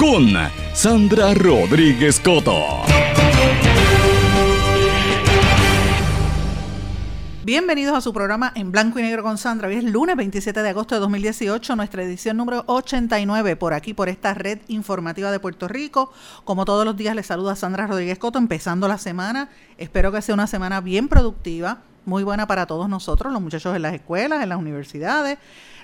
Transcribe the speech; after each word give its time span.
con 0.00 0.30
Sandra 0.72 1.34
Rodríguez 1.34 2.20
Coto. 2.20 2.58
Bienvenidos 7.44 7.94
a 7.94 8.00
su 8.00 8.14
programa 8.14 8.50
en 8.54 8.72
blanco 8.72 8.98
y 8.98 9.02
negro 9.02 9.22
con 9.22 9.36
Sandra. 9.36 9.68
Hoy 9.68 9.74
es 9.74 9.84
lunes 9.84 10.16
27 10.16 10.62
de 10.62 10.70
agosto 10.70 10.94
de 10.94 11.02
2018, 11.02 11.76
nuestra 11.76 12.02
edición 12.02 12.38
número 12.38 12.64
89 12.66 13.56
por 13.56 13.74
aquí, 13.74 13.92
por 13.92 14.08
esta 14.08 14.32
red 14.32 14.60
informativa 14.68 15.30
de 15.30 15.38
Puerto 15.38 15.68
Rico. 15.68 16.10
Como 16.44 16.64
todos 16.64 16.86
los 16.86 16.96
días 16.96 17.14
les 17.14 17.26
saluda 17.26 17.54
Sandra 17.54 17.86
Rodríguez 17.86 18.18
Coto, 18.18 18.38
empezando 18.38 18.88
la 18.88 18.96
semana. 18.96 19.50
Espero 19.76 20.12
que 20.12 20.22
sea 20.22 20.34
una 20.34 20.46
semana 20.46 20.80
bien 20.80 21.08
productiva, 21.08 21.82
muy 22.06 22.24
buena 22.24 22.46
para 22.46 22.64
todos 22.64 22.88
nosotros, 22.88 23.30
los 23.34 23.42
muchachos 23.42 23.76
en 23.76 23.82
las 23.82 23.92
escuelas, 23.92 24.42
en 24.42 24.48
las 24.48 24.58
universidades, 24.58 25.38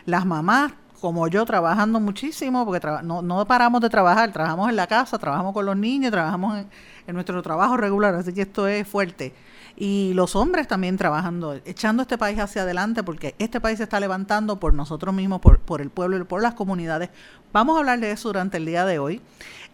las 0.07 0.25
mamás, 0.25 0.73
como 1.01 1.29
yo, 1.29 1.45
trabajando 1.45 2.01
muchísimo, 2.01 2.65
porque 2.65 2.87
no, 3.03 3.47
paramos 3.47 3.81
de 3.81 3.91
trabajar, 3.91 4.33
trabajamos 4.33 4.69
en 4.71 4.77
la 4.77 4.87
casa, 4.87 5.19
trabajamos 5.19 5.53
con 5.53 5.67
los 5.67 5.77
niños, 5.77 6.11
trabajamos 6.11 6.65
en 7.07 7.15
nuestro 7.15 7.43
trabajo 7.43 7.77
regular, 7.77 8.15
así 8.15 8.33
que 8.33 8.43
esto 8.43 8.67
es 8.67 8.87
fuerte 8.87 9.35
y 9.77 10.13
los 10.15 10.35
hombres 10.37 10.67
también 10.67 10.97
trabajando, 10.97 11.55
echando 11.65 12.03
este 12.03 12.17
país 12.17 12.39
hacia 12.39 12.63
adelante, 12.63 13.03
porque 13.03 13.35
este 13.39 13.61
país 13.61 13.77
se 13.77 13.85
está 13.85 14.01
levantando 14.01 14.59
por 14.59 14.73
nosotros 14.73 15.15
mismos, 15.15 15.41
por, 15.41 15.59
por 15.59 15.83
el 15.83 15.91
pueblo 15.91 16.17
y 16.17 16.25
por 16.25 16.43
las 16.43 16.55
comunidades. 16.55 17.11
Vamos 17.53 17.77
a 17.77 17.81
hablar 17.81 18.01
de 18.01 18.11
eso 18.11 18.31
durante 18.31 18.57
el 18.57 18.65
día 18.65 18.87
de 18.87 18.99
hoy. 18.99 19.21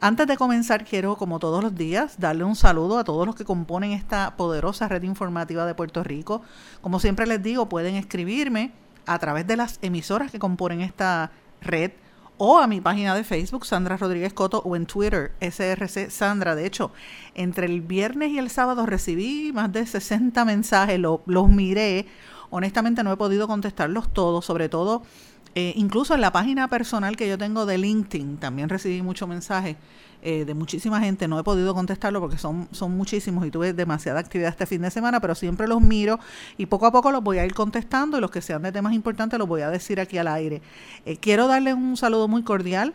Antes 0.00 0.26
de 0.26 0.36
comenzar, 0.36 0.84
quiero, 0.84 1.16
como 1.16 1.38
todos 1.38 1.62
los 1.62 1.76
días, 1.76 2.18
darle 2.18 2.42
un 2.42 2.56
saludo 2.56 2.98
a 2.98 3.04
todos 3.04 3.24
los 3.24 3.36
que 3.36 3.44
componen 3.44 3.92
esta 3.92 4.36
poderosa 4.36 4.88
red 4.88 5.04
informativa 5.04 5.64
de 5.64 5.76
Puerto 5.76 6.02
Rico. 6.02 6.42
Como 6.80 6.98
siempre 6.98 7.26
les 7.26 7.40
digo, 7.40 7.68
pueden 7.68 7.94
escribirme 7.94 8.72
a 9.06 9.18
través 9.18 9.46
de 9.46 9.56
las 9.56 9.78
emisoras 9.82 10.30
que 10.30 10.38
componen 10.38 10.80
esta 10.80 11.30
red 11.60 11.92
o 12.38 12.58
a 12.58 12.66
mi 12.66 12.80
página 12.80 13.14
de 13.14 13.24
Facebook, 13.24 13.66
Sandra 13.66 13.96
Rodríguez 13.96 14.32
Coto, 14.32 14.62
o 14.64 14.74
en 14.74 14.86
Twitter, 14.86 15.32
SRC 15.40 16.10
Sandra. 16.10 16.54
De 16.54 16.66
hecho, 16.66 16.90
entre 17.34 17.66
el 17.66 17.82
viernes 17.82 18.30
y 18.30 18.38
el 18.38 18.50
sábado 18.50 18.84
recibí 18.86 19.52
más 19.52 19.72
de 19.72 19.86
60 19.86 20.44
mensajes, 20.44 20.98
los 20.98 21.48
miré. 21.48 22.06
Honestamente 22.50 23.04
no 23.04 23.12
he 23.12 23.16
podido 23.16 23.46
contestarlos 23.46 24.12
todos, 24.12 24.44
sobre 24.44 24.68
todo 24.68 25.02
eh, 25.54 25.74
incluso 25.76 26.14
en 26.14 26.22
la 26.22 26.32
página 26.32 26.68
personal 26.68 27.16
que 27.16 27.28
yo 27.28 27.36
tengo 27.36 27.66
de 27.66 27.76
LinkedIn, 27.76 28.38
también 28.38 28.70
recibí 28.70 29.02
muchos 29.02 29.28
mensajes 29.28 29.76
eh, 30.22 30.44
de 30.44 30.54
muchísima 30.54 31.00
gente. 31.00 31.26
No 31.26 31.38
he 31.38 31.42
podido 31.42 31.74
contestarlo 31.74 32.20
porque 32.20 32.38
son, 32.38 32.68
son 32.70 32.96
muchísimos 32.96 33.44
y 33.44 33.50
tuve 33.50 33.72
demasiada 33.72 34.20
actividad 34.20 34.50
este 34.50 34.66
fin 34.66 34.82
de 34.82 34.90
semana, 34.90 35.20
pero 35.20 35.34
siempre 35.34 35.66
los 35.66 35.80
miro 35.80 36.20
y 36.56 36.66
poco 36.66 36.86
a 36.86 36.92
poco 36.92 37.10
los 37.10 37.22
voy 37.22 37.38
a 37.38 37.44
ir 37.44 37.54
contestando 37.54 38.18
y 38.18 38.20
los 38.20 38.30
que 38.30 38.40
sean 38.40 38.62
de 38.62 38.70
temas 38.70 38.92
importantes 38.92 39.38
los 39.38 39.48
voy 39.48 39.62
a 39.62 39.70
decir 39.70 39.98
aquí 39.98 40.18
al 40.18 40.28
aire. 40.28 40.62
Eh, 41.04 41.16
quiero 41.16 41.48
darle 41.48 41.74
un 41.74 41.96
saludo 41.96 42.28
muy 42.28 42.44
cordial 42.44 42.94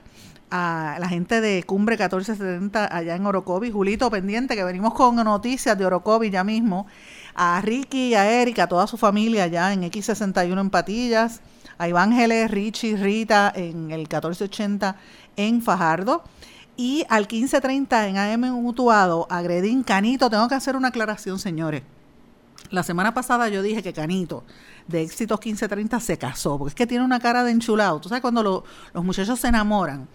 a 0.49 0.97
la 0.99 1.09
gente 1.09 1.41
de 1.41 1.63
Cumbre 1.63 1.97
1470 1.97 2.95
allá 2.95 3.15
en 3.15 3.25
Orocovi. 3.25 3.71
Julito, 3.71 4.09
pendiente, 4.09 4.55
que 4.55 4.63
venimos 4.63 4.94
con 4.94 5.15
noticias 5.17 5.77
de 5.77 5.85
Orocovi 5.85 6.29
ya 6.29 6.44
mismo. 6.44 6.88
A 7.35 7.61
Ricky, 7.61 8.15
a 8.15 8.41
Erika, 8.41 8.63
a 8.63 8.67
toda 8.67 8.88
su 8.88 8.97
familia 8.97 9.44
allá 9.44 9.73
en 9.73 9.83
X61 9.83 10.59
en 10.59 10.69
Patillas. 10.69 11.41
A 11.77 11.88
Ivángeles, 11.88 12.49
Richie, 12.49 12.95
Rita 12.95 13.51
en 13.55 13.91
el 13.91 13.99
1480 13.99 14.95
en 15.35 15.61
Fajardo. 15.61 16.23
Y 16.77 17.05
al 17.09 17.23
1530 17.23 18.07
en 18.07 18.17
AM 18.17 18.51
Mutuado, 18.61 19.25
agredín 19.31 19.81
Canito. 19.81 20.29
Tengo 20.29 20.47
que 20.47 20.53
hacer 20.53 20.75
una 20.75 20.89
aclaración, 20.89 21.39
señores. 21.39 21.81
La 22.69 22.83
semana 22.83 23.15
pasada 23.15 23.49
yo 23.49 23.63
dije 23.63 23.81
que 23.81 23.93
Canito, 23.93 24.43
de 24.88 25.01
Éxitos 25.01 25.39
1530, 25.39 25.99
se 25.99 26.17
casó, 26.19 26.59
porque 26.59 26.69
es 26.69 26.75
que 26.75 26.85
tiene 26.85 27.03
una 27.03 27.19
cara 27.19 27.43
de 27.43 27.51
enchulado. 27.51 27.99
Tú 27.99 28.09
sabes 28.09 28.21
cuando 28.21 28.63
los 28.93 29.03
muchachos 29.03 29.39
se 29.39 29.47
enamoran 29.47 30.07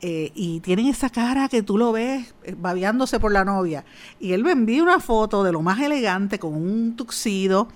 eh, 0.00 0.30
y 0.36 0.60
tienen 0.60 0.86
esa 0.86 1.10
cara 1.10 1.48
que 1.48 1.62
tú 1.64 1.76
lo 1.76 1.90
ves 1.90 2.32
eh, 2.44 2.54
babeándose 2.56 3.18
por 3.18 3.32
la 3.32 3.44
novia. 3.44 3.84
Y 4.20 4.34
él 4.34 4.44
me 4.44 4.52
envía 4.52 4.84
una 4.84 5.00
foto 5.00 5.42
de 5.42 5.50
lo 5.50 5.62
más 5.62 5.80
elegante 5.80 6.38
con 6.38 6.54
un 6.54 6.94
tuxido 6.94 7.66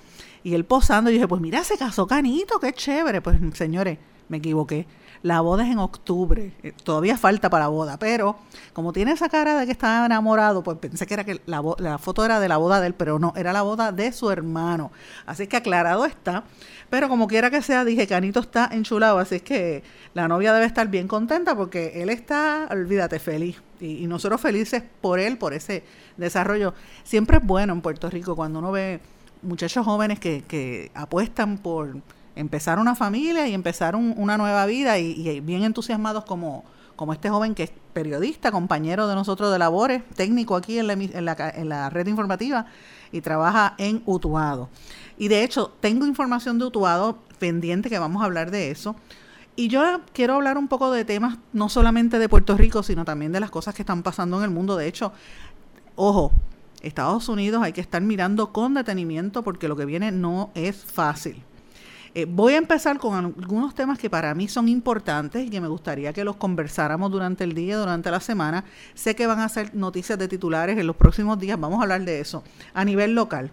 y 0.44 0.54
él 0.54 0.64
posando. 0.64 1.10
Y 1.10 1.14
dije, 1.14 1.26
pues 1.26 1.40
mira, 1.40 1.64
se 1.64 1.76
casó 1.76 2.06
Canito, 2.06 2.60
qué 2.60 2.72
chévere. 2.72 3.20
Pues 3.20 3.38
señores, 3.54 3.98
me 4.28 4.36
equivoqué 4.36 4.86
la 5.22 5.40
boda 5.40 5.64
es 5.64 5.70
en 5.70 5.78
octubre, 5.78 6.52
eh, 6.62 6.72
todavía 6.82 7.16
falta 7.16 7.48
para 7.48 7.64
la 7.64 7.68
boda, 7.68 7.96
pero 7.96 8.36
como 8.72 8.92
tiene 8.92 9.12
esa 9.12 9.28
cara 9.28 9.58
de 9.58 9.66
que 9.66 9.72
estaba 9.72 10.06
enamorado, 10.06 10.62
pues 10.62 10.78
pensé 10.78 11.06
que 11.06 11.14
era 11.14 11.24
que 11.24 11.40
la, 11.46 11.98
foto 11.98 12.24
era 12.24 12.40
de 12.40 12.48
la 12.48 12.56
boda 12.56 12.80
de 12.80 12.88
él, 12.88 12.94
pero 12.94 13.18
no, 13.18 13.32
era 13.36 13.52
la 13.52 13.62
boda 13.62 13.92
de 13.92 14.12
su 14.12 14.30
hermano. 14.30 14.90
Así 15.26 15.46
que 15.46 15.56
aclarado 15.56 16.04
está. 16.04 16.44
Pero 16.90 17.08
como 17.08 17.26
quiera 17.26 17.50
que 17.50 17.62
sea, 17.62 17.84
dije, 17.84 18.06
Canito 18.06 18.40
está 18.40 18.68
enchulado, 18.70 19.18
así 19.18 19.36
es 19.36 19.42
que 19.42 19.82
la 20.12 20.28
novia 20.28 20.52
debe 20.52 20.66
estar 20.66 20.88
bien 20.88 21.08
contenta 21.08 21.56
porque 21.56 22.02
él 22.02 22.10
está, 22.10 22.68
olvídate, 22.70 23.18
feliz. 23.18 23.62
Y, 23.80 24.04
y 24.04 24.06
nosotros 24.06 24.40
felices 24.40 24.82
por 25.00 25.18
él, 25.18 25.38
por 25.38 25.54
ese 25.54 25.84
desarrollo. 26.16 26.74
Siempre 27.04 27.38
es 27.38 27.46
bueno 27.46 27.72
en 27.72 27.80
Puerto 27.80 28.10
Rico 28.10 28.36
cuando 28.36 28.58
uno 28.58 28.72
ve 28.72 29.00
muchachos 29.42 29.84
jóvenes 29.84 30.20
que, 30.20 30.42
que 30.42 30.90
apuestan 30.94 31.58
por 31.58 31.96
empezar 32.36 32.78
una 32.78 32.94
familia 32.94 33.46
y 33.48 33.54
empezar 33.54 33.96
una 33.96 34.38
nueva 34.38 34.66
vida 34.66 34.98
y, 34.98 35.40
bien 35.40 35.62
entusiasmados 35.64 36.24
como, 36.24 36.64
como 36.96 37.12
este 37.12 37.30
joven 37.30 37.54
que 37.54 37.64
es 37.64 37.72
periodista, 37.92 38.50
compañero 38.50 39.06
de 39.08 39.14
nosotros 39.14 39.52
de 39.52 39.58
labores, 39.58 40.02
técnico 40.14 40.56
aquí 40.56 40.78
en 40.78 40.86
la, 40.86 40.92
en 40.94 41.24
la, 41.24 41.52
en 41.54 41.68
la 41.68 41.90
red 41.90 42.06
informativa 42.06 42.66
y 43.10 43.20
trabaja 43.20 43.74
en 43.78 44.02
Utuado. 44.06 44.68
Y 45.18 45.28
de 45.28 45.44
hecho, 45.44 45.72
tengo 45.80 46.06
información 46.06 46.58
de 46.58 46.66
Utuado 46.66 47.18
pendiente 47.38 47.90
que 47.90 47.98
vamos 47.98 48.22
a 48.22 48.26
hablar 48.26 48.50
de 48.50 48.70
eso. 48.70 48.96
Y 49.54 49.68
yo 49.68 50.00
quiero 50.14 50.34
hablar 50.34 50.56
un 50.56 50.68
poco 50.68 50.90
de 50.90 51.04
temas 51.04 51.36
no 51.52 51.68
solamente 51.68 52.18
de 52.18 52.28
Puerto 52.28 52.56
Rico, 52.56 52.82
sino 52.82 53.04
también 53.04 53.32
de 53.32 53.40
las 53.40 53.50
cosas 53.50 53.74
que 53.74 53.82
están 53.82 54.02
pasando 54.02 54.38
en 54.38 54.44
el 54.44 54.50
mundo. 54.50 54.76
De 54.76 54.86
hecho, 54.86 55.12
ojo, 55.94 56.32
Estados 56.80 57.28
Unidos 57.28 57.62
hay 57.62 57.72
que 57.72 57.82
estar 57.82 58.00
mirando 58.00 58.52
con 58.52 58.74
detenimiento 58.74 59.42
porque 59.42 59.68
lo 59.68 59.76
que 59.76 59.84
viene 59.84 60.10
no 60.10 60.50
es 60.54 60.76
fácil. 60.76 61.42
Eh, 62.14 62.26
voy 62.28 62.52
a 62.52 62.58
empezar 62.58 62.98
con 62.98 63.14
algunos 63.14 63.74
temas 63.74 63.98
que 63.98 64.10
para 64.10 64.34
mí 64.34 64.46
son 64.46 64.68
importantes 64.68 65.46
y 65.46 65.48
que 65.48 65.62
me 65.62 65.68
gustaría 65.68 66.12
que 66.12 66.24
los 66.24 66.36
conversáramos 66.36 67.10
durante 67.10 67.44
el 67.44 67.54
día, 67.54 67.78
durante 67.78 68.10
la 68.10 68.20
semana. 68.20 68.64
Sé 68.92 69.16
que 69.16 69.26
van 69.26 69.40
a 69.40 69.48
ser 69.48 69.74
noticias 69.74 70.18
de 70.18 70.28
titulares 70.28 70.76
en 70.78 70.86
los 70.86 70.96
próximos 70.96 71.38
días, 71.38 71.58
vamos 71.58 71.78
a 71.78 71.82
hablar 71.84 72.04
de 72.04 72.20
eso. 72.20 72.44
A 72.74 72.84
nivel 72.84 73.14
local, 73.14 73.50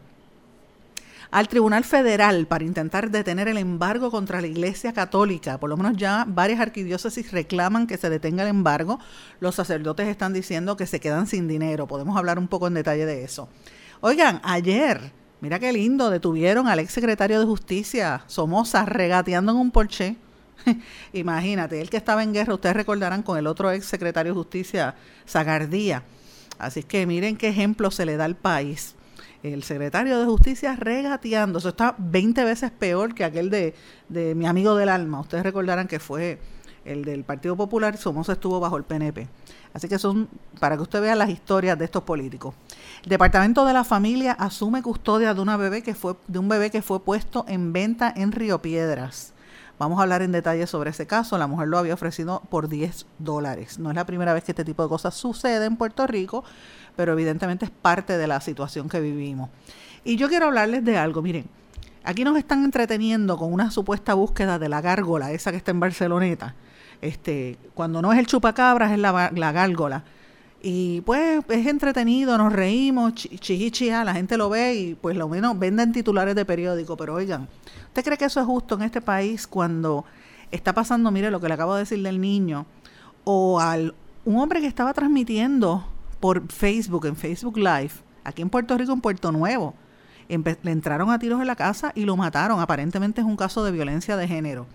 al 1.32 1.48
Tribunal 1.48 1.86
Federal 1.86 2.48
para 2.48 2.66
intentar 2.66 3.12
detener 3.12 3.48
el 3.48 3.58
embargo 3.58 4.12
contra 4.12 4.42
la 4.42 4.48
Iglesia 4.48 4.94
Católica. 4.94 5.58
Por 5.58 5.70
lo 5.70 5.78
menos 5.78 5.96
ya 5.96 6.26
varias 6.28 6.60
arquidiócesis 6.60 7.32
reclaman 7.32 7.88
que 7.88 7.98
se 7.98 8.10
detenga 8.10 8.44
el 8.44 8.50
embargo. 8.50 9.00
Los 9.40 9.56
sacerdotes 9.56 10.08
están 10.08 10.34
diciendo 10.34 10.76
que 10.76 10.86
se 10.88 11.00
quedan 11.00 11.28
sin 11.28 11.48
dinero. 11.48 11.88
Podemos 11.88 12.18
hablar 12.18 12.40
un 12.40 12.48
poco 12.48 12.68
en 12.68 12.74
detalle 12.74 13.06
de 13.06 13.24
eso. 13.24 13.48
Oigan, 14.02 14.42
ayer 14.44 15.14
Mira 15.41 15.57
qué 15.57 15.71
lindo, 15.71 16.09
detuvieron 16.09 16.68
al 16.68 16.80
ex 16.80 16.91
secretario 16.91 17.39
de 17.39 17.45
Justicia, 17.45 18.24
Somoza, 18.27 18.83
regateando 18.86 19.53
en 19.53 19.57
un 19.57 19.71
porche. 19.71 20.18
Imagínate, 21.13 21.80
el 21.80 21.89
que 21.89 21.95
estaba 21.95 22.24
en 22.24 22.33
guerra, 22.33 22.56
ustedes 22.56 22.75
recordarán 22.75 23.24
con 23.24 23.38
el 23.38 23.47
otro 23.47 23.71
ex 23.71 23.86
secretario 23.86 24.33
de 24.33 24.38
Justicia, 24.38 24.95
Zagardía. 25.25 26.03
Así 26.57 26.83
que 26.83 27.06
miren 27.06 27.38
qué 27.38 27.47
ejemplo 27.47 27.89
se 27.89 28.06
le 28.06 28.18
da 28.18 28.25
al 28.25 28.36
país. 28.36 28.95
El 29.41 29.63
secretario 29.63 30.19
de 30.19 30.25
Justicia 30.25 30.75
regateando. 30.75 31.59
Eso 31.59 31.69
está 31.69 31.95
20 31.97 32.44
veces 32.44 32.71
peor 32.71 33.15
que 33.15 33.24
aquel 33.24 33.50
de, 33.50 33.74
de 34.09 34.36
mi 34.36 34.45
amigo 34.45 34.75
del 34.75 34.89
alma. 34.89 35.21
Ustedes 35.21 35.44
recordarán 35.44 35.88
que 35.88 36.00
fue 36.00 36.38
el 36.83 37.06
del 37.06 37.24
Partido 37.24 37.56
Popular, 37.56 37.95
Somoza 37.97 38.33
estuvo 38.33 38.59
bajo 38.59 38.75
el 38.75 38.83
PNP. 38.83 39.27
Así 39.74 39.88
que 39.88 40.00
son 40.00 40.27
para 40.59 40.75
que 40.75 40.81
usted 40.81 41.01
vea 41.01 41.15
las 41.15 41.30
historias 41.30 41.77
de 41.77 41.86
estos 41.86 42.03
políticos. 42.03 42.56
El 43.04 43.10
Departamento 43.10 43.66
de 43.66 43.74
la 43.74 43.84
Familia 43.84 44.34
asume 44.34 44.81
custodia 44.81 45.34
de 45.34 45.42
una 45.42 45.56
bebé 45.56 45.81
que 45.84 45.96
fue 45.96 46.16
de 46.28 46.38
un 46.40 46.50
bebé 46.50 46.69
que 46.69 46.81
fue 46.81 47.01
puesto 47.01 47.46
en 47.48 47.72
venta 47.72 48.13
en 48.16 48.31
Río 48.31 48.62
Piedras. 48.62 49.34
Vamos 49.78 50.00
a 50.00 50.04
hablar 50.04 50.22
en 50.22 50.34
detalle 50.34 50.68
sobre 50.68 50.90
ese 50.90 51.07
caso. 51.07 51.38
La 51.38 51.48
mujer 51.48 51.69
lo 51.69 51.78
había 51.78 51.94
ofrecido 51.94 52.42
por 52.50 52.68
10 52.68 53.06
dólares. 53.18 53.80
No 53.80 53.90
es 53.90 53.96
la 53.96 54.06
primera 54.06 54.34
vez 54.34 54.44
que 54.44 54.51
este 54.51 54.66
tipo 54.66 54.84
de 54.84 54.90
cosas 54.90 55.16
sucede 55.16 55.66
en 55.66 55.78
Puerto 55.78 56.06
Rico, 56.06 56.44
pero 56.98 57.13
evidentemente 57.13 57.63
es 57.63 57.72
parte 57.72 58.18
de 58.18 58.28
la 58.28 58.42
situación 58.42 58.90
que 58.90 59.00
vivimos. 59.00 59.50
Y 60.04 60.18
yo 60.18 60.28
quiero 60.28 60.48
hablarles 60.48 60.84
de 60.84 60.98
algo. 60.98 61.22
Miren, 61.22 61.46
aquí 62.04 62.25
nos 62.25 62.38
están 62.38 62.66
entreteniendo 62.66 63.38
con 63.38 63.54
una 63.54 63.72
supuesta 63.72 64.13
búsqueda 64.13 64.60
de 64.60 64.68
la 64.68 64.81
gárgola, 64.81 65.31
esa 65.31 65.51
que 65.51 65.57
está 65.57 65.72
en 65.72 65.80
Barceloneta 65.80 66.56
este, 67.01 67.57
cuando 67.74 68.01
no 68.01 68.12
es 68.12 68.19
el 68.19 68.28
chupacabras, 68.28 68.92
es 68.92 69.00
la, 69.00 69.31
la 69.34 69.51
gárgola. 69.51 70.04
Y 70.62 71.02
pues 71.02 71.42
es 71.48 71.68
entretenido, 71.68 72.38
nos 72.38 72.52
reímos, 72.52 73.14
chichichia, 73.14 74.04
la 74.04 74.14
gente 74.14 74.36
lo 74.36 74.50
ve 74.50 74.76
y 74.76 74.96
pues 74.96 75.16
lo 75.16 75.30
menos 75.30 75.58
venden 75.58 75.94
titulares 75.94 76.36
de 76.36 76.44
periódico. 76.44 76.98
Pero 76.98 77.14
oigan, 77.14 77.48
¿usted 77.88 78.04
cree 78.04 78.18
que 78.18 78.26
eso 78.26 78.42
es 78.42 78.46
justo 78.46 78.76
en 78.76 78.82
este 78.82 79.00
país 79.00 79.48
cuando 79.48 80.04
está 80.52 80.74
pasando, 80.74 81.12
mire 81.12 81.32
lo 81.32 81.40
que 81.40 81.48
le 81.48 81.54
acabo 81.54 81.76
de 81.76 81.82
decir 81.82 82.02
del 82.04 82.20
niño, 82.20 82.66
o 83.24 83.60
al 83.60 83.96
un 84.26 84.38
hombre 84.38 84.60
que 84.60 84.68
estaba 84.68 84.94
transmitiendo 84.94 85.88
por 86.20 86.52
Facebook, 86.52 87.06
en 87.06 87.16
Facebook 87.16 87.58
Live, 87.58 87.92
aquí 88.24 88.42
en 88.42 88.50
Puerto 88.50 88.78
Rico, 88.78 88.92
en 88.92 89.02
Puerto 89.02 89.32
Nuevo, 89.32 89.74
le 90.28 90.72
entraron 90.72 91.10
a 91.10 91.18
tiros 91.18 91.42
en 91.42 91.48
la 91.48 91.56
casa 91.56 91.92
y 91.96 92.06
lo 92.06 92.16
mataron. 92.16 92.60
Aparentemente 92.60 93.22
es 93.22 93.28
un 93.28 93.36
caso 93.36 93.64
de 93.64 93.72
violencia 93.72 94.16
de 94.16 94.28
género. 94.28 94.68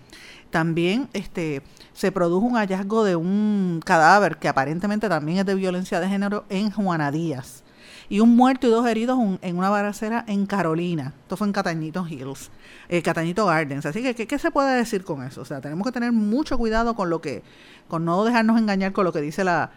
También 0.55 1.09
este, 1.11 1.63
se 1.91 2.13
produjo 2.13 2.45
un 2.45 2.55
hallazgo 2.55 3.03
de 3.03 3.17
un 3.17 3.81
cadáver 3.83 4.37
que 4.37 4.47
aparentemente 4.47 5.09
también 5.09 5.39
es 5.39 5.45
de 5.45 5.53
violencia 5.53 5.99
de 5.99 6.07
género 6.07 6.45
en 6.47 6.71
Juana 6.71 7.11
Díaz. 7.11 7.65
Y 8.07 8.21
un 8.21 8.37
muerto 8.37 8.65
y 8.65 8.69
dos 8.69 8.87
heridos 8.87 9.19
en 9.41 9.57
una 9.57 9.69
baracera 9.69 10.23
en 10.29 10.45
Carolina. 10.45 11.11
Esto 11.23 11.35
fue 11.35 11.47
en 11.47 11.51
Catañito 11.51 12.07
Hills, 12.07 12.51
eh, 12.87 13.01
Catañito 13.01 13.45
Gardens. 13.45 13.85
Así 13.85 14.01
que, 14.01 14.15
¿qué, 14.15 14.39
se 14.39 14.49
puede 14.49 14.77
decir 14.77 15.03
con 15.03 15.23
eso? 15.23 15.41
O 15.41 15.45
sea, 15.45 15.59
tenemos 15.59 15.85
que 15.85 15.91
tener 15.91 16.13
mucho 16.13 16.57
cuidado 16.57 16.95
con 16.95 17.09
lo 17.09 17.19
que, 17.19 17.43
con 17.89 18.05
no 18.05 18.23
dejarnos 18.23 18.57
engañar 18.57 18.93
con 18.93 19.03
lo 19.03 19.11
que 19.11 19.19
dice 19.19 19.43
la, 19.43 19.71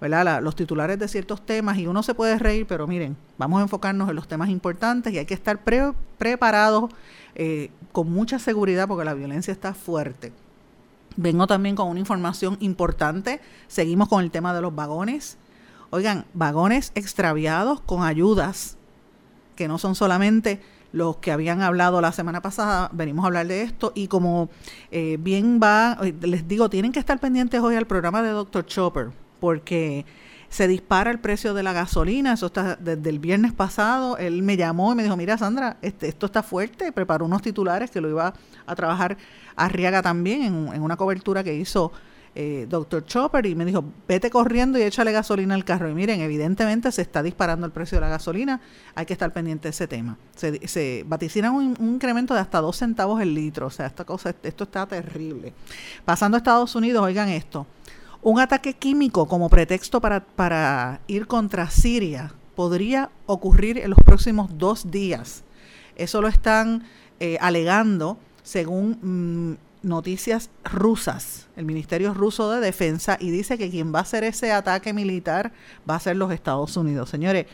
¿verdad? 0.00 0.42
los 0.42 0.56
titulares 0.56 0.98
de 0.98 1.06
ciertos 1.06 1.46
temas 1.46 1.78
y 1.78 1.86
uno 1.86 2.02
se 2.02 2.12
puede 2.12 2.40
reír, 2.40 2.66
pero 2.66 2.88
miren, 2.88 3.16
vamos 3.38 3.60
a 3.60 3.62
enfocarnos 3.62 4.10
en 4.10 4.16
los 4.16 4.26
temas 4.26 4.48
importantes 4.48 5.12
y 5.12 5.18
hay 5.18 5.26
que 5.26 5.34
estar 5.34 5.60
preparados 6.18 6.90
eh, 7.34 7.70
con 7.92 8.10
mucha 8.12 8.38
seguridad 8.38 8.88
porque 8.88 9.04
la 9.04 9.14
violencia 9.14 9.52
está 9.52 9.74
fuerte. 9.74 10.32
Vengo 11.16 11.46
también 11.46 11.76
con 11.76 11.88
una 11.88 12.00
información 12.00 12.56
importante. 12.60 13.40
Seguimos 13.68 14.08
con 14.08 14.22
el 14.22 14.30
tema 14.30 14.54
de 14.54 14.60
los 14.60 14.74
vagones. 14.74 15.38
Oigan, 15.90 16.24
vagones 16.34 16.90
extraviados 16.94 17.80
con 17.80 18.02
ayudas, 18.02 18.76
que 19.54 19.68
no 19.68 19.78
son 19.78 19.94
solamente 19.94 20.60
los 20.94 21.16
que 21.16 21.32
habían 21.32 21.60
hablado 21.60 22.00
la 22.00 22.12
semana 22.12 22.40
pasada, 22.40 22.88
venimos 22.92 23.24
a 23.24 23.26
hablar 23.26 23.48
de 23.48 23.62
esto 23.62 23.90
y 23.96 24.06
como 24.06 24.48
eh, 24.92 25.18
bien 25.20 25.58
va, 25.60 25.98
eh, 26.02 26.14
les 26.22 26.46
digo, 26.46 26.70
tienen 26.70 26.92
que 26.92 27.00
estar 27.00 27.18
pendientes 27.18 27.60
hoy 27.60 27.74
al 27.74 27.86
programa 27.86 28.22
de 28.22 28.30
Dr. 28.30 28.64
Chopper, 28.64 29.10
porque 29.40 30.06
se 30.54 30.68
dispara 30.68 31.10
el 31.10 31.18
precio 31.18 31.52
de 31.52 31.64
la 31.64 31.72
gasolina, 31.72 32.34
eso 32.34 32.46
está 32.46 32.76
desde 32.76 33.10
el 33.10 33.18
viernes 33.18 33.52
pasado, 33.52 34.16
él 34.18 34.40
me 34.44 34.56
llamó 34.56 34.92
y 34.92 34.94
me 34.94 35.02
dijo, 35.02 35.16
mira 35.16 35.36
Sandra, 35.36 35.78
este, 35.82 36.06
esto 36.06 36.26
está 36.26 36.44
fuerte, 36.44 36.92
preparó 36.92 37.24
unos 37.24 37.42
titulares 37.42 37.90
que 37.90 38.00
lo 38.00 38.08
iba 38.08 38.32
a 38.64 38.74
trabajar 38.76 39.16
Arriaga 39.56 40.00
también 40.00 40.42
en, 40.72 40.80
una 40.80 40.96
cobertura 40.96 41.42
que 41.42 41.56
hizo 41.56 41.90
eh, 42.36 42.66
Dr. 42.68 43.04
Chopper 43.04 43.46
y 43.46 43.56
me 43.56 43.64
dijo, 43.64 43.84
vete 44.06 44.30
corriendo 44.30 44.78
y 44.78 44.82
échale 44.82 45.10
gasolina 45.10 45.56
al 45.56 45.64
carro. 45.64 45.90
Y 45.90 45.94
miren, 45.94 46.20
evidentemente 46.20 46.92
se 46.92 47.02
está 47.02 47.20
disparando 47.20 47.66
el 47.66 47.72
precio 47.72 47.96
de 47.96 48.02
la 48.02 48.08
gasolina, 48.08 48.60
hay 48.94 49.06
que 49.06 49.12
estar 49.12 49.32
pendiente 49.32 49.66
de 49.66 49.70
ese 49.70 49.88
tema. 49.88 50.16
Se, 50.36 50.68
se 50.68 51.04
vaticinan 51.08 51.52
un, 51.52 51.76
un, 51.80 51.94
incremento 51.94 52.32
de 52.32 52.38
hasta 52.38 52.60
dos 52.60 52.76
centavos 52.76 53.20
el 53.20 53.34
litro, 53.34 53.66
o 53.66 53.70
sea, 53.70 53.86
esta 53.86 54.04
cosa, 54.04 54.32
esto 54.40 54.64
está 54.64 54.86
terrible. 54.86 55.52
Pasando 56.04 56.36
a 56.36 56.38
Estados 56.38 56.76
Unidos, 56.76 57.02
oigan 57.02 57.28
esto, 57.28 57.66
un 58.24 58.40
ataque 58.40 58.72
químico 58.72 59.26
como 59.28 59.50
pretexto 59.50 60.00
para, 60.00 61.00
ir 61.06 61.26
contra 61.26 61.68
Siria 61.70 62.32
podría 62.56 63.10
ocurrir 63.26 63.78
en 63.78 63.90
los 63.90 63.98
próximos 64.02 64.48
dos 64.56 64.90
días. 64.90 65.44
Eso 65.94 66.22
lo 66.22 66.28
están 66.28 66.84
eh, 67.20 67.36
alegando 67.40 68.16
según 68.42 69.58
mm, 69.82 69.86
noticias 69.86 70.48
rusas, 70.64 71.48
el 71.56 71.66
Ministerio 71.66 72.14
Ruso 72.14 72.50
de 72.50 72.60
Defensa, 72.60 73.18
y 73.20 73.30
dice 73.30 73.58
que 73.58 73.70
quien 73.70 73.94
va 73.94 73.98
a 73.98 74.02
hacer 74.02 74.24
ese 74.24 74.52
ataque 74.52 74.94
militar 74.94 75.52
va 75.88 75.96
a 75.96 76.00
ser 76.00 76.16
los 76.16 76.32
Estados 76.32 76.76
Unidos. 76.78 77.10
Señores, 77.10 77.46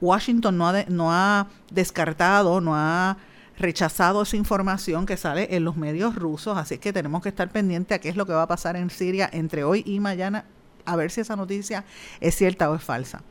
Washington 0.00 0.56
no 0.56 0.68
ha, 0.68 0.84
no 0.88 1.12
ha 1.12 1.48
descartado, 1.70 2.62
no 2.62 2.74
ha 2.74 3.18
rechazado 3.58 4.22
esa 4.22 4.36
información 4.36 5.06
que 5.06 5.16
sale 5.16 5.54
en 5.56 5.64
los 5.64 5.76
medios 5.76 6.14
rusos, 6.14 6.56
así 6.58 6.78
que 6.78 6.92
tenemos 6.92 7.22
que 7.22 7.28
estar 7.28 7.50
pendientes 7.50 7.96
a 7.96 8.00
qué 8.00 8.08
es 8.08 8.16
lo 8.16 8.26
que 8.26 8.32
va 8.32 8.42
a 8.42 8.48
pasar 8.48 8.76
en 8.76 8.90
Siria 8.90 9.28
entre 9.32 9.64
hoy 9.64 9.82
y 9.86 10.00
mañana, 10.00 10.44
a 10.84 10.96
ver 10.96 11.10
si 11.10 11.20
esa 11.20 11.36
noticia 11.36 11.84
es 12.20 12.34
cierta 12.34 12.70
o 12.70 12.74
es 12.74 12.82
falsa. 12.82 13.22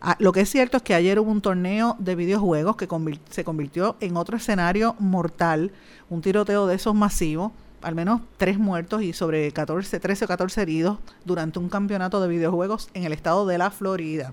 Ah, 0.00 0.16
lo 0.18 0.32
que 0.32 0.42
es 0.42 0.50
cierto 0.50 0.76
es 0.76 0.82
que 0.82 0.94
ayer 0.94 1.18
hubo 1.18 1.30
un 1.30 1.40
torneo 1.40 1.96
de 1.98 2.14
videojuegos 2.14 2.76
que 2.76 2.88
se 3.30 3.44
convirtió 3.44 3.96
en 4.00 4.16
otro 4.16 4.36
escenario 4.36 4.94
mortal, 4.98 5.72
un 6.10 6.20
tiroteo 6.20 6.66
de 6.66 6.76
esos 6.76 6.94
masivos, 6.94 7.52
al 7.82 7.94
menos 7.94 8.20
tres 8.36 8.58
muertos 8.58 9.02
y 9.02 9.12
sobre 9.12 9.50
14, 9.52 9.98
13 9.98 10.24
o 10.24 10.28
14 10.28 10.62
heridos 10.62 10.98
durante 11.24 11.58
un 11.58 11.68
campeonato 11.68 12.20
de 12.20 12.28
videojuegos 12.28 12.90
en 12.94 13.04
el 13.04 13.12
estado 13.12 13.46
de 13.46 13.58
la 13.58 13.70
Florida. 13.70 14.32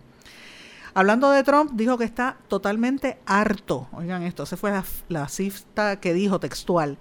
Hablando 0.95 1.31
de 1.31 1.43
Trump, 1.43 1.71
dijo 1.73 1.97
que 1.97 2.03
está 2.03 2.37
totalmente 2.47 3.17
harto. 3.25 3.87
Oigan 3.93 4.21
esto, 4.23 4.43
esa 4.43 4.57
fue 4.57 4.69
la, 4.69 4.83
la 5.09 5.27
cifra 5.27 5.99
que 5.99 6.13
dijo 6.13 6.39
textual. 6.39 6.97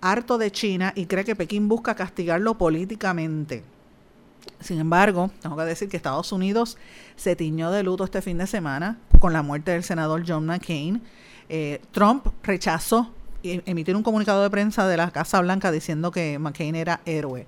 Harto 0.00 0.38
de 0.38 0.50
China 0.50 0.92
y 0.96 1.06
cree 1.06 1.24
que 1.24 1.36
Pekín 1.36 1.68
busca 1.68 1.94
castigarlo 1.94 2.58
políticamente. 2.58 3.62
Sin 4.60 4.80
embargo, 4.80 5.30
tengo 5.40 5.56
que 5.56 5.64
decir 5.64 5.88
que 5.88 5.96
Estados 5.96 6.32
Unidos 6.32 6.78
se 7.16 7.36
tiñó 7.36 7.70
de 7.70 7.84
luto 7.84 8.04
este 8.04 8.22
fin 8.22 8.38
de 8.38 8.46
semana 8.46 8.98
con 9.20 9.32
la 9.32 9.42
muerte 9.42 9.70
del 9.70 9.84
senador 9.84 10.24
John 10.26 10.46
McCain. 10.46 11.02
Eh, 11.48 11.80
Trump 11.92 12.26
rechazó 12.42 13.12
emitir 13.42 13.94
un 13.94 14.02
comunicado 14.02 14.42
de 14.42 14.50
prensa 14.50 14.88
de 14.88 14.96
la 14.96 15.12
Casa 15.12 15.40
Blanca 15.40 15.70
diciendo 15.70 16.10
que 16.10 16.38
McCain 16.40 16.74
era 16.74 17.00
héroe. 17.04 17.46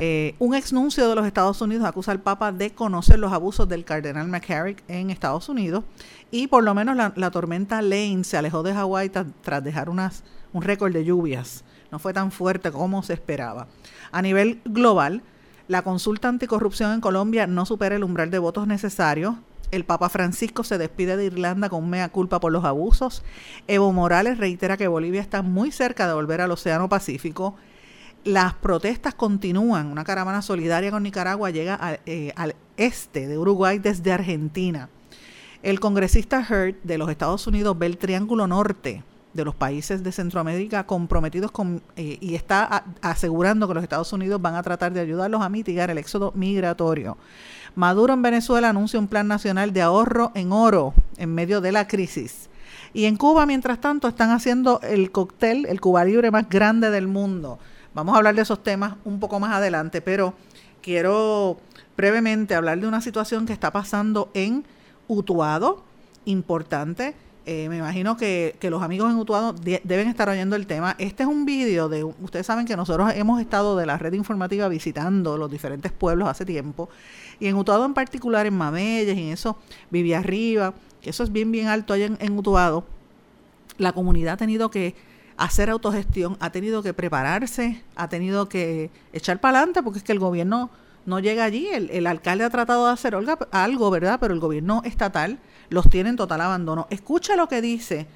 Eh, 0.00 0.36
un 0.38 0.54
exnuncio 0.54 1.08
de 1.08 1.14
los 1.16 1.26
Estados 1.26 1.60
Unidos 1.60 1.84
acusa 1.84 2.12
al 2.12 2.20
Papa 2.20 2.52
de 2.52 2.70
conocer 2.70 3.18
los 3.18 3.32
abusos 3.32 3.68
del 3.68 3.84
cardenal 3.84 4.28
McCarrick 4.28 4.84
en 4.86 5.10
Estados 5.10 5.48
Unidos 5.48 5.82
y 6.30 6.46
por 6.46 6.62
lo 6.62 6.72
menos 6.72 6.96
la, 6.96 7.30
tormenta 7.32 7.82
Lane 7.82 8.22
se 8.22 8.36
alejó 8.36 8.62
de 8.62 8.74
Hawái 8.74 9.10
tras 9.42 9.64
dejar 9.64 9.88
unas, 9.88 10.22
un 10.52 10.62
récord 10.62 10.92
de 10.92 11.04
lluvias. 11.04 11.64
No 11.90 11.98
fue 11.98 12.12
tan 12.12 12.30
fuerte 12.30 12.70
como 12.70 13.02
se 13.02 13.14
esperaba. 13.14 13.66
A 14.12 14.22
nivel 14.22 14.60
global, 14.64 15.22
la 15.66 15.82
consulta 15.82 16.28
anticorrupción 16.28 16.92
en 16.92 17.00
Colombia 17.00 17.48
no 17.48 17.66
supera 17.66 17.96
el 17.96 18.04
umbral 18.04 18.30
de 18.30 18.38
votos 18.38 18.68
necesarios. 18.68 19.34
El 19.72 19.84
Papa 19.84 20.08
Francisco 20.08 20.62
se 20.62 20.78
despide 20.78 21.16
de 21.16 21.26
Irlanda 21.26 21.68
con 21.68 21.90
mea 21.90 22.08
culpa 22.08 22.38
por 22.38 22.52
los 22.52 22.64
abusos. 22.64 23.24
Evo 23.66 23.92
Morales 23.92 24.38
reitera 24.38 24.76
que 24.76 24.86
Bolivia 24.86 25.20
está 25.20 25.42
muy 25.42 25.72
cerca 25.72 26.06
de 26.06 26.14
volver 26.14 26.40
al 26.40 26.52
Océano 26.52 26.88
Pacífico 26.88 27.56
las 28.28 28.52
protestas 28.52 29.14
continúan. 29.14 29.86
Una 29.86 30.04
caravana 30.04 30.42
solidaria 30.42 30.90
con 30.90 31.02
Nicaragua 31.02 31.50
llega 31.50 31.98
eh, 32.04 32.32
al 32.36 32.54
este 32.76 33.26
de 33.26 33.38
Uruguay 33.38 33.78
desde 33.78 34.12
Argentina. 34.12 34.90
El 35.62 35.80
congresista 35.80 36.38
Hurt 36.38 36.76
de 36.82 36.98
los 36.98 37.10
Estados 37.10 37.46
Unidos 37.46 37.78
ve 37.78 37.86
el 37.86 37.96
Triángulo 37.96 38.46
Norte 38.46 39.02
de 39.32 39.44
los 39.44 39.54
países 39.54 40.02
de 40.02 40.12
Centroamérica 40.12 40.84
comprometidos 40.84 41.50
con, 41.50 41.82
eh, 41.96 42.18
y 42.20 42.34
está 42.34 42.84
asegurando 43.00 43.66
que 43.66 43.74
los 43.74 43.82
Estados 43.82 44.12
Unidos 44.12 44.42
van 44.42 44.56
a 44.56 44.62
tratar 44.62 44.92
de 44.92 45.00
ayudarlos 45.00 45.40
a 45.40 45.48
mitigar 45.48 45.90
el 45.90 45.96
éxodo 45.96 46.32
migratorio. 46.34 47.16
Maduro 47.76 48.12
en 48.12 48.20
Venezuela 48.20 48.68
anuncia 48.68 48.98
un 48.98 49.08
plan 49.08 49.26
nacional 49.26 49.72
de 49.72 49.80
ahorro 49.80 50.32
en 50.34 50.52
oro 50.52 50.92
en 51.16 51.34
medio 51.34 51.62
de 51.62 51.72
la 51.72 51.88
crisis. 51.88 52.50
Y 52.92 53.06
en 53.06 53.16
Cuba, 53.16 53.46
mientras 53.46 53.80
tanto, 53.80 54.06
están 54.06 54.30
haciendo 54.30 54.80
el 54.82 55.10
cóctel, 55.12 55.64
el 55.66 55.80
Cuba 55.80 56.04
Libre 56.04 56.30
más 56.30 56.48
grande 56.48 56.90
del 56.90 57.08
mundo. 57.08 57.58
Vamos 57.98 58.14
a 58.14 58.18
hablar 58.18 58.36
de 58.36 58.42
esos 58.42 58.62
temas 58.62 58.94
un 59.04 59.18
poco 59.18 59.40
más 59.40 59.52
adelante, 59.52 60.00
pero 60.00 60.32
quiero 60.82 61.56
brevemente 61.96 62.54
hablar 62.54 62.78
de 62.78 62.86
una 62.86 63.00
situación 63.00 63.44
que 63.44 63.52
está 63.52 63.72
pasando 63.72 64.30
en 64.34 64.64
Utuado, 65.08 65.82
importante. 66.24 67.16
Eh, 67.44 67.68
me 67.68 67.78
imagino 67.78 68.16
que, 68.16 68.56
los 68.62 68.84
amigos 68.84 69.10
en 69.10 69.18
Utuado 69.18 69.52
deben 69.52 70.06
estar 70.06 70.28
oyendo 70.28 70.54
el 70.54 70.68
tema. 70.68 70.94
Este 71.00 71.24
es 71.24 71.28
un 71.28 71.44
vídeo 71.44 71.88
de, 71.88 72.04
ustedes 72.04 72.46
saben 72.46 72.66
que 72.66 72.76
nosotros 72.76 73.10
hemos 73.16 73.40
estado 73.40 73.76
de 73.76 73.84
la 73.84 73.98
red 73.98 74.12
informativa 74.12 74.68
visitando 74.68 75.36
los 75.36 75.50
diferentes 75.50 75.90
pueblos 75.90 76.28
hace 76.28 76.44
tiempo, 76.44 76.88
y 77.40 77.48
en 77.48 77.56
Utuado 77.56 77.84
en 77.84 77.94
particular, 77.94 78.46
en 78.46 78.54
Mameyes, 78.54 79.18
y 79.18 79.22
en 79.22 79.32
eso, 79.32 79.58
vivía 79.90 80.20
arriba, 80.20 80.72
que 81.02 81.10
eso 81.10 81.24
es 81.24 81.32
bien, 81.32 81.50
bien 81.50 81.66
alto 81.66 81.94
allá 81.94 82.06
en, 82.06 82.16
en 82.20 82.38
Utuado, 82.38 82.84
la 83.76 83.90
comunidad 83.90 84.34
ha 84.34 84.36
tenido 84.36 84.70
que 84.70 84.94
hacer 85.38 85.70
autogestión, 85.70 86.36
ha 86.40 86.50
tenido 86.50 86.82
que 86.82 86.92
prepararse, 86.92 87.82
ha 87.96 88.08
tenido 88.08 88.48
que 88.48 88.90
echar 89.12 89.40
para 89.40 89.58
adelante, 89.58 89.82
porque 89.82 90.00
es 90.00 90.04
que 90.04 90.12
el 90.12 90.18
gobierno 90.18 90.68
no 91.06 91.20
llega 91.20 91.44
allí. 91.44 91.68
El, 91.68 92.06
alcalde 92.06 92.44
ha 92.44 92.50
tratado 92.50 92.86
de 92.86 92.92
hacer 92.92 93.14
algo, 93.14 93.90
¿verdad? 93.90 94.18
Pero 94.20 94.34
el 94.34 94.40
gobierno 94.40 94.82
estatal 94.84 95.38
los 95.70 95.88
tiene 95.88 96.10
en 96.10 96.16
total 96.16 96.40
abandono. 96.40 96.86
Escucha 96.90 97.36
lo 97.36 97.48
que 97.48 97.62
dice 97.62 98.06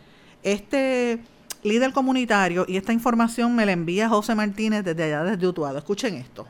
este 0.43 1.23
líder 1.63 1.93
comunitario 1.93 2.65
y 2.69 2.77
esta 2.77 2.93
información 2.93 3.55
me 3.55 3.65
la 3.65 3.73
envía 3.73 4.09
José 4.09 4.35
Martínez 4.35 4.85
desde 4.85 5.05
allá, 5.05 5.23
desde 5.23 5.47
Utuado. 5.47 5.79
Escuchen 5.79 6.17
esto. 6.17 6.47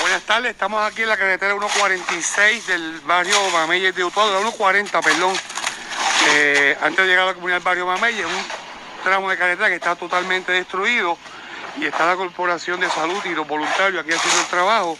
Buenas 0.00 0.22
tardes, 0.22 0.50
estamos 0.52 0.80
aquí 0.82 1.02
en 1.02 1.08
la 1.08 1.16
carretera 1.16 1.52
146 1.52 2.66
del 2.66 3.00
barrio 3.00 3.34
Mameyes 3.52 3.94
de 3.94 4.04
Utuado, 4.04 4.38
140, 4.38 5.00
perdón. 5.00 5.34
Eh, 6.28 6.76
antes 6.80 7.04
de 7.04 7.06
llegar 7.06 7.24
a 7.24 7.26
la 7.28 7.34
comunidad 7.34 7.56
del 7.56 7.64
barrio 7.64 7.86
Mameyes, 7.86 8.26
un 8.26 9.02
tramo 9.02 9.30
de 9.30 9.36
carretera 9.36 9.68
que 9.68 9.74
está 9.74 9.96
totalmente 9.96 10.52
destruido 10.52 11.18
y 11.76 11.86
está 11.86 12.06
la 12.06 12.16
Corporación 12.16 12.80
de 12.80 12.88
Salud 12.88 13.20
y 13.24 13.30
los 13.30 13.46
voluntarios 13.46 14.02
aquí 14.02 14.12
haciendo 14.12 14.40
el 14.40 14.46
trabajo. 14.46 14.98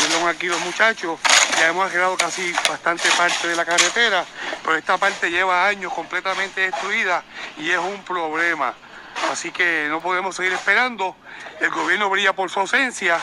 Vienen 0.00 0.28
aquí 0.28 0.46
los 0.46 0.60
muchachos, 0.60 1.18
ya 1.58 1.68
hemos 1.68 1.86
arreglado 1.86 2.16
casi 2.16 2.52
bastante 2.68 3.08
parte 3.16 3.48
de 3.48 3.56
la 3.56 3.64
carretera, 3.64 4.24
pero 4.62 4.76
esta 4.76 4.98
parte 4.98 5.30
lleva 5.30 5.66
años 5.66 5.92
completamente 5.92 6.62
destruida 6.62 7.22
y 7.58 7.70
es 7.70 7.78
un 7.78 8.02
problema. 8.04 8.74
Así 9.30 9.50
que 9.50 9.86
no 9.88 10.00
podemos 10.00 10.36
seguir 10.36 10.52
esperando. 10.52 11.16
El 11.60 11.70
gobierno 11.70 12.08
brilla 12.10 12.32
por 12.32 12.50
su 12.50 12.60
ausencia. 12.60 13.20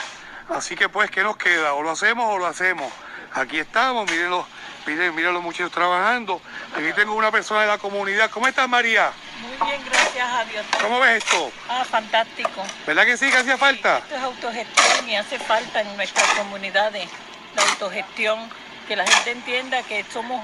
Así 0.50 0.76
que 0.76 0.88
pues, 0.88 1.10
¿qué 1.12 1.24
nos 1.24 1.38
queda? 1.38 1.74
O 1.74 1.84
lo 1.84 1.92
hacemos 1.92 2.34
o 2.34 2.38
lo 2.38 2.46
hacemos. 2.46 2.92
Aquí 3.34 3.60
estamos, 3.60 4.10
miren 4.10 4.30
los, 4.30 4.46
miren, 4.88 5.14
miren 5.14 5.34
los 5.34 5.44
muchachos 5.44 5.72
trabajando. 5.72 6.42
Aquí 6.74 6.92
tengo 6.96 7.14
una 7.14 7.32
persona 7.32 7.62
de 7.62 7.68
la 7.68 7.78
comunidad. 7.78 8.30
¿Cómo 8.32 8.48
estás, 8.48 8.68
María? 8.68 9.12
Muy 9.42 9.68
bien, 9.68 9.82
gracias 9.86 10.28
a 10.30 10.46
Dios. 10.46 10.66
¿Cómo 10.82 11.00
ves 11.00 11.24
esto? 11.24 11.52
Ah, 11.70 11.84
fantástico. 11.84 12.64
¿Verdad 12.86 13.06
que 13.06 13.18
sí, 13.18 13.30
que 13.30 13.38
hacía 13.38 13.58
falta? 13.58 14.00
esto 14.00 14.16
es 14.16 14.24
autogestión 14.24 15.10
y 15.10 15.16
hace 15.16 15.38
falta 15.40 15.82
en 15.82 15.96
nuestras 15.96 16.26
comunidades 16.32 17.10
la 17.56 17.64
autogestión, 17.64 18.50
que 18.88 18.96
la 18.96 19.06
gente 19.06 19.32
entienda 19.32 19.84
que 19.84 20.06
somos 20.12 20.42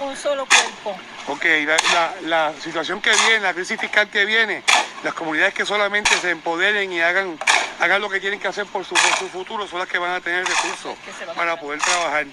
un, 0.00 0.16
solo 0.16 0.46
cuerpo. 0.46 0.98
Ok, 1.28 1.44
la, 2.24 2.52
situación 2.60 3.00
que 3.00 3.10
viene, 3.10 3.40
la 3.40 3.54
crisis 3.54 3.80
fiscal 3.80 4.08
que 4.08 4.24
viene, 4.24 4.64
las 5.04 5.14
comunidades 5.14 5.54
que 5.54 5.64
solamente 5.64 6.10
se 6.20 6.30
empoderen 6.30 6.92
y 6.92 7.00
hagan, 7.00 7.38
hagan 7.80 8.00
lo 8.00 8.10
que 8.10 8.18
tienen 8.18 8.40
que 8.40 8.48
hacer 8.48 8.66
por 8.66 8.84
su, 8.84 8.96
su 9.18 9.28
futuro 9.28 9.68
son 9.68 9.78
las 9.78 9.88
que 9.88 9.98
van 9.98 10.10
a 10.10 10.20
tener 10.20 10.44
recursos 10.44 10.96
para 11.36 11.58
poder 11.60 11.80
trabajar. 11.80 12.26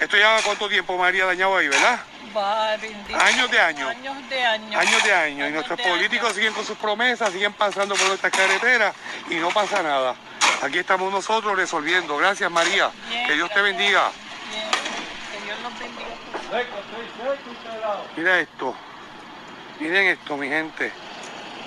Esto 0.00 0.16
lleva 0.16 0.40
cuánto 0.42 0.66
tiempo, 0.68 0.96
María, 0.96 1.26
dañado 1.26 1.56
ahí, 1.58 1.68
¿verdad? 1.68 2.00
años 3.18 3.50
de 3.50 3.60
años. 3.60 3.90
Años 3.90 4.28
de 4.30 4.42
años. 4.42 4.80
Años 4.80 5.04
de 5.04 5.12
años. 5.12 5.50
y 5.50 5.52
nuestros 5.52 5.80
políticos 5.80 6.32
siguen 6.32 6.54
con 6.54 6.64
sus 6.64 6.78
promesas, 6.78 7.30
siguen 7.32 7.52
pasando 7.52 7.94
por 7.96 8.06
nuestras 8.08 8.32
carreteras 8.32 8.94
y 9.28 9.34
no 9.34 9.50
pasa 9.50 9.82
nada. 9.82 10.14
Aquí 10.62 10.78
estamos 10.78 11.12
nosotros 11.12 11.54
resolviendo. 11.54 12.16
Gracias, 12.16 12.50
María. 12.50 12.90
que 13.26 13.34
Dios 13.34 13.50
te 13.52 13.60
bendiga. 13.60 14.10
Que 15.32 15.44
Dios 15.44 15.60
nos 15.60 15.78
bendiga. 15.78 16.08
Mira 18.16 18.40
esto. 18.40 18.74
Miren 19.80 20.06
esto, 20.06 20.36
mi 20.36 20.48
gente 20.48 20.92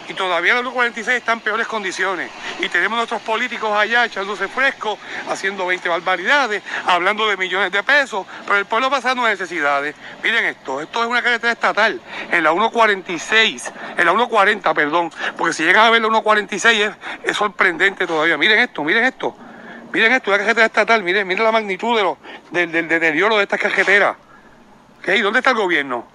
y 0.07 0.13
todavía 0.13 0.61
los 0.61 0.73
46 0.73 1.17
están 1.17 1.37
en 1.37 1.43
peores 1.43 1.67
condiciones. 1.67 2.29
Y 2.59 2.69
tenemos 2.69 2.97
nuestros 2.97 3.21
políticos 3.21 3.71
allá 3.71 4.05
echándose 4.05 4.47
fresco, 4.47 4.97
haciendo 5.29 5.65
20 5.65 5.87
barbaridades, 5.89 6.63
hablando 6.85 7.27
de 7.27 7.37
millones 7.37 7.71
de 7.71 7.83
pesos, 7.83 8.25
pero 8.45 8.57
el 8.57 8.65
pueblo 8.65 8.89
pasando 8.89 9.23
necesidades. 9.27 9.95
Miren 10.23 10.45
esto, 10.45 10.81
esto 10.81 11.01
es 11.01 11.09
una 11.09 11.21
carretera 11.21 11.53
estatal, 11.53 12.01
en 12.31 12.43
la 12.43 12.51
146, 12.51 13.71
en 13.97 14.05
la 14.05 14.11
140, 14.11 14.73
perdón, 14.73 15.11
porque 15.37 15.53
si 15.53 15.63
llegan 15.63 15.85
a 15.85 15.89
ver 15.89 16.01
la 16.01 16.07
146 16.09 16.91
es, 17.23 17.37
sorprendente 17.37 18.05
todavía. 18.05 18.37
Miren 18.37 18.59
esto, 18.59 18.83
miren 18.83 19.05
esto, 19.05 19.35
miren 19.91 20.11
esto, 20.13 20.31
una 20.31 20.39
carretera 20.39 20.65
estatal, 20.65 21.03
miren, 21.03 21.27
miren 21.27 21.43
la 21.43 21.51
magnitud 21.51 21.95
de 21.95 22.03
lo, 22.03 22.17
del, 22.51 22.71
del 22.71 22.87
deterioro 22.87 23.37
de 23.37 23.43
estas 23.43 23.59
carreteras. 23.59 24.17
¿Y 25.05 25.19
¿Dónde 25.19 25.39
está 25.39 25.51
el 25.51 25.57
gobierno? 25.57 26.07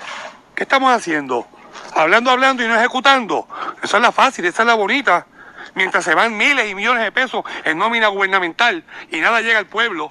¿Qué 0.55 0.63
estamos 0.63 0.91
haciendo? 0.91 1.47
Hablando, 1.95 2.31
hablando 2.31 2.65
y 2.65 2.69
no 2.69 2.77
ejecutando. 2.77 3.47
Esa 3.83 3.97
es 3.97 4.03
la 4.03 4.13
fácil, 4.13 4.45
esa 4.45 4.63
es 4.63 4.67
la 4.67 4.75
bonita. 4.75 5.27
Mientras 5.75 6.05
se 6.05 6.15
van 6.15 6.37
miles 6.37 6.71
y 6.71 6.75
millones 6.75 7.05
de 7.05 7.13
pesos 7.13 7.45
en 7.65 7.79
nómina 7.79 8.09
gubernamental 8.09 8.85
y 9.11 9.21
nada 9.21 9.41
llega 9.41 9.59
al 9.59 9.67
pueblo. 9.67 10.11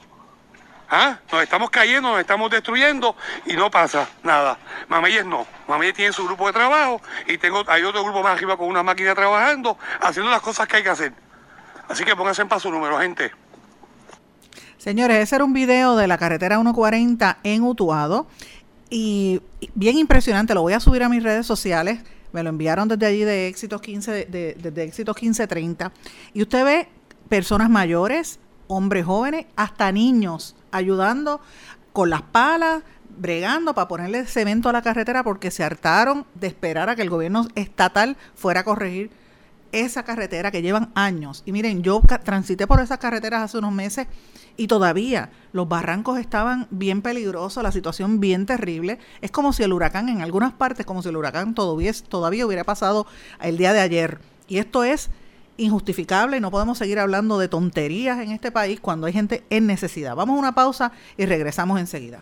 ¿Ah? 0.90 1.18
Nos 1.32 1.44
estamos 1.44 1.70
cayendo, 1.70 2.12
nos 2.12 2.20
estamos 2.20 2.50
destruyendo 2.50 3.16
y 3.46 3.54
no 3.54 3.70
pasa 3.70 4.08
nada. 4.24 4.58
Mameyes 4.88 5.26
no. 5.26 5.46
Mameyes 5.68 5.94
tiene 5.94 6.14
su 6.14 6.26
grupo 6.26 6.48
de 6.48 6.54
trabajo 6.54 7.02
y 7.28 7.38
tengo, 7.38 7.64
hay 7.68 7.84
otro 7.84 8.04
grupo 8.04 8.24
más 8.24 8.38
arriba 8.38 8.56
con 8.56 8.68
una 8.68 8.84
máquina 8.84 9.14
trabajando, 9.14 9.78
haciendo 10.00 10.32
las 10.32 10.42
cosas 10.42 10.68
que 10.68 10.78
hay 10.78 10.84
que 10.84 10.90
hacer. 10.90 11.14
Así 11.90 12.06
que 12.06 12.16
pónganse 12.16 12.42
en 12.42 12.48
paso 12.48 12.72
número, 12.72 13.00
gente. 13.00 13.32
Señores, 14.78 15.18
ese 15.18 15.36
era 15.36 15.44
un 15.44 15.54
video 15.54 15.98
de 15.98 16.08
la 16.08 16.18
carretera 16.18 16.56
140 16.56 17.40
en 17.44 17.64
Utuado. 17.64 18.28
Y 18.90 19.42
bien 19.76 19.98
impresionante, 19.98 20.54
lo 20.54 20.62
voy 20.62 20.74
a 20.74 20.80
subir 20.80 21.04
a 21.04 21.10
mis 21.10 21.24
redes 21.24 21.46
sociales. 21.46 22.00
Me 22.32 22.44
lo 22.44 22.50
enviaron 22.50 22.88
desde 22.88 23.06
allí 23.06 23.24
de 23.24 23.48
Éxitos 23.48 23.82
15, 23.82 24.12
de, 24.12 24.58
desde 24.60 24.84
Éxitos 24.84 25.16
1530. 25.16 25.92
Y 26.34 26.42
usted 26.42 26.64
ve 26.64 26.88
personas 27.28 27.70
mayores, 27.70 28.40
hombres 28.68 29.06
jóvenes, 29.06 29.46
hasta 29.56 29.92
niños 29.92 30.56
ayudando 30.72 31.42
con 31.94 32.10
las 32.10 32.22
palas, 32.22 32.84
bregando 33.18 33.74
para 33.74 33.88
ponerle 33.88 34.26
cemento 34.26 34.70
a 34.70 34.74
la 34.74 34.82
carretera 34.82 35.24
porque 35.24 35.52
se 35.52 35.64
hartaron 35.64 36.26
de 36.36 36.48
esperar 36.48 36.90
a 36.90 36.96
que 36.96 37.02
el 37.02 37.10
gobierno 37.10 37.48
estatal 37.56 38.16
fuera 38.36 38.62
a 38.62 38.64
corregir 38.64 39.10
esa 39.72 40.04
carretera 40.04 40.52
que 40.52 40.62
llevan 40.62 40.92
años. 40.96 41.44
Y 41.46 41.52
miren, 41.52 41.82
yo 41.84 42.02
transité 42.24 42.68
por 42.68 42.80
esas 42.80 42.98
carreteras 42.98 43.44
hace 43.44 43.58
unos 43.58 43.72
meses 43.72 44.08
y 44.58 44.68
todavía 44.68 45.30
los 45.54 45.70
barrancos 45.70 46.20
estaban 46.20 46.68
bien 46.72 47.02
peligrosos, 47.02 47.62
la 47.64 47.72
situación 47.72 48.20
bien 48.20 48.46
terrible. 48.46 49.00
Es 49.22 49.32
como 49.32 49.54
si 49.54 49.64
el 49.64 49.74
huracán, 49.74 50.10
en 50.10 50.22
algunas 50.22 50.54
partes, 50.54 50.86
como 50.86 51.04
si 51.04 51.10
el 51.10 51.18
huracán 51.18 51.54
todavía, 51.54 51.92
todavía 52.10 52.46
hubiera 52.46 52.64
pasado 52.64 53.08
el 53.42 53.58
día 53.58 53.74
de 53.74 53.82
ayer. 53.82 54.20
Y 54.48 54.58
esto 54.58 54.84
es 54.84 55.10
injustificable 55.58 56.38
y 56.38 56.40
no 56.40 56.52
podemos 56.52 56.78
seguir 56.78 57.00
hablando 57.00 57.40
de 57.40 57.48
tonterías 57.48 58.20
en 58.20 58.32
este 58.32 58.52
país 58.52 58.80
cuando 58.80 59.08
hay 59.08 59.14
gente 59.14 59.44
en 59.50 59.68
necesidad. 59.68 60.16
Vamos 60.16 60.36
a 60.36 60.40
una 60.40 60.56
pausa 60.56 60.92
y 61.18 61.26
regresamos 61.26 61.80
enseguida. 61.80 62.22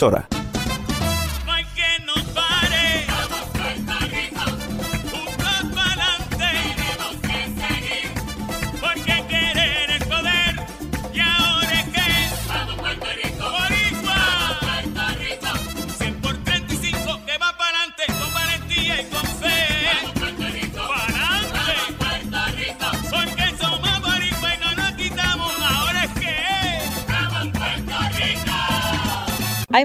emisora. 0.01 0.40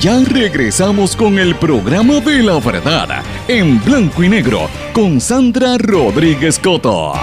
ya 0.00 0.20
regresamos 0.24 1.16
con 1.16 1.38
el 1.38 1.56
programa 1.56 2.20
de 2.20 2.42
la 2.42 2.60
verdad, 2.60 3.22
en 3.48 3.82
blanco 3.84 4.22
y 4.22 4.28
negro, 4.28 4.68
con 4.92 5.20
Sandra 5.20 5.76
Rodríguez 5.76 6.58
Coto. 6.58 7.14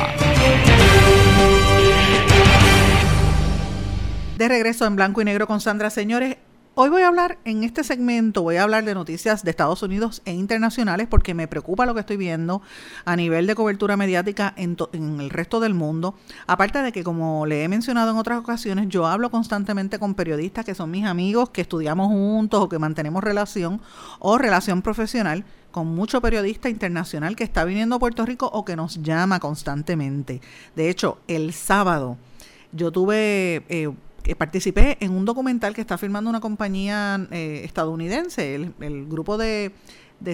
De 4.38 4.48
regreso 4.50 4.86
en 4.86 4.98
blanco 4.98 5.22
y 5.22 5.26
negro 5.26 5.48
con 5.48 5.62
Sandra, 5.62 5.90
señores. 5.90 6.36
Hoy 6.78 6.90
voy 6.90 7.04
a 7.04 7.08
hablar, 7.08 7.38
en 7.46 7.64
este 7.64 7.86
segmento, 7.86 8.42
voy 8.42 8.58
a 8.58 8.64
hablar 8.64 8.84
de 8.84 8.94
noticias 8.94 9.46
de 9.46 9.50
Estados 9.50 9.82
Unidos 9.82 10.22
e 10.26 10.34
internacionales 10.34 11.08
porque 11.10 11.34
me 11.34 11.48
preocupa 11.48 11.86
lo 11.86 11.94
que 11.94 12.02
estoy 12.02 12.18
viendo 12.18 12.62
a 13.06 13.16
nivel 13.16 13.48
de 13.48 13.56
cobertura 13.56 13.96
mediática 13.96 14.54
en, 14.58 14.76
en, 14.92 15.22
el 15.22 15.30
resto 15.30 15.62
del 15.62 15.74
mundo. 15.74 16.16
Aparte 16.48 16.80
de 16.82 16.92
que, 16.92 17.02
como 17.02 17.46
le 17.46 17.64
he 17.64 17.70
mencionado 17.70 18.12
en 18.12 18.18
otras 18.18 18.40
ocasiones, 18.40 18.90
yo 18.90 19.08
hablo 19.08 19.32
constantemente 19.32 20.00
con 20.00 20.16
periodistas 20.16 20.66
que 20.66 20.76
son 20.76 20.92
mis 20.92 21.06
amigos, 21.06 21.50
que 21.50 21.62
estudiamos 21.62 22.10
juntos 22.10 22.62
o 22.62 22.68
que 22.68 22.78
mantenemos 22.78 23.24
relación 23.24 23.80
o 24.20 24.38
relación 24.38 24.82
profesional 24.82 25.46
con 25.72 25.88
mucho 25.88 26.20
periodista 26.20 26.68
internacional 26.68 27.38
que 27.38 27.46
está 27.46 27.64
viniendo 27.64 27.96
a 27.96 28.00
Puerto 28.00 28.26
Rico 28.26 28.50
o 28.52 28.66
que 28.66 28.76
nos 28.76 29.02
llama 29.02 29.40
constantemente. 29.40 30.42
De 30.76 30.90
hecho, 30.90 31.20
el 31.30 31.54
sábado 31.54 32.18
yo 32.74 32.92
tuve... 32.92 33.64
Eh, 33.70 33.94
participé 34.34 34.98
en 35.02 35.12
un 35.12 35.26
documental 35.26 35.76
que 35.76 35.82
está 35.82 35.98
filmando 35.98 36.30
una 36.30 36.40
compañía 36.40 37.28
eh, 37.30 37.62
estadounidense, 37.64 38.56
el, 38.56 39.06
grupo 39.08 39.38
de, 39.38 39.72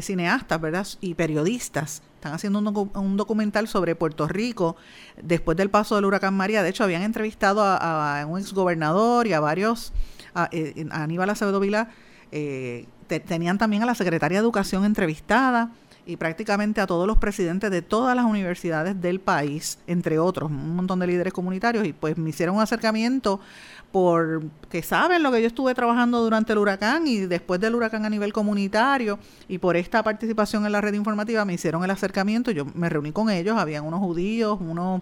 cineastas 0.02 0.62
¿verdad? 0.62 0.88
y 1.02 1.16
periodistas. 1.16 2.02
Están 2.16 2.34
haciendo 2.34 2.60
un, 2.60 3.18
documental 3.18 3.68
sobre 3.68 3.96
Puerto 3.96 4.28
Rico 4.28 4.78
después 5.22 5.58
del 5.58 5.70
paso 5.70 5.96
del 5.96 6.06
huracán 6.06 6.36
María. 6.36 6.64
De 6.64 6.70
hecho, 6.70 6.84
habían 6.84 7.02
entrevistado 7.02 7.62
a, 7.64 8.26
un 8.30 8.40
exgobernador 8.40 9.28
y 9.28 9.34
a 9.34 9.40
varios, 9.40 9.92
a, 10.34 10.48
eh, 10.52 10.86
Aníbal 10.92 11.30
Acevedo 11.30 11.60
Vila. 11.60 11.90
Eh, 12.32 12.86
te, 13.08 13.20
tenían 13.20 13.58
también 13.58 13.84
a 13.84 13.86
la 13.86 13.96
secretaria 13.96 14.38
de 14.38 14.44
Educación 14.44 14.86
entrevistada 14.86 15.72
y 16.06 16.18
prácticamente 16.18 16.82
a 16.82 16.88
todos 16.88 17.08
los 17.08 17.18
presidentes 17.18 17.70
de 17.72 17.82
todas 17.82 18.16
las 18.16 18.26
universidades 18.26 19.00
del 19.02 19.20
país, 19.20 19.80
entre 19.88 20.20
otros, 20.20 20.50
un 20.50 20.76
montón 20.76 21.00
de 21.00 21.08
líderes 21.08 21.34
comunitarios, 21.34 21.86
y 21.86 21.94
pues 21.94 22.18
me 22.18 22.30
hicieron 22.30 22.56
un 22.56 22.62
acercamiento 22.62 23.40
por 23.92 24.44
que 24.70 24.82
saben 24.82 25.22
lo 25.22 25.32
que 25.32 25.42
yo 25.42 25.48
estuve 25.48 25.76
trabajando 25.76 26.22
durante 26.24 26.54
el 26.54 26.60
huracán 26.60 27.08
y 27.08 27.20
después 27.20 27.60
del 27.60 27.76
huracán 27.76 28.06
a 28.06 28.10
nivel 28.10 28.32
comunitario 28.32 29.20
y 29.48 29.58
por 29.58 29.76
esta 29.76 30.02
participación 30.02 30.66
en 30.66 30.72
la 30.72 30.82
red 30.82 30.94
informativa 30.94 31.44
me 31.44 31.54
hicieron 31.54 31.84
el 31.84 31.92
acercamiento, 31.92 32.52
yo 32.52 32.66
me 32.74 32.90
reuní 32.90 33.12
con 33.12 33.30
ellos, 33.30 33.58
habían 33.58 33.86
unos 33.86 34.00
judíos, 34.00 34.58
uno, 34.62 35.02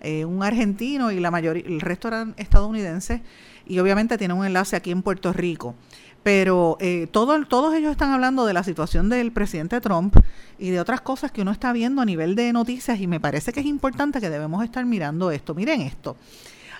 eh, 0.00 0.24
un 0.24 0.42
argentino 0.42 1.10
y 1.10 1.18
la 1.18 1.30
mayoría, 1.30 1.64
el 1.66 1.80
resto 1.80 2.08
eran 2.08 2.34
estadounidenses 2.36 3.20
y 3.66 3.78
obviamente 3.80 4.16
tienen 4.16 4.36
un 4.36 4.46
enlace 4.46 4.76
aquí 4.76 4.90
en 4.90 5.02
Puerto 5.02 5.32
Rico. 5.32 5.74
Pero 6.22 6.76
eh, 6.80 7.08
todo, 7.10 7.42
todos 7.46 7.74
ellos 7.74 7.90
están 7.90 8.12
hablando 8.12 8.44
de 8.44 8.52
la 8.52 8.62
situación 8.62 9.08
del 9.08 9.32
presidente 9.32 9.80
Trump 9.80 10.14
y 10.58 10.68
de 10.68 10.78
otras 10.78 11.00
cosas 11.00 11.32
que 11.32 11.40
uno 11.40 11.50
está 11.50 11.72
viendo 11.72 12.02
a 12.02 12.04
nivel 12.04 12.34
de 12.34 12.52
noticias 12.52 13.00
y 13.00 13.06
me 13.06 13.20
parece 13.20 13.52
que 13.52 13.60
es 13.60 13.66
importante 13.66 14.20
que 14.20 14.28
debemos 14.28 14.62
estar 14.62 14.84
mirando 14.84 15.30
esto. 15.30 15.54
Miren 15.54 15.80
esto. 15.80 16.16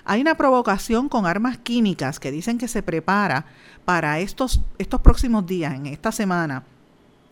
Hay 0.05 0.21
una 0.21 0.35
provocación 0.35 1.09
con 1.09 1.25
armas 1.25 1.57
químicas 1.57 2.19
que 2.19 2.31
dicen 2.31 2.57
que 2.57 2.67
se 2.67 2.83
prepara 2.83 3.45
para 3.85 4.19
estos, 4.19 4.61
estos 4.77 5.01
próximos 5.01 5.45
días, 5.45 5.73
en 5.73 5.85
esta 5.87 6.11
semana, 6.11 6.63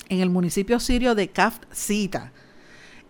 en 0.09 0.19
el 0.21 0.29
municipio 0.29 0.79
sirio 0.79 1.15
de 1.15 1.29
Kaf 1.29 1.59
Sita, 1.71 2.31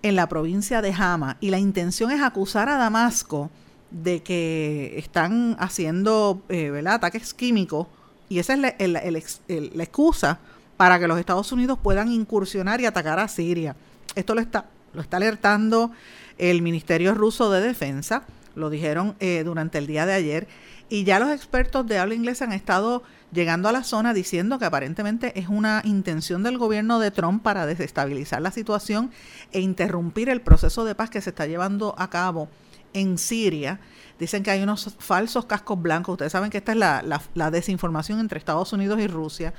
en 0.02 0.16
la 0.16 0.30
provincia 0.30 0.82
de 0.82 0.94
Hama. 0.94 1.38
Y 1.40 1.50
la 1.50 1.60
intención 1.60 2.12
es 2.12 2.22
acusar 2.22 2.70
a 2.70 2.78
Damasco 2.78 3.50
de 3.92 4.22
que 4.22 4.94
están 4.98 5.56
haciendo 5.60 6.42
eh, 6.50 6.84
ataques 6.88 7.34
químicos 7.34 7.88
y 8.30 8.38
esa 8.38 8.54
es 8.54 8.60
la, 8.60 8.76
la, 8.78 9.84
excusa 9.84 10.40
para 10.78 11.00
que 11.00 11.08
los 11.08 11.20
Estados 11.20 11.52
Unidos 11.52 11.80
puedan 11.82 12.12
incursionar 12.12 12.80
y 12.80 12.86
atacar 12.86 13.20
a 13.20 13.28
Siria. 13.28 13.76
Esto 14.16 14.36
lo 14.36 14.42
está, 14.42 14.66
lo 14.94 15.02
está 15.02 15.18
alertando 15.18 15.92
el 16.38 16.62
Ministerio 16.62 17.16
Ruso 17.16 17.52
de 17.52 17.62
Defensa, 17.62 18.24
lo 18.60 18.70
dijeron 18.70 19.16
eh, 19.20 19.44
durante 19.44 19.78
el 19.78 19.88
día 19.88 20.06
de 20.06 20.14
ayer, 20.14 20.48
y 20.90 21.04
ya 21.04 21.20
los 21.20 21.30
expertos 21.30 21.86
de 21.88 22.00
habla 22.00 22.16
inglesa 22.16 22.46
han 22.46 22.54
estado 22.54 23.04
llegando 23.32 23.70
a 23.70 23.72
la 23.72 23.84
zona 23.84 24.14
diciendo 24.14 24.58
que 24.58 24.66
aparentemente 24.66 25.40
es 25.40 25.48
una 25.48 25.82
intención 25.86 26.42
del 26.42 26.58
gobierno 26.58 27.00
de 27.00 27.12
Trump 27.12 27.44
para 27.44 27.66
desestabilizar 27.66 28.42
la 28.42 28.52
situación 28.52 29.12
e 29.52 29.60
interrumpir 29.60 30.30
el 30.30 30.42
proceso 30.42 30.86
de 30.86 30.96
paz 30.96 31.10
que 31.10 31.22
se 31.22 31.30
está 31.30 31.46
llevando 31.46 31.94
a 31.98 32.10
cabo 32.10 32.50
en 32.94 33.18
Siria. 33.20 33.80
Dicen 34.20 34.42
que 34.44 34.52
hay 34.52 34.64
unos 34.64 34.96
falsos 34.98 35.46
cascos 35.46 35.80
blancos. 35.82 36.14
Ustedes 36.14 36.32
saben 36.32 36.50
que 36.50 36.58
esta 36.58 36.72
es 36.72 36.78
la, 36.78 37.22
la 37.36 37.52
desinformación 37.52 38.20
entre 38.20 38.40
Estados 38.40 38.74
Unidos 38.74 39.00
y 39.00 39.08
Rusia. 39.08 39.54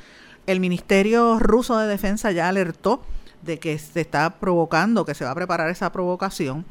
El 0.46 0.58
Ministerio 0.58 1.38
Ruso 1.38 1.78
de 1.78 1.86
Defensa 1.86 2.32
ya 2.32 2.48
alertó 2.48 3.02
de 3.42 3.58
que 3.58 3.78
se 3.78 4.00
está 4.00 4.38
provocando, 4.38 5.04
que 5.04 5.14
se 5.14 5.24
va 5.24 5.30
a 5.30 5.34
preparar 5.34 5.70
esa 5.70 5.92
provocación 5.92 6.66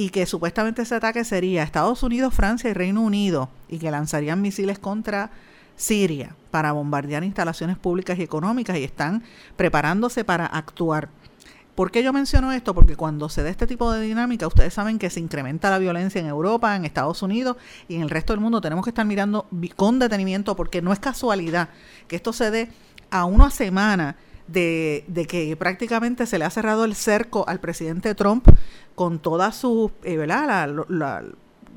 y 0.00 0.08
que 0.08 0.24
supuestamente 0.24 0.80
ese 0.80 0.94
ataque 0.94 1.26
sería 1.26 1.62
Estados 1.62 2.02
Unidos, 2.02 2.32
Francia 2.32 2.70
y 2.70 2.72
Reino 2.72 3.02
Unido 3.02 3.50
y 3.68 3.78
que 3.78 3.90
lanzarían 3.90 4.40
misiles 4.40 4.78
contra 4.78 5.30
Siria 5.76 6.34
para 6.50 6.72
bombardear 6.72 7.22
instalaciones 7.22 7.76
públicas 7.76 8.18
y 8.18 8.22
económicas 8.22 8.78
y 8.78 8.84
están 8.84 9.22
preparándose 9.58 10.24
para 10.24 10.46
actuar. 10.46 11.10
¿Por 11.74 11.90
qué 11.90 12.02
yo 12.02 12.14
menciono 12.14 12.50
esto? 12.50 12.74
Porque 12.74 12.96
cuando 12.96 13.28
se 13.28 13.42
da 13.42 13.50
este 13.50 13.66
tipo 13.66 13.92
de 13.92 14.00
dinámica, 14.00 14.46
ustedes 14.46 14.72
saben 14.72 14.98
que 14.98 15.10
se 15.10 15.20
incrementa 15.20 15.68
la 15.68 15.78
violencia 15.78 16.18
en 16.18 16.28
Europa, 16.28 16.74
en 16.76 16.86
Estados 16.86 17.20
Unidos 17.20 17.58
y 17.86 17.96
en 17.96 18.00
el 18.00 18.08
resto 18.08 18.32
del 18.32 18.40
mundo. 18.40 18.62
Tenemos 18.62 18.86
que 18.86 18.90
estar 18.92 19.04
mirando 19.04 19.48
con 19.76 19.98
detenimiento 19.98 20.56
porque 20.56 20.80
no 20.80 20.94
es 20.94 20.98
casualidad 20.98 21.68
que 22.08 22.16
esto 22.16 22.32
se 22.32 22.50
dé 22.50 22.70
a 23.10 23.26
una 23.26 23.50
semana 23.50 24.16
de, 24.52 25.26
que 25.28 25.56
prácticamente 25.56 26.26
se 26.26 26.38
le 26.38 26.44
ha 26.44 26.50
cerrado 26.50 26.84
el 26.84 26.94
cerco 26.94 27.44
al 27.48 27.60
presidente 27.60 28.14
Trump 28.14 28.46
con 28.94 29.18
todas 29.18 29.56
sus, 29.56 29.92
eh, 30.02 30.18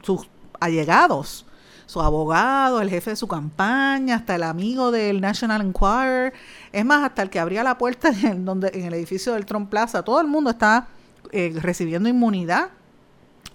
sus 0.02 0.28
allegados, 0.60 1.46
su 1.86 2.02
abogado, 2.02 2.82
el 2.82 2.90
jefe 2.90 3.12
de 3.12 3.16
su 3.16 3.28
campaña, 3.28 4.16
hasta 4.16 4.36
el 4.36 4.44
amigo 4.44 4.92
del 4.92 5.22
National 5.22 5.62
Enquirer, 5.62 6.34
es 6.72 6.86
más, 6.86 7.04
hasta 7.04 7.22
el 7.22 7.30
que 7.30 7.40
abría 7.40 7.64
la 7.64 7.78
puerta 7.78 8.10
en, 8.24 8.46
donde, 8.46 8.72
en 8.74 8.86
el 8.86 8.94
edificio 8.94 9.34
del 9.34 9.46
Trump 9.46 9.70
Plaza, 9.70 10.04
todo 10.04 10.20
el 10.22 10.28
mundo 10.28 10.50
está 10.50 10.88
eh, 11.32 11.54
recibiendo 11.62 12.10
inmunidad 12.10 12.70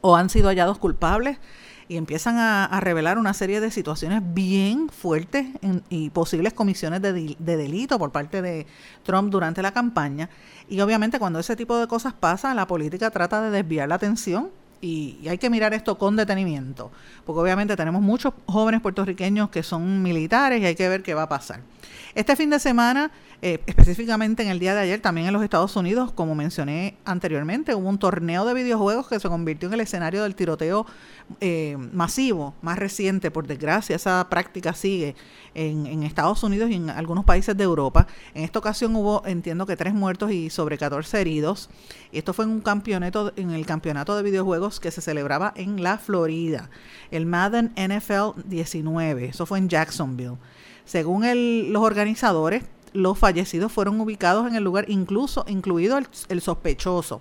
o 0.00 0.16
han 0.16 0.30
sido 0.30 0.48
hallados 0.48 0.78
culpables 0.78 1.38
y 1.88 1.96
empiezan 1.96 2.36
a, 2.38 2.80
revelar 2.80 3.18
una 3.18 3.32
serie 3.34 3.60
de 3.60 3.70
situaciones 3.70 4.22
bien 4.22 4.88
fuertes 4.90 5.46
y 5.88 6.10
posibles 6.10 6.52
comisiones 6.52 7.00
de, 7.00 7.36
de, 7.38 7.56
delito 7.56 7.98
por 7.98 8.12
parte 8.12 8.42
de 8.42 8.66
Trump 9.04 9.30
durante 9.30 9.62
la 9.62 9.72
campaña. 9.72 10.28
Y 10.68 10.80
obviamente 10.80 11.18
cuando 11.18 11.38
ese 11.38 11.56
tipo 11.56 11.78
de 11.78 11.86
cosas 11.86 12.12
pasa, 12.12 12.54
la 12.54 12.66
política 12.66 13.10
trata 13.10 13.40
de 13.40 13.50
desviar 13.50 13.88
la 13.88 13.94
atención 13.94 14.50
y, 14.80 15.26
hay 15.28 15.38
que 15.38 15.50
mirar 15.50 15.74
esto 15.74 15.98
con 15.98 16.16
detenimiento, 16.16 16.90
porque 17.26 17.40
obviamente 17.40 17.76
tenemos 17.76 18.02
muchos 18.02 18.34
jóvenes 18.46 18.80
puertorriqueños 18.80 19.50
que 19.50 19.62
son 19.62 20.02
militares 20.02 20.60
y 20.60 20.66
hay 20.66 20.74
que 20.74 20.88
ver 20.88 21.02
qué 21.02 21.14
va 21.14 21.22
a 21.22 21.28
pasar. 21.28 21.60
Este 22.18 22.34
fin 22.34 22.50
de 22.50 22.58
semana, 22.58 23.12
eh, 23.42 23.60
específicamente 23.66 24.42
en 24.42 24.48
el 24.48 24.58
día 24.58 24.74
de 24.74 24.80
ayer, 24.80 25.00
también 25.00 25.28
en 25.28 25.32
los 25.32 25.44
Estados 25.44 25.76
Unidos, 25.76 26.10
como 26.10 26.34
mencioné 26.34 26.96
anteriormente, 27.04 27.76
hubo 27.76 27.88
un 27.88 28.00
torneo 28.00 28.44
de 28.44 28.54
videojuegos 28.54 29.06
que 29.06 29.20
se 29.20 29.28
convirtió 29.28 29.68
en 29.68 29.74
el 29.74 29.80
escenario 29.82 30.24
del 30.24 30.34
tiroteo 30.34 30.84
eh, 31.40 31.76
masivo, 31.92 32.54
más 32.60 32.76
reciente, 32.76 33.30
por 33.30 33.46
desgracia, 33.46 33.94
esa 33.94 34.26
práctica 34.28 34.72
sigue 34.72 35.14
en, 35.54 35.86
en, 35.86 36.02
Estados 36.02 36.42
Unidos 36.42 36.70
y 36.70 36.74
en 36.74 36.90
algunos 36.90 37.24
países 37.24 37.56
de 37.56 37.62
Europa. 37.62 38.08
En 38.34 38.42
esta 38.42 38.58
ocasión 38.58 38.96
hubo, 38.96 39.22
entiendo 39.24 39.64
que 39.64 39.76
tres 39.76 39.94
muertos 39.94 40.32
y 40.32 40.50
sobre 40.50 40.76
14 40.76 41.20
heridos. 41.20 41.70
Esto 42.10 42.32
fue 42.32 42.46
en 42.46 42.50
un 42.50 42.60
campeonato, 42.62 43.32
en 43.36 43.52
el 43.52 43.64
campeonato 43.64 44.16
de 44.16 44.24
videojuegos 44.24 44.80
que 44.80 44.90
se 44.90 45.00
celebraba 45.00 45.52
en 45.54 45.84
la 45.84 45.98
Florida, 45.98 46.68
el 47.12 47.26
Madden 47.26 47.72
NFL 47.76 48.42
19. 48.44 49.26
Eso 49.26 49.46
fue 49.46 49.58
en 49.58 49.68
Jacksonville. 49.68 50.38
Según 50.88 51.22
los 51.70 51.82
organizadores, 51.82 52.64
los 52.94 53.18
fallecidos 53.18 53.70
fueron 53.70 54.00
ubicados 54.00 54.48
en 54.48 54.54
el 54.54 54.64
lugar, 54.64 54.86
incluso 54.88 55.44
incluido 55.46 55.98
el 56.30 56.40
sospechoso. 56.40 57.20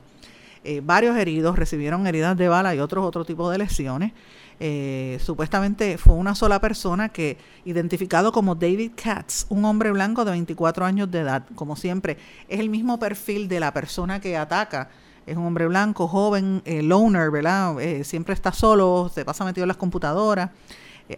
Eh, 0.64 0.82
varios 0.82 1.18
heridos 1.18 1.58
recibieron 1.60 2.08
heridas 2.08 2.38
de 2.38 2.48
bala 2.48 2.74
y 2.74 2.80
otros 2.80 3.06
otro 3.06 3.26
tipo 3.26 3.50
de 3.52 3.58
lesiones. 3.58 4.14
Eh, 4.62 5.20
supuestamente 5.22 5.98
fue 5.98 6.14
una 6.14 6.34
sola 6.34 6.62
persona 6.62 7.10
que, 7.10 7.38
identificado 7.66 8.32
como 8.32 8.56
David 8.56 8.92
Katz, 8.96 9.48
un 9.50 9.66
hombre 9.66 9.92
blanco 9.92 10.24
de 10.24 10.32
24 10.32 10.86
años 10.86 11.12
de 11.12 11.20
edad, 11.20 11.44
como 11.56 11.76
siempre, 11.76 12.18
es 12.48 12.62
el 12.62 12.70
mismo 12.70 12.98
perfil 12.98 13.50
de 13.50 13.60
la 13.60 13.74
persona 13.74 14.22
que 14.22 14.38
ataca. 14.38 14.90
Es 15.26 15.36
un 15.36 15.46
hombre 15.46 15.68
blanco, 15.68 16.08
joven, 16.08 16.62
eh, 16.64 16.82
loner, 16.82 17.32
¿verdad? 17.32 17.76
siempre 18.04 18.34
está 18.34 18.54
solo, 18.54 19.12
se 19.14 19.26
pasa 19.26 19.44
metido 19.44 19.66
en 19.66 19.68
las 19.68 19.78
computadoras. 19.78 20.52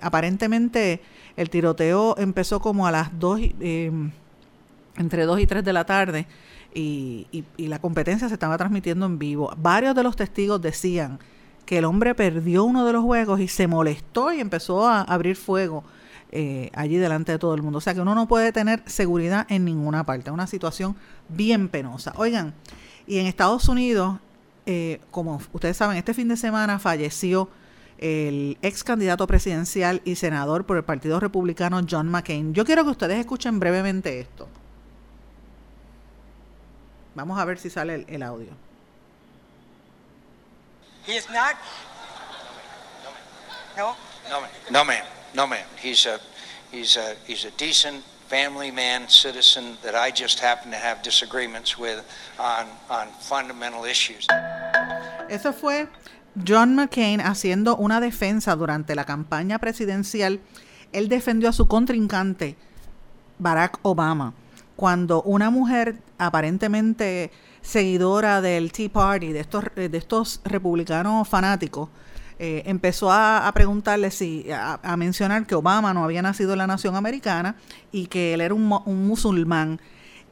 Aparentemente 0.02 1.02
el 1.38 1.49
tiroteo 1.49 2.15
empezó 2.17 2.60
como 2.60 2.86
a 2.88 2.91
las 2.91 3.17
2, 3.19 3.39
entre 4.97 5.25
2 5.25 5.39
y 5.39 5.47
3 5.47 5.63
de 5.63 5.73
la 5.73 5.86
tarde 5.86 6.28
y, 6.73 7.45
la 7.58 7.80
competencia 7.80 8.28
se 8.28 8.34
estaba 8.34 8.58
transmitiendo 8.58 9.06
en 9.06 9.19
vivo. 9.19 9.52
Varios 9.58 9.95
de 9.95 10.04
los 10.04 10.15
testigos 10.15 10.62
decían 10.62 11.19
que 11.65 11.80
el 11.80 11.86
hombre 11.86 12.15
perdió 12.15 12.63
uno 12.63 12.86
de 12.86 12.93
los 12.93 13.04
juegos 13.04 13.39
y 13.39 13.47
se 13.47 13.67
molestó 13.67 14.32
y 14.32 14.39
empezó 14.39 14.88
a 14.88 15.02
abrir 15.02 15.36
fuego 15.36 15.84
eh, 16.32 16.71
allí 16.73 16.97
delante 16.97 17.32
de 17.32 17.39
todo 17.39 17.54
el 17.54 17.62
mundo. 17.62 17.78
O 17.78 17.82
sea 17.82 17.93
que 17.93 18.02
uno 18.02 18.15
no 18.15 18.28
puede 18.28 18.52
tener 18.52 18.82
seguridad 18.86 19.45
en 19.49 19.65
ninguna 19.65 20.06
parte. 20.06 20.30
Es 20.30 20.34
una 20.34 20.47
situación 20.47 20.95
bien 21.28 21.69
penosa. 21.69 22.13
Oigan, 22.17 22.54
y 23.08 23.19
en 23.19 23.28
Estados 23.28 23.67
Unidos, 23.67 24.19
eh, 24.65 24.99
como 25.12 25.41
ustedes 25.54 25.78
saben, 25.78 25.97
este 25.97 26.13
fin 26.13 26.28
de 26.28 26.38
semana 26.38 26.80
falleció 26.80 27.49
el 28.00 28.58
ex 28.62 28.84
candidato 28.84 29.28
presidencial 29.28 30.02
y 30.06 30.16
senador 30.16 30.66
por 30.66 30.78
el 30.78 30.84
Partido 30.84 31.20
Republicano 31.20 31.82
John 31.90 32.10
McCain. 32.10 32.54
Yo 32.54 32.66
quiero 32.66 32.84
que 32.84 32.92
ustedes 32.92 33.20
escuchen 33.20 33.60
brevemente 33.60 34.20
esto. 34.20 34.48
Vamos 37.16 37.38
a 37.38 37.46
ver 37.46 37.60
si 37.60 37.70
sale 37.70 37.96
el, 37.96 38.06
el 38.08 38.24
audio. 38.24 38.52
He 41.06 41.18
is 41.18 41.28
not. 41.30 41.56
No. 43.76 43.96
No 44.30 44.42
man. 44.42 44.50
No 44.70 44.86
man. 44.86 45.04
No 45.34 45.48
man. 45.48 45.66
He's 45.82 46.06
a 46.06 46.20
he's 46.72 46.98
a 46.98 47.16
he's 47.28 47.46
a 47.46 47.52
decent 47.58 48.04
family 48.30 48.72
man, 48.72 49.10
citizen 49.10 49.76
that 49.82 49.96
I 49.96 50.12
just 50.12 50.40
happen 50.40 50.72
to 50.72 50.78
have 50.78 51.02
disagreements 51.02 51.78
with 51.78 52.06
on 52.38 52.68
on 52.90 53.08
fundamental 53.20 53.86
issues. 53.86 54.28
Eso 55.30 55.52
fue 55.52 55.88
John 56.47 56.75
McCain 56.75 57.21
haciendo 57.21 57.75
una 57.75 57.99
defensa 57.99 58.56
durante 58.56 58.95
la 58.95 59.06
campaña 59.06 59.60
presidencial. 59.60 60.39
Él 60.91 61.10
defendió 61.10 61.49
a 61.49 61.54
su 61.54 61.67
contrincante 61.67 62.56
Barack 63.38 63.80
Obama 63.84 64.34
cuando 64.75 65.21
una 65.23 65.49
mujer 65.49 65.97
aparentemente 66.17 67.32
seguidora 67.62 68.41
del 68.41 68.71
Tea 68.71 68.89
Party, 68.89 69.34
de 69.34 69.41
estos, 69.41 69.65
de 69.75 69.97
estos 69.97 70.39
republicanos 70.45 71.28
fanáticos, 71.28 71.89
eh, 72.39 72.63
empezó 72.65 73.12
a, 73.12 73.52
preguntarle 73.54 74.10
si, 74.10 74.45
a, 74.49 74.95
mencionar 74.95 75.45
que 75.45 75.56
Obama 75.56 75.93
no 75.93 76.06
había 76.06 76.21
nacido 76.21 76.54
en 76.54 76.60
la 76.60 76.67
nación 76.67 76.95
americana 76.95 77.58
y 77.91 78.08
que 78.08 78.34
él 78.34 78.39
era 78.39 78.54
un, 78.54 78.65
musulmán. 78.65 79.82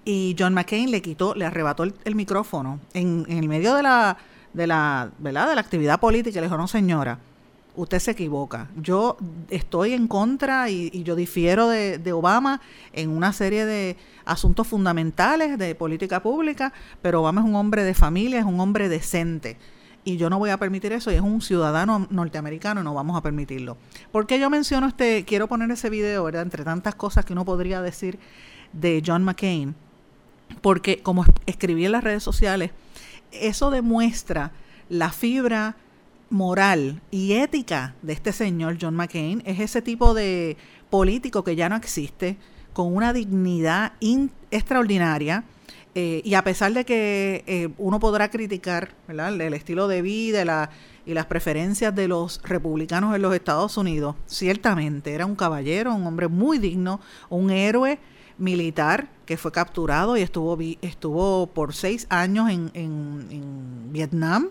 Y 0.06 0.34
John 0.40 0.54
McCain 0.54 0.90
le 0.90 1.02
quitó, 1.02 1.36
le 1.36 1.44
arrebató 1.44 1.84
el, 1.84 2.16
micrófono 2.16 2.80
en, 2.94 3.26
en, 3.28 3.40
el 3.40 3.50
medio 3.50 3.76
de 3.76 3.84
la, 3.84 4.18
de 4.58 4.68
la, 4.68 5.12
¿verdad? 5.20 5.48
de 5.48 5.56
la 5.56 5.62
actividad 5.62 6.00
política 6.00 6.42
le 6.42 6.48
dijo, 6.48 6.58
no 6.58 6.68
señora, 6.68 7.20
usted 7.76 8.00
se 8.00 8.12
equivoca. 8.12 8.68
Yo 8.76 9.18
estoy 9.50 9.94
en 9.94 10.08
contra 10.08 10.70
y, 10.70 11.04
yo 11.04 11.16
difiero 11.16 11.70
de, 11.70 12.12
Obama 12.12 12.60
en 12.92 13.12
una 13.12 13.32
serie 13.34 13.66
de 13.66 13.96
asuntos 14.26 14.68
fundamentales 14.68 15.60
de 15.60 15.76
política 15.76 16.22
pública, 16.24 16.74
pero 17.04 17.22
Obama 17.22 17.42
es 17.42 17.48
un 17.48 17.56
hombre 17.56 17.84
de 17.84 17.94
familia, 17.94 18.40
es 18.40 18.46
un 18.46 18.60
hombre 18.60 18.90
decente. 18.90 19.58
Y 20.04 20.18
yo 20.18 20.30
no 20.30 20.40
voy 20.40 20.50
a 20.50 20.58
permitir 20.58 20.92
eso, 20.92 21.12
y 21.12 21.16
es 21.16 21.22
un 21.22 21.42
ciudadano 21.42 22.08
norteamericano, 22.10 22.82
y 22.82 22.84
no 22.84 22.94
vamos 22.94 23.16
a 23.16 23.22
permitirlo. 23.22 23.78
¿Por 24.12 24.26
qué 24.26 24.40
yo 24.40 24.50
menciono 24.50 24.88
este, 24.88 25.24
quiero 25.26 25.48
poner 25.48 25.70
ese 25.70 25.90
video, 25.90 26.24
¿verdad? 26.24 26.44
Entre 26.44 26.64
tantas 26.64 26.96
cosas 26.96 27.26
que 27.26 27.34
uno 27.34 27.46
podría 27.46 27.82
decir 27.82 28.18
de 28.74 29.04
John 29.06 29.24
McCain, 29.24 29.76
porque 30.62 31.04
como 31.04 31.26
escribí 31.46 31.86
en 31.86 31.92
las 31.92 32.04
redes 32.04 32.24
sociales, 32.24 32.72
eso 33.32 33.72
demuestra 33.72 34.52
la 34.90 35.12
fibra 35.12 35.76
moral 36.30 37.02
y 37.12 37.34
ética 37.34 37.96
de 38.02 38.14
este 38.14 38.34
señor 38.34 38.78
John 38.80 38.96
McCain 38.96 39.42
es 39.46 39.60
ese 39.60 39.82
tipo 39.82 40.14
de 40.14 40.58
político 40.90 41.44
que 41.44 41.56
ya 41.56 41.70
no 41.70 41.76
existe, 41.76 42.38
con 42.74 42.96
una 42.96 43.14
dignidad 43.14 43.94
extraordinaria. 44.52 45.44
Eh, 45.96 46.22
y 46.24 46.36
a 46.36 46.44
pesar 46.44 46.74
de 46.74 46.86
que 46.86 47.44
eh, 47.48 47.70
uno 47.80 48.00
podrá 48.00 48.30
criticar 48.30 48.94
el 49.08 49.54
estilo 49.56 49.88
de 49.88 50.04
vida 50.04 50.70
y 51.08 51.14
las 51.16 51.26
preferencias 51.26 51.96
de 51.96 52.08
los 52.08 52.40
republicanos 52.44 53.16
en 53.16 53.24
los 53.24 53.34
Estados 53.34 53.78
Unidos, 53.78 54.16
ciertamente 54.28 55.14
era 55.14 55.26
un 55.26 55.36
caballero, 55.36 55.96
un 55.96 56.06
hombre 56.06 56.28
muy 56.28 56.60
digno, 56.60 57.00
un 57.30 57.50
héroe 57.50 57.98
militar 58.38 59.10
que 59.26 59.38
fue 59.38 59.52
capturado 59.52 60.18
y 60.18 60.22
estuvo, 60.22 60.58
estuvo 60.82 61.48
por 61.48 61.74
seis 61.74 62.08
años 62.10 62.50
en, 62.50 62.72
en 62.74 63.92
Vietnam 63.92 64.50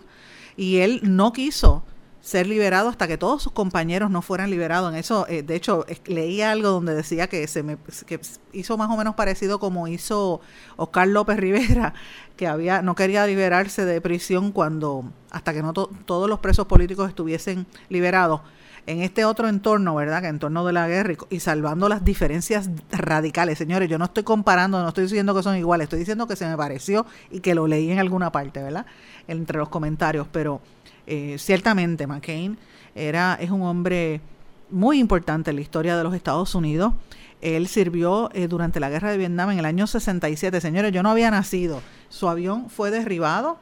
y 0.55 0.77
él 0.77 1.01
no 1.03 1.33
quiso 1.33 1.83
ser 2.27 2.45
liberado 2.45 2.89
hasta 2.89 3.07
que 3.07 3.17
todos 3.17 3.41
sus 3.41 3.53
compañeros 3.53 4.11
no 4.11 4.21
fueran 4.21 4.49
liberados. 4.49 4.91
En 4.91 4.99
eso, 4.99 5.25
eh, 5.29 5.43
de 5.43 5.55
hecho, 5.55 5.85
leí 6.07 6.41
algo 6.41 6.71
donde 6.71 6.93
decía 6.93 7.27
que 7.27 7.47
se 7.47 7.63
me 7.63 7.77
que 8.05 8.19
hizo 8.51 8.77
más 8.77 8.89
o 8.89 8.97
menos 8.97 9.15
parecido 9.15 9.59
como 9.59 9.87
hizo 9.87 10.41
Oscar 10.75 11.07
López 11.07 11.37
Rivera, 11.37 11.93
que 12.35 12.47
había 12.47 12.81
no 12.81 12.95
quería 12.95 13.25
liberarse 13.25 13.85
de 13.85 14.01
prisión 14.01 14.51
cuando 14.51 15.05
hasta 15.31 15.53
que 15.53 15.61
no 15.61 15.71
todos 15.71 16.29
los 16.29 16.39
presos 16.39 16.67
políticos 16.67 17.07
estuviesen 17.07 17.65
liberados, 17.87 18.41
en 18.87 19.01
este 19.01 19.25
otro 19.25 19.49
entorno, 19.49 19.95
¿verdad? 19.95 20.21
Que 20.21 20.29
entorno 20.29 20.65
de 20.65 20.71
la 20.71 20.87
guerra 20.87 21.13
y, 21.29 21.41
salvando 21.41 21.89
las 21.89 22.05
diferencias 22.05 22.69
radicales. 22.89 23.57
Señores, 23.57 23.89
yo 23.89 23.97
no 23.97 24.05
estoy 24.05 24.23
comparando, 24.23 24.81
no 24.81 24.87
estoy 24.87 25.03
diciendo 25.03 25.35
que 25.35 25.43
son 25.43 25.57
iguales, 25.57 25.85
estoy 25.85 25.99
diciendo 25.99 26.25
que 26.25 26.37
se 26.37 26.47
me 26.47 26.55
pareció 26.55 27.05
y 27.29 27.41
que 27.41 27.53
lo 27.53 27.67
leí 27.67 27.91
en 27.91 27.99
alguna 27.99 28.31
parte, 28.31 28.63
¿verdad? 28.63 28.85
Entre 29.27 29.57
los 29.57 29.67
comentarios, 29.67 30.25
pero 30.31 30.61
eh, 31.05 31.35
ciertamente 31.37 32.07
McCain 32.07 32.57
era, 32.95 33.37
es 33.41 33.51
un 33.51 33.61
hombre 33.63 34.21
muy 34.69 34.99
importante 34.99 35.49
en 35.49 35.57
la 35.57 35.61
historia 35.61 35.97
de 35.97 36.03
los 36.03 36.15
Estados 36.15 36.55
Unidos. 36.55 36.93
Él 37.41 37.67
sirvió 37.67 38.29
eh, 38.33 38.47
durante 38.47 38.79
la 38.79 38.89
guerra 38.89 39.11
de 39.11 39.17
Vietnam 39.17 39.51
en 39.51 39.59
el 39.59 39.65
año 39.65 39.85
67. 39.85 40.61
Señores, 40.61 40.93
yo 40.93 41.03
no 41.03 41.11
había 41.11 41.29
nacido. 41.29 41.81
Su 42.07 42.29
avión 42.29 42.69
fue 42.69 42.89
derribado 42.89 43.59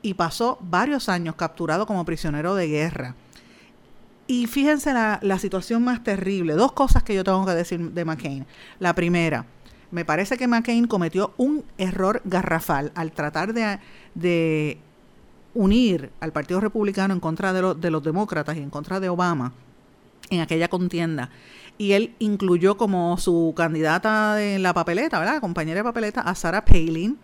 y 0.00 0.14
pasó 0.14 0.56
varios 0.62 1.10
años 1.10 1.34
capturado 1.34 1.86
como 1.86 2.06
prisionero 2.06 2.54
de 2.54 2.68
guerra. 2.68 3.14
Y 4.26 4.46
fíjense 4.46 4.92
la, 4.92 5.38
situación 5.38 5.84
más 5.84 6.02
terrible. 6.02 6.54
Dos 6.54 6.72
cosas 6.72 7.02
que 7.02 7.14
yo 7.14 7.24
tengo 7.24 7.44
que 7.44 7.52
decir 7.52 7.78
de 7.92 8.04
McCain. 8.04 8.46
La 8.78 8.94
primera, 8.94 9.44
me 9.90 10.04
parece 10.04 10.38
que 10.38 10.48
McCain 10.48 10.86
cometió 10.86 11.34
un 11.36 11.64
error 11.76 12.22
garrafal 12.24 12.90
al 12.94 13.12
tratar 13.12 13.52
de, 13.52 14.78
unir 15.54 16.10
al 16.20 16.32
Partido 16.32 16.60
Republicano 16.60 17.14
en 17.14 17.20
contra 17.20 17.52
de, 17.52 17.74
de 17.74 17.90
los 17.90 18.02
demócratas 18.02 18.56
y 18.56 18.60
en 18.60 18.70
contra 18.70 18.98
de 18.98 19.08
Obama 19.08 19.52
en 20.30 20.40
aquella 20.40 20.68
contienda. 20.68 21.30
Y 21.76 21.92
él 21.92 22.14
incluyó 22.18 22.76
como 22.76 23.18
su 23.18 23.52
candidata 23.56 24.42
en 24.42 24.62
la 24.62 24.72
papeleta, 24.72 25.18
¿verdad? 25.18 25.40
Compañera 25.40 25.80
de 25.80 25.84
papeleta 25.84 26.20
a 26.22 26.34
Sarah 26.34 26.64
Palin 26.64 27.18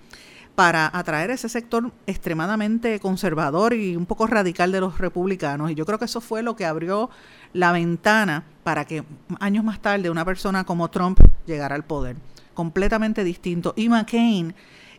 para 0.60 0.90
atraer 0.92 1.30
ese 1.30 1.48
sector 1.48 1.90
extremadamente 2.06 3.00
conservador 3.00 3.72
y 3.72 3.96
un 3.96 4.04
poco 4.04 4.26
radical 4.26 4.70
de 4.72 4.82
los 4.82 4.98
republicanos. 4.98 5.70
Y 5.70 5.74
yo 5.74 5.86
creo 5.86 5.98
que 5.98 6.04
eso 6.04 6.20
fue 6.20 6.42
lo 6.42 6.54
que 6.54 6.66
abrió 6.66 7.08
la 7.54 7.72
ventana 7.72 8.44
para 8.62 8.84
que 8.84 9.02
años 9.38 9.64
más 9.64 9.80
tarde 9.80 10.10
una 10.10 10.26
persona 10.26 10.64
como 10.64 10.90
Trump 10.90 11.18
llegara 11.46 11.76
al 11.76 11.84
poder. 11.84 12.18
Completamente 12.52 13.24
distinto. 13.24 13.72
Y 13.74 13.88
McCain 13.88 14.54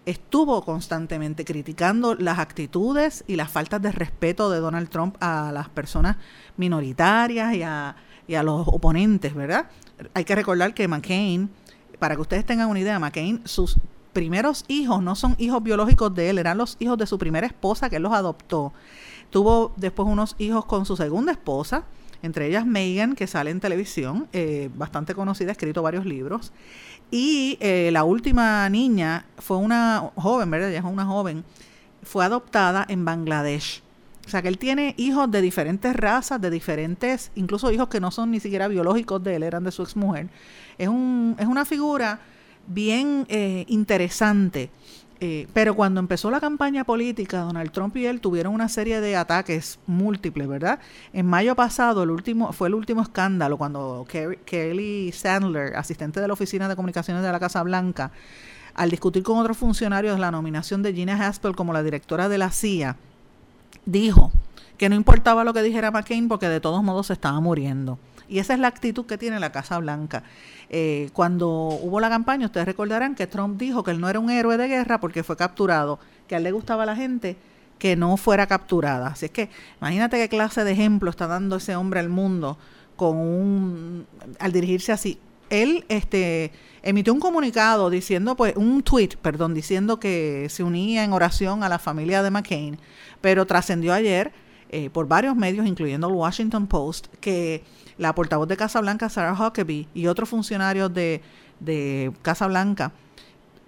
estuvo 0.07 0.65
constantemente 0.65 1.45
criticando 1.45 2.15
las 2.15 2.39
actitudes 2.39 3.23
y 3.27 3.35
las 3.35 3.51
faltas 3.51 3.83
de 3.83 3.91
respeto 3.91 4.49
de 4.49 4.61
Donald 4.61 4.89
Trump 4.89 5.15
a 5.19 5.51
las 5.51 5.69
personas 5.69 6.17
minoritarias 6.57 7.53
y 7.53 7.61
a, 7.61 7.95
y 8.27 8.33
a 8.33 8.41
los 8.41 8.67
oponentes, 8.67 9.35
¿verdad? 9.35 9.67
Hay 10.15 10.25
que 10.25 10.33
recordar 10.33 10.73
que 10.73 10.87
McCain, 10.87 11.51
para 11.99 12.15
que 12.15 12.21
ustedes 12.21 12.47
tengan 12.47 12.67
una 12.67 12.79
idea, 12.79 12.97
McCain, 12.97 13.43
sus 13.45 13.77
primeros 14.13 14.65
hijos 14.67 15.01
no 15.01 15.15
son 15.15 15.35
hijos 15.37 15.63
biológicos 15.63 16.13
de 16.13 16.29
él, 16.29 16.37
eran 16.37 16.57
los 16.57 16.77
hijos 16.79 16.97
de 16.97 17.05
su 17.07 17.17
primera 17.17 17.47
esposa 17.47 17.89
que 17.89 17.97
él 17.97 18.03
los 18.03 18.13
adoptó. 18.13 18.73
Tuvo 19.29 19.73
después 19.77 20.07
unos 20.07 20.35
hijos 20.37 20.65
con 20.65 20.85
su 20.85 20.97
segunda 20.97 21.31
esposa, 21.31 21.83
entre 22.21 22.47
ellas 22.47 22.65
Megan, 22.65 23.15
que 23.15 23.27
sale 23.27 23.49
en 23.49 23.59
televisión, 23.59 24.27
eh, 24.33 24.69
bastante 24.75 25.15
conocida, 25.15 25.49
ha 25.49 25.53
escrito 25.53 25.81
varios 25.81 26.05
libros. 26.05 26.51
Y 27.09 27.57
eh, 27.59 27.89
la 27.91 28.03
última 28.03 28.69
niña 28.69 29.25
fue 29.37 29.57
una 29.57 30.11
joven, 30.15 30.51
¿verdad? 30.51 30.69
Ella 30.69 30.79
es 30.79 30.85
una 30.85 31.05
joven, 31.05 31.43
fue 32.03 32.23
adoptada 32.23 32.85
en 32.87 33.05
Bangladesh. 33.05 33.81
O 34.25 34.29
sea 34.29 34.41
que 34.41 34.47
él 34.47 34.57
tiene 34.59 34.93
hijos 34.97 35.31
de 35.31 35.41
diferentes 35.41 35.95
razas, 35.95 36.39
de 36.39 36.49
diferentes, 36.51 37.31
incluso 37.35 37.71
hijos 37.71 37.87
que 37.89 37.99
no 37.99 38.11
son 38.11 38.31
ni 38.31 38.39
siquiera 38.39 38.67
biológicos 38.67 39.23
de 39.23 39.35
él, 39.35 39.43
eran 39.43 39.63
de 39.63 39.71
su 39.71 39.81
exmujer. 39.81 40.29
Es, 40.77 40.87
un, 40.87 41.35
es 41.39 41.47
una 41.47 41.65
figura 41.65 42.19
bien 42.67 43.25
eh, 43.29 43.65
interesante. 43.67 44.69
Eh, 45.23 45.47
pero 45.53 45.75
cuando 45.75 45.99
empezó 45.99 46.31
la 46.31 46.39
campaña 46.39 46.83
política, 46.83 47.41
Donald 47.41 47.71
Trump 47.71 47.95
y 47.95 48.07
él 48.07 48.21
tuvieron 48.21 48.55
una 48.55 48.67
serie 48.69 49.01
de 49.01 49.15
ataques 49.15 49.77
múltiples, 49.85 50.47
¿verdad? 50.47 50.79
En 51.13 51.27
mayo 51.27 51.55
pasado, 51.55 52.01
el 52.01 52.09
último 52.09 52.51
fue 52.53 52.69
el 52.69 52.73
último 52.73 53.03
escándalo 53.03 53.55
cuando 53.57 54.07
Kelly 54.45 55.11
Sandler, 55.11 55.75
asistente 55.75 56.19
de 56.19 56.27
la 56.27 56.33
Oficina 56.33 56.67
de 56.67 56.75
Comunicaciones 56.75 57.21
de 57.21 57.31
la 57.31 57.39
Casa 57.39 57.61
Blanca, 57.61 58.11
al 58.73 58.89
discutir 58.89 59.21
con 59.21 59.37
otros 59.37 59.57
funcionarios 59.57 60.19
la 60.19 60.31
nominación 60.31 60.81
de 60.81 60.91
Gina 60.91 61.27
Haspel 61.27 61.55
como 61.55 61.71
la 61.71 61.83
directora 61.83 62.27
de 62.27 62.39
la 62.39 62.49
CIA, 62.49 62.97
dijo 63.85 64.31
que 64.79 64.89
no 64.89 64.95
importaba 64.95 65.43
lo 65.43 65.53
que 65.53 65.61
dijera 65.61 65.91
McCain 65.91 66.27
porque 66.27 66.49
de 66.49 66.59
todos 66.59 66.81
modos 66.83 67.07
se 67.07 67.13
estaba 67.13 67.39
muriendo. 67.39 67.99
Y 68.31 68.39
esa 68.39 68.53
es 68.53 68.59
la 68.59 68.69
actitud 68.69 69.05
que 69.05 69.17
tiene 69.17 69.41
la 69.41 69.51
Casa 69.51 69.77
Blanca. 69.77 70.23
Eh, 70.69 71.09
cuando 71.11 71.49
hubo 71.49 71.99
la 71.99 72.09
campaña, 72.09 72.45
ustedes 72.45 72.65
recordarán 72.65 73.13
que 73.13 73.27
Trump 73.27 73.59
dijo 73.59 73.83
que 73.83 73.91
él 73.91 73.99
no 73.99 74.07
era 74.07 74.21
un 74.21 74.29
héroe 74.29 74.55
de 74.55 74.69
guerra 74.69 75.01
porque 75.01 75.21
fue 75.21 75.35
capturado, 75.35 75.99
que 76.29 76.35
a 76.35 76.37
él 76.37 76.45
le 76.45 76.53
gustaba 76.53 76.83
a 76.83 76.85
la 76.85 76.95
gente 76.95 77.35
que 77.77 77.97
no 77.97 78.15
fuera 78.15 78.47
capturada. 78.47 79.07
Así 79.07 79.25
es 79.25 79.31
que 79.31 79.49
imagínate 79.81 80.15
qué 80.15 80.29
clase 80.29 80.63
de 80.63 80.71
ejemplo 80.71 81.09
está 81.09 81.27
dando 81.27 81.57
ese 81.57 81.75
hombre 81.75 81.99
al 81.99 82.07
mundo 82.07 82.57
con 82.95 83.17
un 83.17 84.07
al 84.39 84.53
dirigirse 84.53 84.93
así. 84.93 85.19
Él 85.49 85.83
este 85.89 86.53
emitió 86.83 87.11
un 87.13 87.19
comunicado 87.19 87.89
diciendo 87.89 88.37
pues 88.37 88.55
un 88.55 88.81
tweet, 88.81 89.17
perdón, 89.21 89.53
diciendo 89.53 89.99
que 89.99 90.47
se 90.49 90.63
unía 90.63 91.03
en 91.03 91.11
oración 91.11 91.63
a 91.63 91.69
la 91.69 91.79
familia 91.79 92.23
de 92.23 92.31
McCain, 92.31 92.79
pero 93.19 93.45
trascendió 93.45 93.93
ayer 93.93 94.31
eh, 94.73 94.89
por 94.89 95.05
varios 95.05 95.35
medios, 95.35 95.67
incluyendo 95.67 96.07
el 96.07 96.13
Washington 96.13 96.65
Post, 96.65 97.07
que 97.19 97.61
la 97.97 98.15
portavoz 98.15 98.47
de 98.47 98.55
Casa 98.55 98.79
Blanca, 98.79 99.09
Sarah 99.09 99.33
Huckabee, 99.33 99.89
y 99.93 100.07
otros 100.07 100.29
funcionarios 100.29 100.93
de, 100.93 101.21
de 101.59 102.13
Casa 102.21 102.47
Blanca 102.47 102.93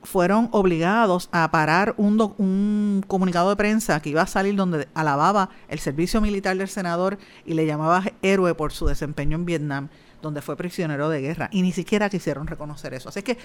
fueron 0.02 0.48
obligados 0.52 1.28
a 1.34 1.52
parar 1.52 1.94
un, 1.98 2.22
un 2.38 3.04
comunicado 3.06 3.50
de 3.50 3.58
prensa 3.58 4.02
que 4.02 4.12
iba 4.12 4.22
a 4.22 4.28
salir 4.28 4.56
donde 4.56 4.88
alababa 4.94 5.50
el 5.68 5.80
servicio 5.80 6.22
militar 6.22 6.56
del 6.58 6.70
senador 6.70 7.18
y 7.46 7.54
le 7.54 7.66
llamaba 7.66 8.04
héroe 8.22 8.56
por 8.56 8.72
su 8.72 8.86
desempeño 8.86 9.36
en 9.36 9.46
Vietnam, 9.46 9.90
donde 10.22 10.42
fue 10.42 10.56
prisionero 10.56 11.10
de 11.10 11.20
guerra. 11.20 11.50
Y 11.52 11.64
ni 11.64 11.74
siquiera 11.74 12.10
quisieron 12.10 12.48
reconocer 12.48 12.94
eso. 12.94 13.10
Así 13.10 13.24
que 13.24 13.38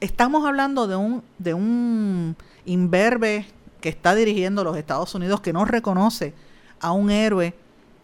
estamos 0.00 0.46
hablando 0.46 0.86
de 0.86 0.96
un, 0.96 1.22
de 1.38 1.54
un 1.54 2.36
imberbe 2.66 3.46
que 3.80 3.88
está 3.88 4.14
dirigiendo 4.14 4.64
los 4.64 4.76
Estados 4.76 5.14
Unidos 5.14 5.40
que 5.40 5.54
no 5.54 5.64
reconoce 5.64 6.34
a 6.80 6.92
un 6.92 7.10
héroe 7.10 7.54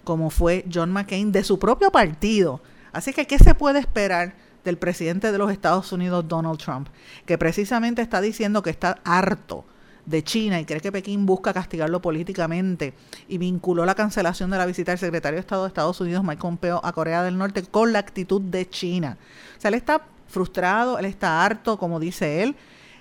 como 0.05 0.31
fue 0.31 0.65
John 0.73 0.93
McCain, 0.93 1.33
de 1.33 1.45
su 1.45 1.59
propio 1.59 1.91
partido. 1.91 2.61
Así 2.93 3.13
que, 3.13 3.27
¿qué 3.27 3.39
se 3.39 3.55
puede 3.55 3.79
esperar 3.79 4.35
del 4.65 4.79
presidente 4.79 5.33
de 5.33 5.39
los 5.39 5.51
Estados 5.51 5.93
Unidos, 5.93 6.27
Donald 6.29 6.59
Trump? 6.59 6.89
Que 7.27 7.39
precisamente 7.39 8.03
está 8.03 8.21
diciendo 8.21 8.63
que 8.63 8.71
está 8.71 8.99
harto 9.05 9.65
de 10.05 10.25
China 10.25 10.59
y 10.59 10.65
cree 10.65 10.81
que 10.81 10.91
Pekín 10.91 11.27
busca 11.27 11.53
castigarlo 11.53 12.03
políticamente 12.03 12.93
y 13.29 13.39
vinculó 13.39 13.87
la 13.87 13.95
cancelación 13.95 14.51
de 14.51 14.59
la 14.59 14.67
visita 14.67 14.91
del 14.91 14.99
secretario 14.99 15.37
de 15.37 15.41
Estado 15.41 15.63
de 15.63 15.69
Estados 15.69 16.01
Unidos, 16.01 16.25
Mike 16.25 16.43
Pompeo, 16.43 16.81
a 16.83 16.93
Corea 16.93 17.23
del 17.23 17.39
Norte 17.39 17.63
con 17.63 17.93
la 17.93 18.01
actitud 18.01 18.43
de 18.43 18.69
China. 18.69 19.17
O 19.57 19.61
sea, 19.61 19.69
él 19.69 19.75
está 19.75 20.03
frustrado, 20.27 20.99
él 20.99 21.05
está 21.05 21.45
harto, 21.45 21.79
como 21.79 22.01
dice 22.01 22.43
él, 22.43 22.57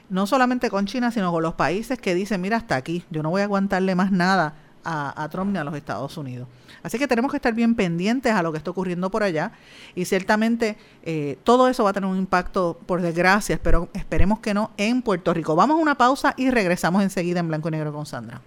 no 0.09 0.27
solamente 0.27 0.69
con 0.69 0.85
China, 0.85 1.09
sino 1.09 1.31
con 1.31 1.41
los 1.41 1.55
países 1.55 1.97
que 1.97 2.13
dicen, 2.13 2.41
mira, 2.41 2.57
hasta 2.57 2.75
aquí, 2.75 3.03
yo 3.09 3.23
no 3.23 3.31
voy 3.31 3.41
a 3.41 3.45
aguantarle 3.45 3.95
más 3.95 4.11
nada 4.11 4.53
a, 4.83 5.23
a 5.23 5.25
a 5.25 5.63
los 5.63 5.75
Estados 5.75 6.17
Unidos. 6.17 6.47
Así 6.83 6.97
que 6.97 7.07
tenemos 7.07 7.31
que 7.31 7.37
estar 7.37 7.53
bien 7.53 7.75
pendientes 7.75 8.33
a 8.33 8.41
lo 8.41 8.51
que 8.51 8.57
está 8.57 8.71
ocurriendo 8.71 9.11
por 9.11 9.23
allá 9.23 9.51
y 9.95 10.05
ciertamente 10.05 10.77
eh, 11.03 11.37
todo 11.43 11.67
eso 11.67 11.83
va 11.83 11.91
a 11.91 11.93
tener 11.93 12.09
un 12.09 12.17
impacto, 12.17 12.79
por 12.85 13.01
desgracia, 13.01 13.59
pero 13.61 13.89
esperemos 13.93 14.39
que 14.39 14.53
no, 14.53 14.71
en 14.77 15.01
Puerto 15.01 15.33
Rico. 15.33 15.55
Vamos 15.55 15.77
a 15.77 15.81
una 15.81 15.95
pausa 15.95 16.33
y 16.37 16.49
regresamos 16.49 17.03
enseguida 17.03 17.39
en 17.39 17.47
blanco 17.47 17.67
y 17.67 17.71
negro 17.71 17.93
con 17.93 18.05
Sandra. 18.05 18.41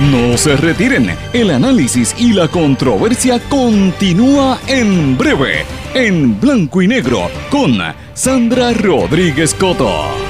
No 0.00 0.38
se 0.38 0.56
retiren, 0.56 1.14
el 1.34 1.50
análisis 1.50 2.14
y 2.18 2.32
la 2.32 2.48
controversia 2.48 3.38
continúa 3.50 4.58
en 4.66 5.18
breve, 5.18 5.66
en 5.92 6.40
blanco 6.40 6.80
y 6.80 6.88
negro, 6.88 7.28
con 7.50 7.78
Sandra 8.14 8.72
Rodríguez 8.72 9.54
Coto. 9.54 10.29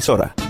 Porque 0.00 0.49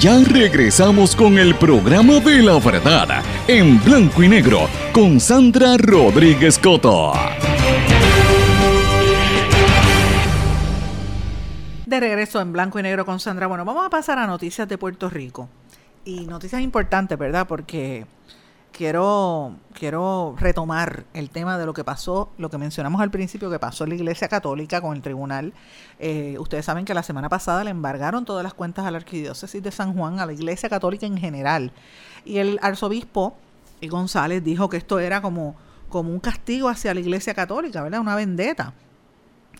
ya 0.00 0.18
regresamos 0.24 1.14
con 1.14 1.36
el 1.36 1.54
programa 1.56 2.20
de 2.20 2.42
la 2.42 2.58
verdad 2.58 3.22
en 3.46 3.78
blanco 3.84 4.22
y 4.22 4.28
negro 4.28 4.60
con 4.94 5.20
Sandra 5.20 5.76
Rodríguez 5.76 6.58
Coto. 6.58 7.12
De 11.84 12.00
regreso 12.00 12.40
en 12.40 12.50
blanco 12.50 12.78
y 12.78 12.82
negro 12.82 13.04
con 13.04 13.20
Sandra. 13.20 13.46
Bueno, 13.46 13.66
vamos 13.66 13.84
a 13.84 13.90
pasar 13.90 14.18
a 14.18 14.26
noticias 14.26 14.66
de 14.66 14.78
Puerto 14.78 15.10
Rico. 15.10 15.50
Y 16.06 16.24
noticias 16.24 16.62
importantes, 16.62 17.18
¿verdad? 17.18 17.46
Porque 17.46 18.06
quiero, 18.80 19.58
quiero 19.74 20.34
retomar 20.38 21.04
el 21.12 21.28
tema 21.28 21.58
de 21.58 21.66
lo 21.66 21.74
que 21.74 21.84
pasó, 21.84 22.30
lo 22.38 22.48
que 22.48 22.56
mencionamos 22.56 23.02
al 23.02 23.10
principio 23.10 23.50
que 23.50 23.58
pasó 23.58 23.84
en 23.84 23.90
la 23.90 23.96
Iglesia 23.96 24.26
Católica 24.26 24.80
con 24.80 24.96
el 24.96 25.02
tribunal. 25.02 25.52
Eh, 25.98 26.38
ustedes 26.38 26.64
saben 26.64 26.86
que 26.86 26.94
la 26.94 27.02
semana 27.02 27.28
pasada 27.28 27.62
le 27.62 27.72
embargaron 27.72 28.24
todas 28.24 28.42
las 28.42 28.54
cuentas 28.54 28.86
a 28.86 28.90
la 28.90 28.96
Arquidiócesis 28.96 29.62
de 29.62 29.70
San 29.70 29.92
Juan, 29.92 30.18
a 30.18 30.24
la 30.24 30.32
Iglesia 30.32 30.70
Católica 30.70 31.04
en 31.04 31.18
general. 31.18 31.72
Y 32.24 32.38
el 32.38 32.58
arzobispo 32.62 33.36
González 33.82 34.42
dijo 34.42 34.70
que 34.70 34.78
esto 34.78 34.98
era 34.98 35.20
como, 35.20 35.56
como 35.90 36.10
un 36.10 36.18
castigo 36.18 36.70
hacia 36.70 36.94
la 36.94 37.00
Iglesia 37.00 37.34
Católica, 37.34 37.82
¿verdad? 37.82 38.00
Una 38.00 38.16
vendetta. 38.16 38.72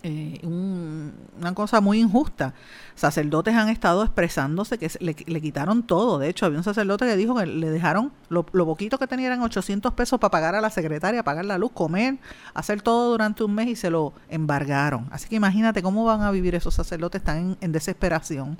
Eh, 0.02 0.40
un- 0.44 1.12
una 1.38 1.52
cosa 1.54 1.80
muy 1.82 2.00
injusta. 2.00 2.54
Sacerdotes 2.94 3.54
han 3.54 3.68
estado 3.68 4.02
expresándose 4.02 4.78
que 4.78 4.90
le, 5.00 5.14
le 5.26 5.40
quitaron 5.40 5.82
todo. 5.82 6.18
De 6.18 6.28
hecho, 6.28 6.46
había 6.46 6.58
un 6.58 6.64
sacerdote 6.64 7.04
que 7.06 7.16
dijo 7.16 7.34
que 7.34 7.44
le 7.46 7.70
dejaron 7.70 8.10
lo, 8.30 8.46
lo 8.52 8.64
poquito 8.66 8.98
que 8.98 9.06
tenía 9.06 9.26
eran 9.26 9.42
800 9.42 9.92
pesos 9.94 10.18
para 10.18 10.30
pagar 10.30 10.54
a 10.54 10.60
la 10.62 10.70
secretaria, 10.70 11.22
pagar 11.22 11.44
la 11.44 11.58
luz, 11.58 11.72
comer, 11.72 12.18
hacer 12.54 12.80
todo 12.82 13.10
durante 13.10 13.44
un 13.44 13.54
mes 13.54 13.68
y 13.68 13.76
se 13.76 13.90
lo 13.90 14.12
embargaron. 14.28 15.06
Así 15.10 15.28
que 15.28 15.36
imagínate 15.36 15.82
cómo 15.82 16.04
van 16.04 16.22
a 16.22 16.30
vivir 16.30 16.54
esos 16.54 16.74
sacerdotes 16.74 17.20
están 17.20 17.36
en, 17.38 17.56
en 17.60 17.72
desesperación. 17.72 18.58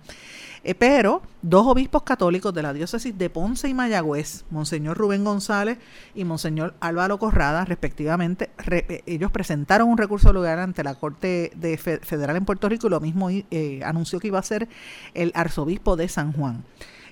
Eh, 0.62 0.74
pero 0.74 1.22
dos 1.40 1.66
obispos 1.66 2.02
católicos 2.02 2.52
de 2.52 2.62
la 2.62 2.74
diócesis 2.74 3.16
de 3.16 3.30
Ponce 3.30 3.68
y 3.68 3.72
Mayagüez, 3.74 4.44
Monseñor 4.50 4.98
Rubén 4.98 5.24
González 5.24 5.78
y 6.14 6.24
Monseñor 6.24 6.74
Álvaro 6.80 7.18
Corrada, 7.18 7.64
respectivamente, 7.64 8.50
re- 8.58 8.84
eh, 8.90 9.02
ellos 9.06 9.30
presentaron 9.30 9.88
un 9.88 9.96
recurso 9.96 10.34
lugar 10.34 10.58
ante 10.58 10.84
la 10.84 10.96
Corte 10.96 11.50
de 11.56 11.78
Fe- 11.78 12.00
Federal 12.00 12.36
en 12.36 12.44
Puerto 12.44 12.68
Rico 12.68 12.88
y 12.88 12.90
lo 12.90 13.00
mismo 13.00 13.30
eh, 13.30 13.80
anunció 13.86 14.20
que 14.20 14.26
iba 14.28 14.38
a 14.38 14.42
ser 14.42 14.68
el 15.14 15.32
arzobispo 15.34 15.96
de 15.96 16.08
San 16.08 16.32
Juan. 16.34 16.62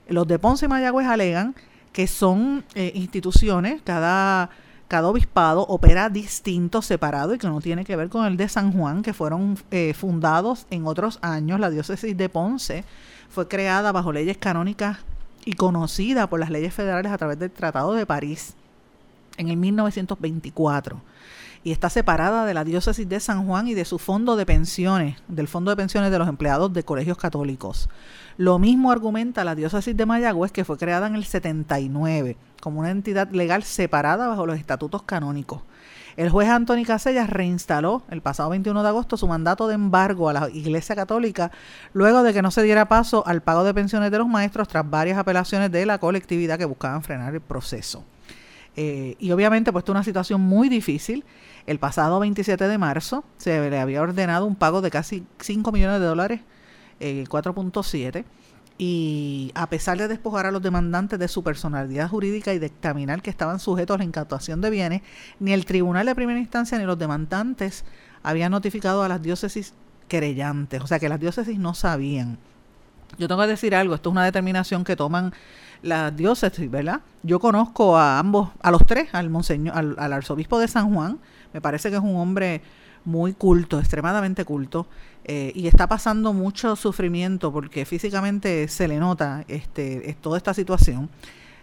Los 0.09 0.29
de 0.29 0.39
Ponce 0.39 0.67
y 0.67 0.69
Mayagüez 0.69 1.07
alegan 1.07 1.55
que 1.93 2.07
son 2.07 2.65
instituciones, 2.95 3.81
cada, 3.83 4.51
cada 4.89 5.09
obispado 5.09 5.63
opera 5.63 6.11
distinto, 6.11 6.81
separado 6.83 7.35
y 7.35 7.39
que 7.39 7.47
no 7.49 7.61
tiene 7.61 7.85
que 7.85 7.97
ver 7.97 8.09
con 8.09 8.25
el 8.27 8.37
de 8.37 8.49
San 8.49 8.73
Juan, 8.73 9.03
que 9.03 9.13
fueron 9.15 9.59
eh, 9.71 9.95
fundados 9.95 10.67
en 10.71 10.87
otros 10.87 11.19
años. 11.23 11.59
La 11.61 11.71
diócesis 11.71 12.17
de 12.17 12.29
Ponce 12.29 12.85
fue 13.31 13.49
creada 13.49 13.93
bajo 13.93 14.13
leyes 14.13 14.39
canónicas 14.39 14.99
y 15.45 15.55
conocida 15.55 16.29
por 16.29 16.41
las 16.41 16.51
leyes 16.51 16.75
federales 16.75 17.13
a 17.13 17.19
través 17.19 17.39
del 17.39 17.51
Tratado 17.51 17.93
de 17.93 18.07
París 18.07 18.55
en 19.37 19.49
el 19.49 19.57
1924 19.57 21.01
y 21.65 21.73
está 21.73 21.91
separada 21.91 22.47
de 22.47 22.55
la 22.55 22.65
diócesis 22.65 23.09
de 23.09 23.21
San 23.21 23.47
Juan 23.47 23.69
y 23.69 23.75
de 23.75 23.85
su 23.85 23.99
fondo 23.99 24.37
de 24.37 24.47
pensiones, 24.47 25.17
del 25.29 25.49
fondo 25.49 25.71
de 25.71 25.77
pensiones 25.77 26.11
de 26.11 26.19
los 26.19 26.29
empleados 26.29 26.73
de 26.73 26.85
colegios 26.85 27.19
católicos. 27.19 27.89
Lo 28.37 28.59
mismo 28.59 28.93
argumenta 28.93 29.45
la 29.45 29.55
diócesis 29.55 29.97
de 29.97 30.07
Mayagüez, 30.07 30.53
que 30.53 30.65
fue 30.65 30.79
creada 30.79 31.07
en 31.07 31.15
el 31.15 31.25
79 31.25 32.37
como 32.61 32.81
una 32.81 32.91
entidad 32.91 33.31
legal 33.31 33.63
separada 33.63 34.29
bajo 34.29 34.47
los 34.47 34.59
estatutos 34.59 35.03
canónicos. 35.03 35.63
El 36.19 36.31
juez 36.31 36.49
Anthony 36.49 36.83
Casellas 36.85 37.31
reinstaló 37.31 38.03
el 38.11 38.23
pasado 38.23 38.51
21 38.51 38.83
de 38.83 38.89
agosto 38.89 39.17
su 39.17 39.29
mandato 39.29 39.69
de 39.69 39.75
embargo 39.75 40.29
a 40.29 40.33
la 40.33 40.51
Iglesia 40.51 40.97
Católica 40.97 41.53
luego 41.93 42.25
de 42.25 42.35
que 42.35 42.43
no 42.43 42.51
se 42.51 42.65
diera 42.65 42.89
paso 42.89 43.23
al 43.25 43.41
pago 43.41 43.63
de 43.63 43.73
pensiones 43.73 44.11
de 44.11 44.19
los 44.19 44.27
maestros 44.27 44.67
tras 44.67 44.91
varias 44.91 45.17
apelaciones 45.17 45.71
de 45.71 45.87
la 45.87 45.99
colectividad 45.99 46.59
que 46.59 46.65
buscaban 46.65 47.05
frenar 47.05 47.35
el 47.35 47.41
proceso. 47.41 48.03
Eh, 48.75 49.15
y 49.21 49.31
obviamente, 49.31 49.71
puesto 49.71 49.93
una 49.93 50.03
situación 50.03 50.41
muy 50.41 50.69
difícil, 50.69 51.25
el 51.67 51.79
pasado 51.79 52.19
27 52.19 52.67
de 52.67 52.79
marzo 52.79 53.23
se 53.37 53.71
le 53.71 53.79
había 53.79 54.03
ordenado 54.03 54.45
un 54.45 54.57
pago 54.57 54.81
de 54.81 54.91
casi 54.91 55.25
5 55.39 55.71
millones 55.71 56.01
de 56.01 56.07
dólares, 56.07 56.41
eh, 56.99 57.27
4.7, 57.29 58.25
y 58.79 59.51
a 59.55 59.69
pesar 59.69 59.99
de 59.99 60.07
despojar 60.07 60.47
a 60.47 60.53
los 60.53 60.63
demandantes 60.63 61.19
de 61.19 61.27
su 61.27 61.43
personalidad 61.43 62.09
jurídica 62.09 62.55
y 62.55 62.61
dictaminar 62.61 63.23
que 63.23 63.31
estaban 63.31 63.59
sujetos 63.59 63.97
a 63.97 63.99
la 63.99 64.05
incautación 64.05 64.61
de 64.61 64.71
bienes, 64.71 65.03
ni 65.41 65.53
el 65.53 65.67
tribunal 65.67 66.07
de 66.07 66.15
primera 66.15 66.39
instancia 66.39 66.79
ni 66.79 66.85
los 66.85 66.99
demandantes 66.99 67.85
habían 68.23 68.53
notificado 68.53 69.03
a 69.03 69.09
las 69.09 69.21
diócesis 69.21 69.75
querellantes, 70.07 70.81
o 70.81 70.87
sea 70.87 71.01
que 71.01 71.09
las 71.09 71.19
diócesis 71.19 71.59
no 71.59 71.75
sabían. 71.75 72.39
Yo 73.19 73.27
tengo 73.27 73.41
que 73.41 73.49
decir 73.49 73.75
algo, 73.75 73.95
esto 73.95 74.11
es 74.11 74.13
una 74.13 74.25
determinación 74.25 74.85
que 74.85 74.95
toman 74.95 75.33
las 75.83 76.17
diócesis, 76.17 76.71
¿verdad? 76.71 77.01
Yo 77.23 77.41
conozco 77.41 77.97
a 77.97 78.19
ambos, 78.19 78.51
a 78.63 78.71
los 78.71 78.83
tres, 78.87 79.09
al 79.13 79.31
monseñor, 79.31 79.97
al, 79.99 80.13
arzobispo 80.13 80.59
de 80.59 80.69
San 80.69 80.95
Juan, 80.95 81.19
me 81.53 81.61
parece 81.61 81.91
que 81.91 81.97
es 81.97 82.03
un 82.03 82.17
hombre 82.17 82.63
muy 83.05 83.33
culto, 83.33 83.79
extremadamente 83.79 84.45
culto, 84.45 84.87
eh, 85.31 85.53
y 85.55 85.67
está 85.67 85.87
pasando 85.87 86.33
mucho 86.33 86.75
sufrimiento 86.75 87.53
porque 87.53 87.85
físicamente 87.85 88.67
se 88.67 88.89
le 88.89 88.99
nota 88.99 89.45
este, 89.47 90.17
toda 90.23 90.39
esta 90.39 90.55
situación. 90.55 91.11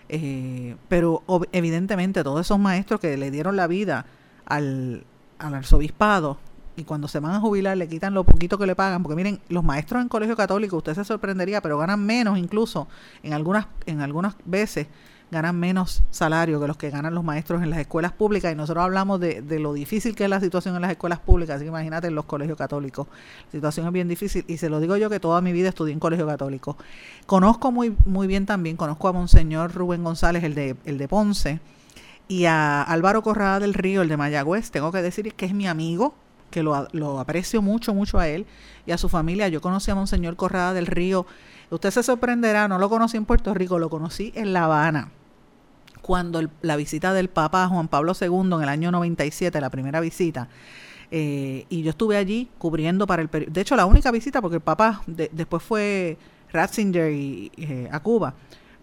Eh, 0.08 0.76
pero 0.88 1.24
evidentemente 1.52 2.24
todos 2.24 2.42
esos 2.42 2.60
maestros 2.60 3.00
que 3.00 3.18
le 3.18 3.32
dieron 3.32 3.56
la 3.56 3.66
vida 3.66 4.06
al, 4.46 5.04
al 5.40 5.56
arzobispado 5.56 6.38
y 6.76 6.84
cuando 6.84 7.08
se 7.08 7.20
van 7.20 7.34
a 7.34 7.40
jubilar 7.40 7.76
le 7.76 7.88
quitan 7.88 8.14
lo 8.14 8.24
poquito 8.24 8.60
que 8.60 8.68
le 8.68 8.76
pagan, 8.76 9.02
porque 9.02 9.16
miren, 9.16 9.40
los 9.50 9.64
maestros 9.64 10.04
en 10.04 10.10
colegio 10.10 10.36
católico, 10.36 10.78
usted 10.78 10.94
se 10.94 11.04
sorprendería, 11.04 11.60
pero 11.60 11.80
ganan 11.80 12.06
menos 12.06 12.38
incluso, 12.38 12.88
en 13.24 13.34
algunas, 13.34 13.66
en 13.88 14.02
algunas 14.02 14.36
veces 14.46 14.86
ganan 15.32 15.60
menos 15.60 16.04
salario 16.12 16.60
que 16.60 16.68
los 16.68 16.78
que 16.78 16.90
ganan 16.90 17.14
los 17.14 17.24
maestros 17.24 17.64
en 17.64 17.70
las 17.70 17.80
escuelas 17.80 18.12
públicas 18.12 18.52
y 18.52 18.56
nosotros 18.56 18.84
hablamos 18.84 19.20
de, 19.20 19.42
de 19.42 19.60
lo 19.60 19.74
difícil 19.74 20.16
que 20.16 20.26
es 20.26 20.30
la 20.30 20.40
situación 20.40 20.76
en 20.76 20.82
las 20.82 20.92
escuelas 20.92 21.20
públicas, 21.20 21.56
así 21.56 21.66
que 21.66 21.70
imagínate 21.70 22.08
en 22.08 22.16
los 22.16 22.26
colegios 22.26 22.58
católicos, 22.58 23.08
la 23.48 23.52
situación 23.52 23.88
es 23.88 23.94
bien 23.94 24.08
difícil 24.08 24.46
y 24.48 24.58
se 24.58 24.70
lo 24.70 24.80
digo 24.80 24.98
yo 24.98 25.10
que 25.10 25.20
toda 25.20 25.42
mi 25.42 25.52
vida 25.52 25.70
estudié 25.70 25.94
en 25.94 26.00
colegio 26.00 26.28
católico. 26.28 26.78
Conozco 27.26 27.72
muy, 27.72 27.96
muy 28.06 28.28
bien 28.28 28.46
también, 28.46 28.78
conozco 28.78 29.08
a 29.08 29.14
Monseñor 29.14 29.74
Rubén 29.74 30.04
González, 30.04 30.44
el 30.44 30.56
de, 30.56 30.76
el 30.86 30.98
de 30.98 31.08
Ponce, 31.08 31.60
y 32.28 32.46
a 32.46 32.82
Álvaro 32.82 33.22
Corrada 33.22 33.60
del 33.60 33.74
Río, 33.74 34.02
el 34.02 34.10
de 34.10 34.18
Mayagüez, 34.18 34.72
tengo 34.72 34.92
que 34.92 35.02
decir 35.02 35.34
que 35.34 35.46
es 35.46 35.54
mi 35.54 35.68
amigo, 35.68 36.16
que 36.50 36.64
lo, 36.64 36.88
lo, 36.92 37.20
aprecio 37.20 37.62
mucho, 37.62 37.94
mucho 37.94 38.18
a 38.18 38.28
él 38.28 38.46
y 38.86 38.92
a 38.92 38.98
su 38.98 39.10
familia. 39.10 39.48
Yo 39.48 39.62
conocí 39.62 39.92
a 39.92 39.96
Monseñor 39.96 40.36
Corrada 40.36 40.74
del 40.74 40.86
Río. 40.86 41.26
Usted 41.70 41.92
se 41.92 42.04
sorprenderá, 42.04 42.68
no 42.68 42.78
lo 42.78 42.90
conocí 42.90 43.18
en 43.18 43.26
Puerto 43.26 43.54
Rico, 43.54 43.80
lo 43.80 43.90
conocí 43.90 44.32
en 44.36 44.54
La 44.54 44.66
Habana. 44.66 45.12
Cuando 46.02 46.42
la 46.62 46.76
visita 46.76 47.14
del 47.14 47.30
Papa 47.30 47.68
Juan 47.68 47.88
Pablo 47.88 48.14
II 48.20 48.56
en 48.56 48.62
el 48.62 48.70
año 48.70 48.92
97, 48.92 49.60
la 49.60 49.70
primera 49.70 50.00
visita, 50.00 50.50
eh, 51.12 51.66
y 51.70 51.82
yo 51.82 51.92
estuve 51.92 52.18
allí 52.18 52.50
cubriendo 52.58 53.08
para 53.08 53.22
el 53.22 53.30
periódico. 53.30 53.54
De 53.54 53.62
hecho, 53.62 53.76
la 53.76 53.86
única 53.86 54.12
visita, 54.12 54.42
porque 54.42 54.58
el 54.58 54.62
Papa 54.62 55.02
después 55.08 55.64
fue 55.64 56.18
Ratzinger 56.52 57.12
y, 57.12 57.52
eh, 57.58 57.90
a 57.92 58.00
Cuba. 58.00 58.36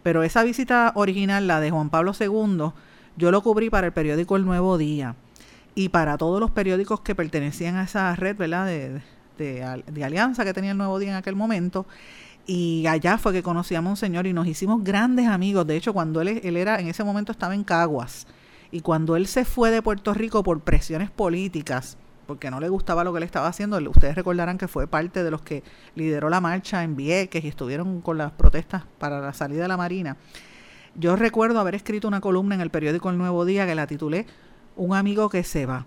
Pero 0.03 0.23
esa 0.23 0.43
visita 0.43 0.93
original, 0.97 1.47
la 1.47 1.61
de 1.61 1.71
Juan 1.71 1.91
Pablo 1.91 2.13
II, 2.19 2.73
yo 3.17 3.31
lo 3.31 3.43
cubrí 3.43 3.71
para 3.71 3.87
el 3.87 3.93
periódico 3.93 4.37
El 4.37 4.45
Nuevo 4.45 4.79
Día 4.79 5.15
y 5.75 5.89
para 5.91 6.19
todos 6.19 6.41
los 6.41 6.51
periódicos 6.51 7.01
que 7.01 7.15
pertenecían 7.15 7.77
a 7.77 7.85
esa 7.85 8.15
red, 8.17 8.37
¿verdad? 8.37 8.67
De, 8.67 9.01
de, 9.39 10.05
alianza 10.05 10.45
que 10.45 10.53
tenía 10.53 10.73
el 10.73 10.79
Nuevo 10.79 10.99
Día 10.99 11.11
en 11.11 11.17
aquel 11.17 11.37
momento. 11.37 11.87
Y 12.47 12.87
allá 12.87 13.19
fue 13.19 13.33
que 13.33 13.43
conocíamos 13.43 13.89
a 13.89 13.93
un 13.93 13.97
señor 13.97 14.27
y 14.27 14.33
nos 14.33 14.47
hicimos 14.47 14.83
grandes 14.83 15.29
amigos. 15.29 15.67
De 15.67 15.77
hecho, 15.77 15.93
cuando 15.93 16.21
él, 16.21 16.41
él 16.43 16.57
era, 16.57 16.81
en 16.81 16.89
ese 16.89 17.05
momento 17.05 17.33
estaba 17.33 17.55
en 17.55 17.65
Caguas. 17.65 18.27
Y 18.71 18.81
cuando 18.81 19.17
él 19.17 19.27
se 19.27 19.45
fue 19.45 19.71
de 19.71 19.83
Puerto 19.83 20.15
Rico 20.15 20.43
por 20.43 20.61
presiones 20.61 21.11
políticas, 21.11 21.99
porque 22.27 22.51
no 22.51 22.61
le 22.61 22.69
gustaba 22.69 23.05
lo 23.05 23.13
que 23.13 23.19
él 23.19 23.25
estaba 23.25 23.49
haciendo, 23.49 23.79
ustedes 23.91 24.15
recordarán 24.15 24.59
que 24.59 24.69
fue 24.69 24.87
parte 24.87 25.23
de 25.23 25.31
los 25.31 25.43
que 25.43 25.63
lideró 25.95 26.31
la 26.31 26.41
marcha 26.41 26.83
en 26.83 26.97
Vieques 26.97 27.45
y 27.45 27.49
estuvieron 27.49 28.01
con 28.01 28.19
las 28.19 28.33
protestas 28.33 28.85
para 28.99 29.21
la 29.21 29.35
salida 29.35 29.63
de 29.63 29.69
la 29.69 29.77
Marina. 29.77 30.17
Yo 30.95 31.17
recuerdo 31.17 31.61
haber 31.61 31.75
escrito 31.75 32.09
una 32.09 32.21
columna 32.21 32.55
en 32.55 32.61
el 32.61 32.71
periódico 32.71 33.11
El 33.11 33.19
Nuevo 33.19 33.45
Día 33.45 33.67
que 33.67 33.75
la 33.75 33.87
titulé 33.87 34.27
Un 34.77 34.95
amigo 34.95 35.29
que 35.29 35.43
se 35.45 35.67
va. 35.67 35.87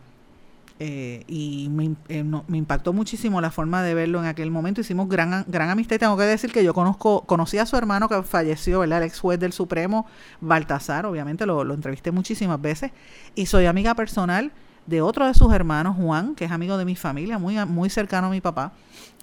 Eh, 0.77 1.23
y 1.27 1.69
eh, 2.09 2.23
me, 2.23 2.57
impactó 2.57 2.91
muchísimo 2.91 3.39
la 3.39 3.49
forma 3.49 3.81
de 3.81 3.93
verlo 3.93 4.19
en 4.19 4.25
aquel 4.25 4.51
momento. 4.51 4.81
Hicimos 4.81 5.07
gran, 5.07 5.45
gran 5.47 5.69
amistad 5.69 5.95
y 5.95 5.99
tengo 5.99 6.17
que 6.17 6.23
decir 6.23 6.51
que 6.51 6.63
yo 6.63 6.73
conozco, 6.73 7.21
conocí 7.21 7.57
a 7.57 7.65
su 7.65 7.77
hermano 7.77 8.09
que 8.09 8.21
falleció, 8.23 8.79
¿verdad? 8.79 8.99
El 8.99 9.05
ex 9.05 9.19
juez 9.19 9.39
del 9.39 9.53
Supremo, 9.53 10.05
Baltasar, 10.41 11.05
obviamente 11.05 11.45
lo, 11.45 11.61
entrevisté 11.73 12.11
muchísimas 12.11 12.61
veces. 12.61 12.91
Y 13.35 13.45
soy 13.45 13.67
amiga 13.67 13.95
personal 13.95 14.51
de 14.85 15.01
otro 15.01 15.25
de 15.25 15.33
sus 15.33 15.53
hermanos, 15.53 15.95
Juan, 15.95 16.35
que 16.35 16.45
es 16.45 16.51
amigo 16.51 16.77
de 16.77 16.85
mi 16.85 16.95
familia, 16.95 17.39
muy, 17.39 17.63
muy 17.65 17.89
cercano 17.89 18.27
a 18.27 18.29
mi 18.29 18.41
papá. 18.41 18.73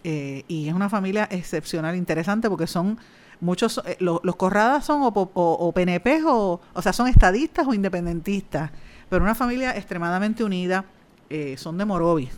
Eh, 0.05 0.45
y 0.49 0.69
es 0.69 0.75
una 0.75 0.89
familia 0.89 1.29
excepcional, 1.31 1.95
interesante, 1.97 2.49
porque 2.49 2.67
son 2.67 2.99
muchos, 3.41 3.81
eh, 3.85 3.99
los 4.01 4.37
corradas 4.37 4.87
son 4.87 5.03
o, 5.03 5.09
o, 5.15 5.73
PNP 5.73 6.23
o, 6.25 6.61
o 6.73 6.83
sea, 6.83 6.93
son 6.95 7.09
estadistas 7.09 7.67
o 7.67 7.75
independentistas, 7.75 8.71
pero 9.11 9.23
una 9.23 9.35
familia 9.35 9.77
extremadamente 9.77 10.43
unida, 10.43 10.87
eh, 11.33 11.57
son 11.57 11.79
de 11.79 11.85
Morovis. 11.85 12.31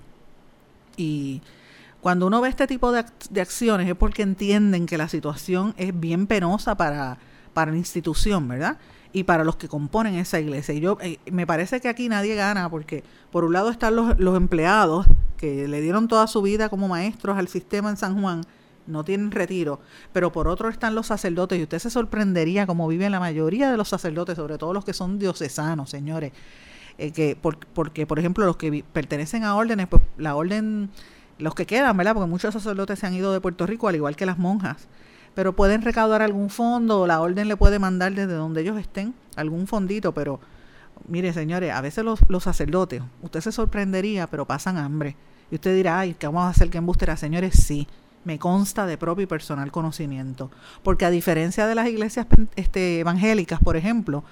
Y 0.96 1.42
cuando 2.00 2.26
uno 2.26 2.40
ve 2.40 2.48
este 2.48 2.66
tipo 2.66 2.92
de, 2.92 3.04
de, 3.30 3.40
acciones 3.40 3.88
es 3.88 3.96
porque 3.96 4.22
entienden 4.22 4.86
que 4.86 4.96
la 4.96 5.08
situación 5.08 5.74
es 5.76 5.98
bien 5.98 6.26
penosa 6.26 6.76
para, 6.76 7.18
para 7.52 7.72
la 7.72 7.78
institución, 7.78 8.46
¿verdad? 8.46 8.78
Y 9.12 9.24
para 9.24 9.42
los 9.44 9.56
que 9.56 9.68
componen 9.68 10.14
esa 10.14 10.38
iglesia. 10.38 10.74
Y 10.74 10.80
yo 10.80 10.98
eh, 11.00 11.18
me 11.30 11.46
parece 11.46 11.80
que 11.80 11.88
aquí 11.88 12.08
nadie 12.08 12.34
gana 12.34 12.68
porque 12.68 13.02
por 13.32 13.44
un 13.44 13.52
lado 13.52 13.70
están 13.70 13.96
los, 13.96 14.18
los 14.18 14.36
empleados 14.36 15.06
que 15.36 15.66
le 15.66 15.80
dieron 15.80 16.08
toda 16.08 16.26
su 16.26 16.42
vida 16.42 16.68
como 16.68 16.88
maestros 16.88 17.36
al 17.36 17.48
sistema 17.48 17.90
en 17.90 17.96
San 17.96 18.20
Juan, 18.20 18.42
no 18.86 19.04
tienen 19.04 19.30
retiro, 19.30 19.80
pero 20.12 20.30
por 20.30 20.48
otro 20.48 20.68
están 20.68 20.94
los 20.94 21.06
sacerdotes 21.06 21.58
y 21.58 21.62
usted 21.62 21.78
se 21.78 21.90
sorprendería 21.90 22.66
como 22.66 22.86
viven 22.86 23.12
la 23.12 23.20
mayoría 23.20 23.70
de 23.70 23.76
los 23.76 23.88
sacerdotes, 23.88 24.36
sobre 24.36 24.58
todo 24.58 24.72
los 24.72 24.84
que 24.84 24.92
son 24.92 25.18
diocesanos, 25.18 25.90
señores, 25.90 26.32
eh, 26.98 27.12
que 27.12 27.36
porque 27.36 28.06
por 28.06 28.18
ejemplo 28.18 28.46
los 28.46 28.56
que 28.56 28.84
pertenecen 28.92 29.44
a 29.44 29.56
órdenes, 29.56 29.88
pues 29.88 30.02
la 30.16 30.36
orden, 30.36 30.90
los 31.38 31.54
que 31.54 31.66
quedan, 31.66 31.96
¿verdad? 31.96 32.14
Porque 32.14 32.30
muchos 32.30 32.54
sacerdotes 32.54 32.98
se 32.98 33.06
han 33.06 33.14
ido 33.14 33.32
de 33.32 33.40
Puerto 33.40 33.66
Rico, 33.66 33.88
al 33.88 33.96
igual 33.96 34.16
que 34.16 34.26
las 34.26 34.38
monjas, 34.38 34.88
pero 35.34 35.54
pueden 35.54 35.82
recaudar 35.82 36.22
algún 36.22 36.50
fondo, 36.50 37.00
o 37.00 37.06
la 37.06 37.20
orden 37.20 37.48
le 37.48 37.56
puede 37.56 37.78
mandar 37.78 38.14
desde 38.14 38.34
donde 38.34 38.62
ellos 38.62 38.78
estén 38.78 39.14
algún 39.36 39.66
fondito, 39.66 40.12
pero 40.12 40.40
mire 41.08 41.32
señores, 41.32 41.72
a 41.72 41.80
veces 41.80 42.04
los, 42.04 42.20
los 42.28 42.44
sacerdotes, 42.44 43.02
usted 43.22 43.40
se 43.40 43.52
sorprendería, 43.52 44.26
pero 44.26 44.46
pasan 44.46 44.78
hambre. 44.78 45.16
Y 45.50 45.56
usted 45.56 45.74
dirá, 45.74 46.00
ay, 46.00 46.14
¿qué 46.14 46.26
vamos 46.26 46.44
a 46.44 46.48
hacer 46.48 46.70
que 46.70 46.78
embustera? 46.78 47.16
Señores, 47.16 47.54
sí 47.54 47.86
me 48.24 48.38
consta 48.38 48.86
de 48.86 48.98
propio 48.98 49.24
y 49.24 49.26
personal 49.26 49.70
conocimiento. 49.70 50.50
Porque 50.82 51.04
a 51.04 51.10
diferencia 51.10 51.66
de 51.66 51.74
las 51.74 51.86
iglesias 51.86 52.26
este, 52.56 53.00
evangélicas, 53.00 53.60
por 53.60 53.76
ejemplo, 53.76 54.24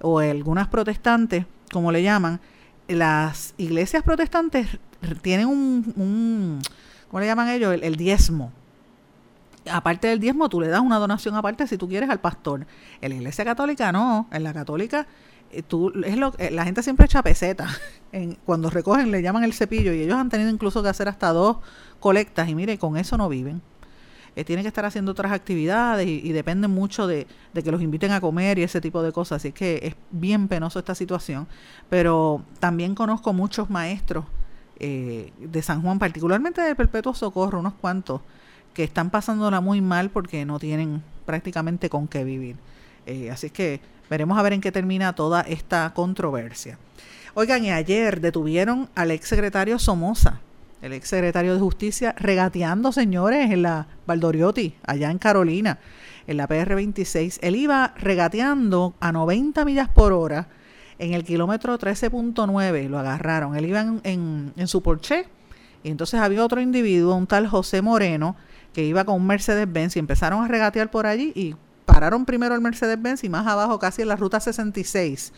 o 0.00 0.20
algunas 0.20 0.68
protestantes, 0.68 1.46
como 1.72 1.92
le 1.92 2.02
llaman, 2.02 2.40
las 2.88 3.54
iglesias 3.58 4.02
protestantes 4.02 4.68
tienen 5.22 5.46
un, 5.46 5.92
un 5.96 6.60
¿cómo 7.08 7.20
le 7.20 7.26
llaman 7.26 7.48
ellos? 7.48 7.76
El, 7.80 7.96
diezmo. 7.96 8.52
Aparte 9.70 10.08
del 10.08 10.20
diezmo, 10.20 10.48
tú 10.48 10.60
le 10.60 10.68
das 10.68 10.80
una 10.80 10.98
donación 10.98 11.36
aparte 11.36 11.66
si 11.66 11.76
tú 11.76 11.88
quieres 11.88 12.08
al 12.10 12.20
pastor. 12.20 12.66
En 13.00 13.10
la 13.10 13.16
iglesia 13.16 13.44
católica 13.44 13.92
no. 13.92 14.26
En 14.32 14.42
la 14.42 14.54
católica 14.54 15.06
eh, 15.50 15.62
tú, 15.62 15.92
es 16.04 16.16
lo, 16.16 16.34
eh, 16.38 16.50
la 16.50 16.64
gente 16.64 16.82
siempre 16.82 17.06
echa 17.06 17.22
peseta. 17.22 17.68
En, 18.10 18.38
cuando 18.46 18.70
recogen 18.70 19.10
le 19.10 19.20
llaman 19.20 19.44
el 19.44 19.52
cepillo 19.52 19.92
y 19.92 20.00
ellos 20.00 20.16
han 20.16 20.30
tenido 20.30 20.48
incluso 20.48 20.82
que 20.82 20.88
hacer 20.88 21.08
hasta 21.08 21.28
dos 21.28 21.58
colectas 22.00 22.48
y 22.48 22.54
mire, 22.54 22.78
con 22.78 22.96
eso 22.96 23.18
no 23.18 23.28
viven. 23.28 23.60
Eh, 24.36 24.44
tienen 24.44 24.62
que 24.62 24.68
estar 24.68 24.84
haciendo 24.84 25.12
otras 25.12 25.32
actividades 25.32 26.06
y, 26.06 26.32
dependen 26.32 26.70
mucho 26.70 27.06
de, 27.06 27.26
que 27.52 27.70
los 27.70 27.82
inviten 27.82 28.12
a 28.12 28.20
comer 28.20 28.58
y 28.58 28.62
ese 28.62 28.80
tipo 28.80 29.02
de 29.02 29.12
cosas. 29.12 29.36
Así 29.42 29.52
que 29.52 29.80
es 29.82 29.94
bien 30.10 30.48
penoso 30.48 30.78
esta 30.78 30.94
situación. 30.94 31.46
Pero 31.88 32.42
también 32.60 32.94
conozco 32.94 33.32
muchos 33.32 33.70
maestros 33.70 34.24
eh, 34.78 35.32
de 35.38 35.62
San 35.62 35.82
Juan, 35.82 35.98
particularmente 35.98 36.60
de 36.60 36.74
Perpetuo 36.74 37.14
Socorro, 37.14 37.58
unos 37.58 37.74
cuantos, 37.74 38.20
que 38.74 38.84
están 38.84 39.10
pasándola 39.10 39.60
muy 39.60 39.80
mal 39.80 40.10
porque 40.10 40.44
no 40.44 40.58
tienen 40.58 41.02
prácticamente 41.26 41.90
con 41.90 42.06
qué 42.06 42.24
vivir. 42.24 42.56
Eh, 43.06 43.30
así 43.30 43.50
que 43.50 43.80
veremos 44.08 44.38
a 44.38 44.42
ver 44.42 44.52
en 44.52 44.60
qué 44.60 44.70
termina 44.70 45.14
toda 45.14 45.40
esta 45.40 45.92
controversia. 45.94 46.78
Oigan, 47.34 47.64
y 47.64 47.70
ayer 47.70 48.20
detuvieron 48.20 48.88
al 48.94 49.10
ex 49.10 49.28
secretario 49.28 49.78
Somoza 49.78 50.40
el 50.82 50.92
ex 50.92 51.08
secretario 51.08 51.54
de 51.54 51.60
Justicia, 51.60 52.14
regateando, 52.18 52.92
señores, 52.92 53.50
en 53.50 53.62
la 53.62 53.86
Valdoriotti, 54.06 54.74
allá 54.86 55.10
en 55.10 55.18
Carolina, 55.18 55.78
en 56.26 56.36
la 56.36 56.48
PR26. 56.48 57.38
Él 57.42 57.56
iba 57.56 57.94
regateando 57.96 58.94
a 59.00 59.12
90 59.12 59.64
millas 59.64 59.88
por 59.88 60.12
hora 60.12 60.48
en 60.98 61.14
el 61.14 61.24
kilómetro 61.24 61.78
13.9, 61.78 62.88
lo 62.88 62.98
agarraron. 62.98 63.56
Él 63.56 63.66
iba 63.66 63.80
en, 63.80 64.52
en, 64.56 64.68
su 64.68 64.82
Porsche 64.82 65.26
y 65.82 65.90
entonces 65.90 66.20
había 66.20 66.44
otro 66.44 66.60
individuo, 66.60 67.14
un 67.14 67.26
tal 67.26 67.46
José 67.46 67.82
Moreno, 67.82 68.36
que 68.72 68.84
iba 68.84 69.04
con 69.04 69.16
un 69.16 69.26
Mercedes-Benz 69.26 69.96
y 69.96 69.98
empezaron 69.98 70.44
a 70.44 70.48
regatear 70.48 70.90
por 70.90 71.06
allí 71.06 71.32
y 71.34 71.54
pararon 71.84 72.24
primero 72.24 72.54
el 72.54 72.60
Mercedes-Benz 72.60 73.24
y 73.24 73.28
más 73.28 73.46
abajo, 73.46 73.78
casi 73.78 74.02
en 74.02 74.08
la 74.08 74.16
ruta 74.16 74.40
66, 74.40 75.32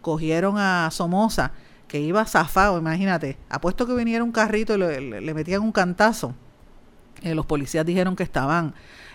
cogieron 0.00 0.58
a 0.58 0.88
Somoza 0.90 1.52
que 1.90 1.98
iba 1.98 2.24
zafado, 2.24 2.78
imagínate, 2.78 3.36
apuesto 3.48 3.84
que 3.84 3.94
viniera 3.94 4.22
un 4.22 4.30
carrito 4.30 4.76
y 4.76 4.78
le, 4.78 5.34
metían 5.34 5.60
un 5.60 5.72
cantazo. 5.72 6.36
Eh, 7.20 7.34
los 7.34 7.46
policías 7.46 7.84
dijeron 7.84 8.14
que 8.14 8.22
estaban, 8.22 8.74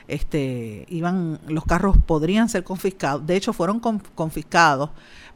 este, 0.09 0.85
iban, 0.89 1.39
los 1.47 1.63
carros 1.63 1.95
podrían 2.05 2.49
ser 2.49 2.65
confiscados, 2.65 3.25
de 3.25 3.37
hecho 3.37 3.53
fueron 3.53 3.79
confiscados, 3.79 4.89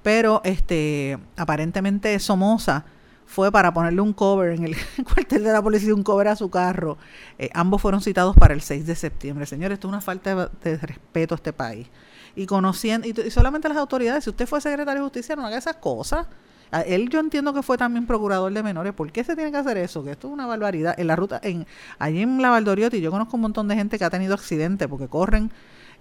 pero 0.03 0.41
este, 0.43 1.17
aparentemente 1.37 2.19
Somoza 2.19 2.83
fue 3.25 3.53
para 3.53 3.73
ponerle 3.73 4.01
un 4.01 4.11
cover 4.11 4.51
en 4.51 4.65
el 4.65 4.75
cuartel 5.05 5.41
de 5.45 5.53
la 5.53 5.61
policía, 5.61 5.95
un 5.95 6.03
cover 6.03 6.27
a 6.27 6.35
su 6.35 6.49
carro. 6.49 6.97
Eh, 7.37 7.49
ambos 7.53 7.81
fueron 7.81 8.01
citados 8.01 8.35
para 8.35 8.53
el 8.53 8.59
6 8.59 8.85
de 8.85 8.95
septiembre. 8.95 9.45
Señores, 9.45 9.75
esto 9.75 9.87
es 9.87 9.93
una 9.93 10.01
falta 10.01 10.51
de, 10.61 10.77
respeto 10.77 11.35
a 11.35 11.37
este 11.37 11.53
país. 11.53 11.87
Y 12.35 12.47
conociendo, 12.47 13.07
y, 13.07 13.31
solamente 13.31 13.69
las 13.69 13.77
autoridades, 13.77 14.25
si 14.25 14.29
usted 14.29 14.45
fue 14.45 14.59
secretario 14.59 15.01
de 15.01 15.05
justicia, 15.05 15.37
no 15.37 15.45
haga 15.45 15.57
esas 15.57 15.77
cosas. 15.77 16.27
Él 16.71 17.09
yo 17.09 17.19
entiendo 17.19 17.53
que 17.53 17.63
fue 17.63 17.77
también 17.77 18.05
procurador 18.05 18.51
de 18.53 18.63
menores. 18.63 18.93
¿Por 18.93 19.11
qué 19.11 19.23
se 19.23 19.35
tiene 19.35 19.51
que 19.51 19.57
hacer 19.57 19.77
eso? 19.77 20.03
Que 20.03 20.11
esto 20.11 20.27
es 20.27 20.33
una 20.33 20.45
barbaridad. 20.45 20.99
En 20.99 21.07
la 21.07 21.15
ruta, 21.15 21.39
en, 21.43 21.65
allí 21.97 22.21
en 22.21 22.41
la 22.41 22.49
Valdoriotti, 22.49 23.01
yo 23.01 23.11
conozco 23.11 23.37
un 23.37 23.41
montón 23.41 23.67
de 23.67 23.75
gente 23.75 23.97
que 23.97 24.05
ha 24.05 24.09
tenido 24.09 24.33
accidentes 24.33 24.87
porque 24.87 25.07
corren 25.07 25.51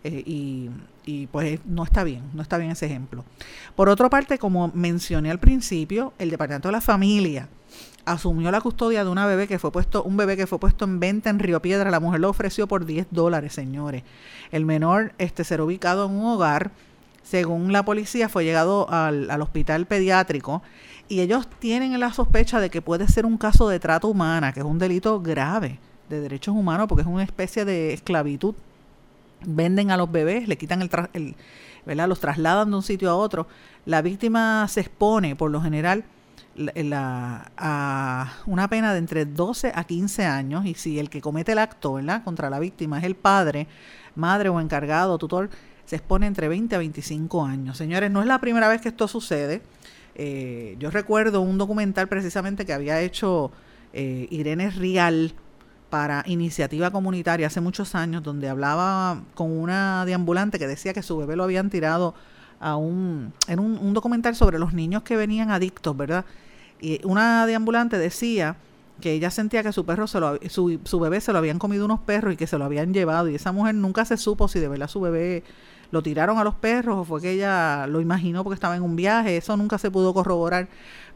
eh, 0.04 0.22
y, 0.24 0.70
y, 1.06 1.26
pues 1.26 1.60
no 1.64 1.84
está 1.84 2.04
bien, 2.04 2.22
no 2.34 2.42
está 2.42 2.58
bien 2.58 2.70
ese 2.70 2.86
ejemplo. 2.86 3.24
Por 3.74 3.88
otra 3.88 4.08
parte, 4.08 4.38
como 4.38 4.70
mencioné 4.74 5.30
al 5.30 5.40
principio, 5.40 6.12
el 6.18 6.30
Departamento 6.30 6.68
de 6.68 6.72
la 6.72 6.80
Familia 6.80 7.48
asumió 8.08 8.50
la 8.50 8.60
custodia 8.60 9.04
de 9.04 9.10
una 9.10 9.26
bebé 9.26 9.46
que 9.46 9.58
fue 9.58 9.70
puesto, 9.70 10.02
un 10.02 10.16
bebé 10.16 10.36
que 10.36 10.46
fue 10.46 10.58
puesto 10.58 10.84
en 10.84 10.98
venta 10.98 11.30
en 11.30 11.38
Río 11.38 11.60
Piedra, 11.60 11.90
la 11.90 12.00
mujer 12.00 12.20
lo 12.20 12.30
ofreció 12.30 12.66
por 12.66 12.86
10 12.86 13.08
dólares, 13.10 13.52
señores. 13.52 14.02
El 14.50 14.64
menor 14.64 15.12
este, 15.18 15.44
será 15.44 15.64
ubicado 15.64 16.06
en 16.06 16.12
un 16.12 16.26
hogar, 16.26 16.70
según 17.28 17.72
la 17.72 17.84
policía, 17.84 18.28
fue 18.28 18.44
llegado 18.44 18.88
al, 18.90 19.30
al 19.30 19.42
hospital 19.42 19.86
pediátrico 19.86 20.62
y 21.08 21.20
ellos 21.20 21.48
tienen 21.58 21.98
la 21.98 22.12
sospecha 22.12 22.60
de 22.60 22.70
que 22.70 22.82
puede 22.82 23.08
ser 23.08 23.26
un 23.26 23.38
caso 23.38 23.68
de 23.68 23.80
trata 23.80 24.06
humana, 24.06 24.52
que 24.52 24.60
es 24.60 24.66
un 24.66 24.78
delito 24.78 25.20
grave 25.20 25.78
de 26.08 26.20
derechos 26.20 26.54
humanos 26.54 26.86
porque 26.88 27.02
es 27.02 27.08
una 27.08 27.22
especie 27.22 27.64
de 27.64 27.92
esclavitud 27.92 28.54
venden 29.44 29.90
a 29.90 29.96
los 29.96 30.10
bebés, 30.10 30.48
le 30.48 30.56
quitan 30.56 30.82
el, 30.82 30.90
el 31.12 31.36
¿verdad? 31.86 32.08
los 32.08 32.20
trasladan 32.20 32.70
de 32.70 32.76
un 32.76 32.82
sitio 32.82 33.10
a 33.10 33.16
otro. 33.16 33.46
La 33.84 34.02
víctima 34.02 34.66
se 34.68 34.80
expone, 34.80 35.36
por 35.36 35.50
lo 35.50 35.60
general, 35.60 36.04
la, 36.56 37.50
a 37.56 38.32
una 38.46 38.68
pena 38.68 38.92
de 38.92 38.98
entre 38.98 39.26
12 39.26 39.72
a 39.74 39.84
15 39.84 40.24
años 40.26 40.66
y 40.66 40.74
si 40.74 40.98
el 40.98 41.08
que 41.08 41.20
comete 41.20 41.52
el 41.52 41.58
acto 41.58 41.94
¿verdad? 41.94 42.24
contra 42.24 42.50
la 42.50 42.58
víctima 42.58 42.98
es 42.98 43.04
el 43.04 43.14
padre, 43.14 43.68
madre 44.16 44.48
o 44.48 44.60
encargado, 44.60 45.18
tutor, 45.18 45.50
se 45.88 45.96
expone 45.96 46.26
entre 46.26 46.48
20 46.48 46.74
a 46.74 46.78
25 46.78 47.46
años. 47.46 47.78
Señores, 47.78 48.10
no 48.10 48.20
es 48.20 48.26
la 48.26 48.40
primera 48.40 48.68
vez 48.68 48.82
que 48.82 48.90
esto 48.90 49.08
sucede. 49.08 49.62
Eh, 50.16 50.76
yo 50.78 50.90
recuerdo 50.90 51.40
un 51.40 51.56
documental 51.56 52.08
precisamente 52.08 52.66
que 52.66 52.74
había 52.74 53.00
hecho 53.00 53.50
eh, 53.94 54.28
Irene 54.30 54.68
Rial, 54.68 55.32
para 55.88 56.22
iniciativa 56.26 56.90
comunitaria 56.90 57.46
hace 57.46 57.62
muchos 57.62 57.94
años, 57.94 58.22
donde 58.22 58.50
hablaba 58.50 59.22
con 59.34 59.50
una 59.50 60.04
deambulante 60.04 60.58
que 60.58 60.66
decía 60.66 60.92
que 60.92 61.02
su 61.02 61.16
bebé 61.16 61.36
lo 61.36 61.44
habían 61.44 61.70
tirado 61.70 62.14
a 62.60 62.76
un, 62.76 63.32
en 63.46 63.58
un, 63.58 63.94
documental 63.94 64.36
sobre 64.36 64.58
los 64.58 64.74
niños 64.74 65.04
que 65.04 65.16
venían 65.16 65.50
adictos, 65.50 65.96
¿verdad? 65.96 66.26
Y 66.82 67.00
una 67.06 67.46
deambulante 67.46 67.96
decía 67.96 68.56
que 69.00 69.12
ella 69.12 69.30
sentía 69.30 69.62
que 69.62 69.72
su 69.72 69.86
perro 69.86 70.06
se 70.06 70.20
lo, 70.20 70.38
su, 70.50 70.78
su 70.84 71.00
bebé 71.00 71.22
se 71.22 71.32
lo 71.32 71.38
habían 71.38 71.58
comido 71.58 71.86
unos 71.86 72.00
perros 72.00 72.34
y 72.34 72.36
que 72.36 72.46
se 72.46 72.58
lo 72.58 72.66
habían 72.66 72.92
llevado 72.92 73.28
y 73.28 73.36
esa 73.36 73.52
mujer 73.52 73.76
nunca 73.76 74.04
se 74.04 74.18
supo 74.18 74.48
si 74.48 74.58
de 74.58 74.68
verdad 74.68 74.88
su 74.88 75.00
bebé 75.00 75.44
lo 75.90 76.02
tiraron 76.02 76.38
a 76.38 76.44
los 76.44 76.54
perros 76.54 76.98
o 76.98 77.04
fue 77.04 77.20
que 77.20 77.30
ella 77.32 77.86
lo 77.86 78.00
imaginó 78.00 78.44
porque 78.44 78.54
estaba 78.54 78.76
en 78.76 78.82
un 78.82 78.96
viaje, 78.96 79.36
eso 79.36 79.56
nunca 79.56 79.78
se 79.78 79.90
pudo 79.90 80.12
corroborar, 80.14 80.68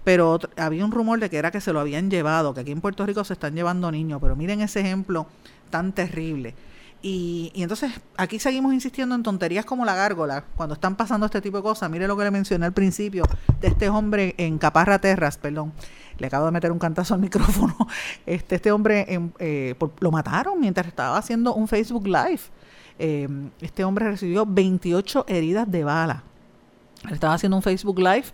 pero 0.05 0.39
había 0.57 0.85
un 0.85 0.93
rumor 0.93 1.21
de 1.21 1.31
que 1.31 1.37
era 1.37 1.51
que 1.51 1.61
se 1.61 1.73
lo 1.73 1.81
habían 1.81 2.11
llevado, 2.11 2.55
que 2.55 2.61
aquí 2.61 2.73
en 2.73 2.81
Puerto 2.81 3.07
Rico 3.07 3.25
se 3.25 3.35
están 3.35 3.55
llevando 3.55 3.91
niños, 3.91 4.21
pero 4.21 4.37
miren 4.37 4.61
ese 4.61 4.81
ejemplo 4.81 5.27
tan 5.71 5.93
terrible. 5.93 6.55
Y, 7.05 7.51
y, 7.53 7.65
entonces 7.65 7.91
aquí 8.17 8.39
seguimos 8.39 8.73
insistiendo 8.73 9.17
en 9.17 9.25
tonterías 9.25 9.65
como 9.65 9.85
la 9.85 9.97
gárgola, 9.97 10.45
cuando 10.57 10.75
están 10.75 10.95
pasando 10.95 11.27
este 11.27 11.41
tipo 11.41 11.57
de 11.57 11.63
cosas. 11.65 11.91
Mire 11.91 12.07
lo 12.07 12.17
que 12.17 12.23
le 12.23 12.31
mencioné 12.31 12.65
al 12.65 12.73
principio 12.73 13.25
de 13.61 13.69
este 13.69 13.89
hombre 13.89 14.37
en 14.39 14.57
Caparra 14.59 15.01
Terras, 15.01 15.37
perdón. 15.37 15.73
Le 16.19 16.29
acabo 16.29 16.47
de 16.47 16.53
meter 16.53 16.71
un 16.71 16.79
cantazo 16.79 17.15
al 17.15 17.21
micrófono. 17.21 17.77
Este, 18.27 18.55
este 18.55 18.71
hombre 18.71 19.05
eh, 19.39 19.75
lo 19.99 20.11
mataron 20.13 20.61
mientras 20.61 20.87
estaba 20.87 21.19
haciendo 21.19 21.55
un 21.55 21.67
Facebook 21.67 22.07
Live. 22.07 22.43
Eh, 22.99 23.29
este 23.61 23.85
hombre 23.85 24.11
recibió 24.11 24.47
28 24.47 25.25
heridas 25.29 25.71
de 25.71 25.85
bala. 25.85 26.23
estaba 27.11 27.35
haciendo 27.35 27.57
un 27.57 27.63
Facebook 27.63 27.99
Live 27.99 28.27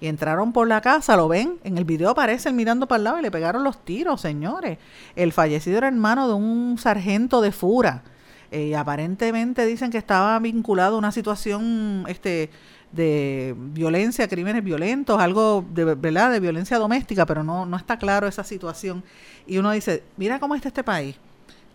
y 0.00 0.08
entraron 0.08 0.52
por 0.52 0.66
la 0.66 0.80
casa, 0.80 1.16
lo 1.16 1.28
ven, 1.28 1.58
en 1.62 1.78
el 1.78 1.84
video 1.84 2.10
aparece 2.10 2.52
mirando 2.52 2.88
para 2.88 2.96
el 2.96 3.04
lado 3.04 3.18
y 3.20 3.22
le 3.22 3.30
pegaron 3.30 3.62
los 3.62 3.84
tiros, 3.84 4.20
señores. 4.20 4.78
El 5.14 5.32
fallecido 5.32 5.78
era 5.78 5.88
hermano 5.88 6.26
de 6.26 6.34
un 6.34 6.76
sargento 6.76 7.40
de 7.40 7.52
Fura. 7.52 8.02
Eh, 8.50 8.76
aparentemente 8.76 9.64
dicen 9.64 9.90
que 9.90 9.98
estaba 9.98 10.38
vinculado 10.40 10.96
a 10.96 10.98
una 10.98 11.12
situación 11.12 12.04
este, 12.08 12.50
de 12.90 13.54
violencia, 13.56 14.26
crímenes 14.28 14.64
violentos, 14.64 15.20
algo 15.20 15.64
de 15.72 15.84
verdad 15.94 16.32
de 16.32 16.40
violencia 16.40 16.78
doméstica, 16.78 17.24
pero 17.24 17.44
no, 17.44 17.64
no 17.64 17.76
está 17.76 17.96
claro 17.96 18.26
esa 18.26 18.44
situación. 18.44 19.04
Y 19.46 19.58
uno 19.58 19.70
dice, 19.70 20.02
mira 20.16 20.40
cómo 20.40 20.54
está 20.56 20.66
este 20.68 20.82
país 20.82 21.16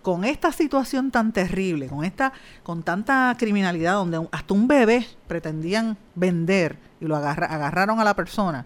con 0.08 0.24
esta 0.24 0.53
situación 0.53 1.12
tan 1.12 1.34
terrible, 1.34 1.89
con 1.89 2.05
esta, 2.05 2.32
con 2.64 2.82
tanta 2.82 3.36
criminalidad, 3.38 3.95
donde 3.95 4.26
hasta 4.32 4.53
un 4.53 4.66
bebé 4.66 5.05
pretendían 5.28 5.97
vender 6.16 6.78
y 7.01 7.08
lo 7.08 7.18
agarraron 7.18 7.99
a 7.99 8.05
la 8.05 8.16
persona. 8.16 8.66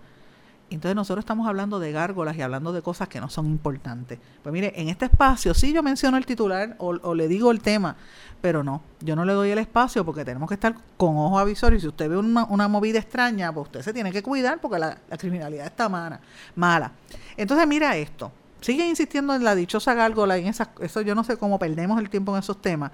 Entonces 0.69 0.95
nosotros 0.95 1.23
estamos 1.23 1.47
hablando 1.47 1.79
de 1.79 1.91
gárgolas 1.91 2.37
y 2.37 2.43
hablando 2.43 2.71
de 2.71 2.83
cosas 2.83 3.07
que 3.07 3.19
no 3.19 3.27
son 3.27 3.47
importantes. 3.47 4.19
Pues 4.43 4.53
mire, 4.53 4.71
en 4.79 4.89
este 4.89 5.05
espacio 5.05 5.55
sí 5.55 5.73
yo 5.73 5.81
menciono 5.81 6.17
el 6.17 6.27
titular 6.27 6.75
o, 6.77 7.15
le 7.15 7.27
digo 7.27 7.49
el 7.49 7.59
tema, 7.59 7.95
pero 8.39 8.63
no, 8.63 8.83
yo 8.99 9.15
no 9.15 9.25
le 9.25 9.33
doy 9.33 9.49
el 9.49 9.57
espacio 9.57 10.05
porque 10.05 10.23
tenemos 10.23 10.47
que 10.47 10.53
estar 10.53 10.75
con 10.95 11.17
ojo 11.17 11.39
avisor 11.39 11.73
y 11.73 11.79
si 11.79 11.87
usted 11.87 12.07
ve 12.07 12.17
una, 12.17 12.67
movida 12.67 12.99
extraña, 12.99 13.51
pues 13.51 13.65
usted 13.65 13.81
se 13.81 13.93
tiene 13.93 14.11
que 14.11 14.21
cuidar 14.21 14.61
porque 14.61 14.77
la, 14.77 14.95
la 15.09 15.17
criminalidad 15.17 15.65
está 15.65 15.89
mala, 15.89 16.19
mala. 16.53 16.91
Entonces 17.35 17.67
mira 17.67 17.97
esto, 17.97 18.31
sigue 18.61 18.87
insistiendo 18.87 19.33
en 19.33 19.43
la 19.43 19.55
dichosa 19.55 19.93
gárgola 19.93 20.37
en 20.37 20.47
esas, 20.47 20.69
eso 20.79 21.01
yo 21.01 21.15
no 21.15 21.23
sé 21.23 21.37
cómo 21.37 21.59
perdemos 21.59 21.99
el 21.99 22.09
tiempo 22.09 22.33
en 22.33 22.39
esos 22.39 22.61
temas. 22.61 22.91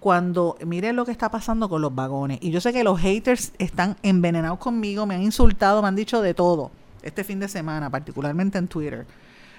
Cuando 0.00 0.56
miren 0.64 0.94
lo 0.94 1.04
que 1.04 1.10
está 1.10 1.28
pasando 1.28 1.68
con 1.68 1.82
los 1.82 1.92
vagones. 1.92 2.38
Y 2.40 2.52
yo 2.52 2.60
sé 2.60 2.72
que 2.72 2.84
los 2.84 3.00
haters 3.00 3.52
están 3.58 3.96
envenenados 4.02 4.60
conmigo, 4.60 5.06
me 5.06 5.16
han 5.16 5.22
insultado, 5.22 5.82
me 5.82 5.88
han 5.88 5.96
dicho 5.96 6.22
de 6.22 6.34
todo 6.34 6.70
este 7.02 7.24
fin 7.24 7.40
de 7.40 7.48
semana, 7.48 7.90
particularmente 7.90 8.58
en 8.58 8.68
Twitter. 8.68 9.06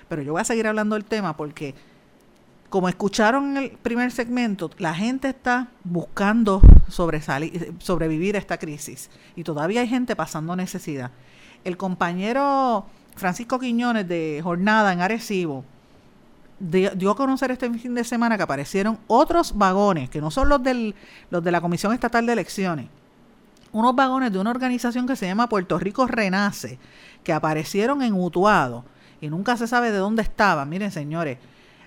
Pero 0.08 0.22
yo 0.22 0.32
voy 0.32 0.42
a 0.42 0.46
seguir 0.46 0.66
hablando 0.68 0.96
del 0.96 1.04
tema 1.04 1.36
porque, 1.36 1.76
como 2.70 2.88
escucharon 2.88 3.58
en 3.58 3.64
el 3.64 3.72
primer 3.72 4.12
segmento, 4.12 4.72
la 4.78 4.94
gente 4.94 5.30
está 5.30 5.68
buscando 5.84 6.62
sobresalir, 6.88 7.74
sobrevivir 7.80 8.36
a 8.36 8.40
esta 8.40 8.58
crisis. 8.58 9.10
Y 9.36 9.44
todavía 9.44 9.82
hay 9.82 9.88
gente 9.88 10.16
pasando 10.16 10.56
necesidad. 10.56 11.12
El 11.66 11.76
compañero 11.76 12.86
Francisco 13.20 13.60
Quiñones 13.60 14.08
de 14.08 14.42
Jornada 14.44 14.92
en 14.94 15.02
Arecibo 15.02 15.64
dio 16.60 17.12
a 17.12 17.16
conocer 17.16 17.52
este 17.52 17.72
fin 17.72 17.96
de 17.96 18.04
semana 18.04 18.36
que 18.36 18.44
aparecieron 18.44 19.00
otros 19.08 19.58
vagones, 19.58 20.10
que 20.10 20.20
no 20.20 20.30
son 20.30 20.50
los, 20.50 20.62
del, 20.62 20.94
los 21.30 21.44
de 21.44 21.52
la 21.52 21.62
Comisión 21.62 21.94
Estatal 21.94 22.26
de 22.26 22.34
Elecciones, 22.34 22.88
unos 23.72 23.96
vagones 23.96 24.34
de 24.34 24.40
una 24.40 24.50
organización 24.50 25.08
que 25.08 25.16
se 25.16 25.28
llama 25.28 25.48
Puerto 25.48 25.80
Rico 25.80 26.06
Renace, 26.08 26.80
que 27.24 27.32
aparecieron 27.32 28.02
en 28.02 28.14
Utuado 28.14 28.84
y 29.22 29.30
nunca 29.30 29.56
se 29.58 29.68
sabe 29.68 29.92
de 29.92 29.98
dónde 30.00 30.22
estaban. 30.22 30.68
Miren, 30.68 30.92
señores, 30.92 31.38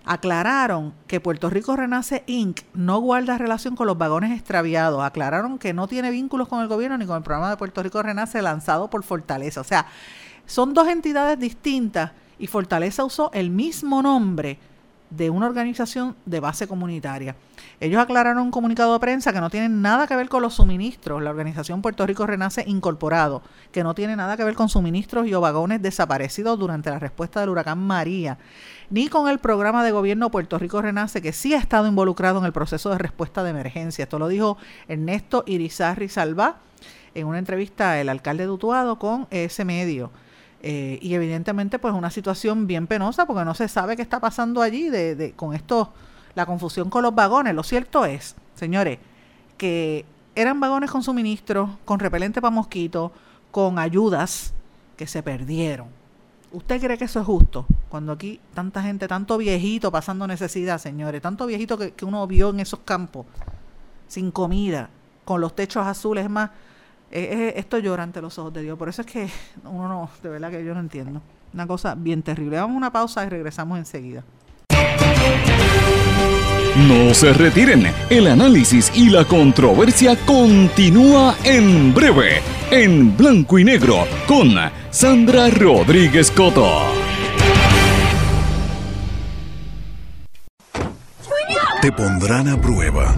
aclararon 0.04 0.94
que 1.06 1.20
Puerto 1.20 1.50
Rico 1.50 1.76
Renace 1.76 2.24
Inc. 2.26 2.60
no 2.74 2.98
guarda 3.00 3.38
relación 3.38 3.76
con 3.76 3.86
los 3.86 3.98
vagones 3.98 4.32
extraviados. 4.32 5.02
Aclararon 5.02 5.58
que 5.58 5.72
no 5.72 5.86
tiene 5.86 6.10
vínculos 6.10 6.48
con 6.48 6.60
el 6.60 6.68
gobierno 6.68 6.98
ni 6.98 7.06
con 7.06 7.16
el 7.16 7.22
programa 7.22 7.50
de 7.50 7.56
Puerto 7.56 7.82
Rico 7.82 8.02
Renace 8.02 8.42
lanzado 8.42 8.90
por 8.90 9.02
Fortaleza. 9.02 9.60
O 9.60 9.64
sea, 9.64 9.86
son 10.52 10.74
dos 10.74 10.86
entidades 10.86 11.38
distintas 11.38 12.10
y 12.38 12.46
Fortaleza 12.46 13.06
usó 13.06 13.30
el 13.32 13.48
mismo 13.48 14.02
nombre 14.02 14.58
de 15.08 15.30
una 15.30 15.46
organización 15.46 16.14
de 16.26 16.40
base 16.40 16.68
comunitaria. 16.68 17.36
Ellos 17.80 18.02
aclararon 18.02 18.42
un 18.42 18.50
comunicado 18.50 18.92
de 18.92 19.00
prensa 19.00 19.32
que 19.32 19.40
no 19.40 19.48
tiene 19.48 19.70
nada 19.70 20.06
que 20.06 20.14
ver 20.14 20.28
con 20.28 20.42
los 20.42 20.52
suministros, 20.52 21.22
la 21.22 21.30
organización 21.30 21.80
Puerto 21.80 22.06
Rico 22.06 22.26
Renace 22.26 22.64
Incorporado, 22.66 23.40
que 23.72 23.82
no 23.82 23.94
tiene 23.94 24.14
nada 24.14 24.36
que 24.36 24.44
ver 24.44 24.54
con 24.54 24.68
suministros 24.68 25.26
y 25.26 25.32
vagones 25.32 25.80
desaparecidos 25.80 26.58
durante 26.58 26.90
la 26.90 26.98
respuesta 26.98 27.40
del 27.40 27.48
huracán 27.48 27.78
María, 27.78 28.36
ni 28.90 29.08
con 29.08 29.30
el 29.30 29.38
programa 29.38 29.82
de 29.82 29.92
gobierno 29.92 30.30
Puerto 30.30 30.58
Rico 30.58 30.82
Renace, 30.82 31.22
que 31.22 31.32
sí 31.32 31.54
ha 31.54 31.58
estado 31.58 31.88
involucrado 31.88 32.40
en 32.40 32.44
el 32.44 32.52
proceso 32.52 32.90
de 32.90 32.98
respuesta 32.98 33.42
de 33.42 33.50
emergencia. 33.50 34.02
Esto 34.02 34.18
lo 34.18 34.28
dijo 34.28 34.58
Ernesto 34.86 35.44
Irizarri 35.46 36.10
Salvá 36.10 36.58
en 37.14 37.26
una 37.26 37.38
entrevista 37.38 37.98
el 37.98 38.10
alcalde 38.10 38.46
de 38.46 38.96
con 38.98 39.26
ese 39.30 39.64
medio. 39.64 40.10
Eh, 40.64 40.98
y 41.02 41.14
evidentemente 41.14 41.80
pues 41.80 41.92
una 41.92 42.10
situación 42.10 42.68
bien 42.68 42.86
penosa 42.86 43.26
porque 43.26 43.44
no 43.44 43.52
se 43.54 43.66
sabe 43.66 43.96
qué 43.96 44.02
está 44.02 44.20
pasando 44.20 44.62
allí 44.62 44.90
de, 44.90 45.16
de, 45.16 45.32
con 45.32 45.54
esto, 45.54 45.92
la 46.34 46.46
confusión 46.46 46.88
con 46.88 47.02
los 47.02 47.14
vagones. 47.14 47.54
Lo 47.54 47.64
cierto 47.64 48.04
es, 48.04 48.36
señores, 48.54 48.98
que 49.58 50.04
eran 50.34 50.60
vagones 50.60 50.90
con 50.90 51.02
suministros, 51.02 51.70
con 51.84 51.98
repelente 51.98 52.40
para 52.40 52.54
mosquitos, 52.54 53.10
con 53.50 53.78
ayudas 53.78 54.54
que 54.96 55.06
se 55.06 55.22
perdieron. 55.22 55.88
¿Usted 56.52 56.80
cree 56.80 56.98
que 56.98 57.06
eso 57.06 57.18
es 57.18 57.26
justo? 57.26 57.66
Cuando 57.88 58.12
aquí 58.12 58.40
tanta 58.54 58.82
gente, 58.82 59.08
tanto 59.08 59.38
viejito 59.38 59.90
pasando 59.90 60.26
necesidad, 60.26 60.78
señores, 60.78 61.22
tanto 61.22 61.46
viejito 61.46 61.76
que, 61.76 61.92
que 61.92 62.04
uno 62.04 62.26
vio 62.26 62.50
en 62.50 62.60
esos 62.60 62.80
campos, 62.80 63.26
sin 64.06 64.30
comida, 64.30 64.90
con 65.24 65.40
los 65.40 65.56
techos 65.56 65.86
azules, 65.86 66.28
más, 66.28 66.50
esto 67.12 67.78
llora 67.78 68.02
ante 68.02 68.20
los 68.22 68.38
ojos 68.38 68.52
de 68.52 68.62
Dios. 68.62 68.78
Por 68.78 68.88
eso 68.88 69.02
es 69.02 69.06
que 69.06 69.28
uno 69.64 69.88
no, 69.88 70.10
de 70.22 70.28
verdad 70.28 70.50
que 70.50 70.64
yo 70.64 70.74
no 70.74 70.80
entiendo. 70.80 71.20
Una 71.52 71.66
cosa 71.66 71.94
bien 71.94 72.22
terrible. 72.22 72.56
Vamos 72.56 72.74
a 72.74 72.78
una 72.78 72.92
pausa 72.92 73.24
y 73.24 73.28
regresamos 73.28 73.78
enseguida. 73.78 74.24
No 76.88 77.12
se 77.12 77.34
retiren, 77.34 77.86
el 78.08 78.26
análisis 78.28 78.90
y 78.94 79.10
la 79.10 79.26
controversia 79.26 80.16
continúa 80.24 81.36
en 81.44 81.92
breve, 81.92 82.40
en 82.70 83.14
blanco 83.14 83.58
y 83.58 83.64
negro, 83.64 84.06
con 84.26 84.54
Sandra 84.90 85.50
Rodríguez 85.50 86.30
Coto. 86.30 86.80
Te 91.82 91.92
pondrán 91.92 92.48
a 92.48 92.58
prueba, 92.58 93.14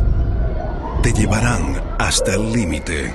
te 1.02 1.12
llevarán 1.12 1.80
hasta 1.98 2.34
el 2.34 2.50
límite, 2.50 3.14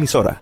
emisora. 0.01 0.41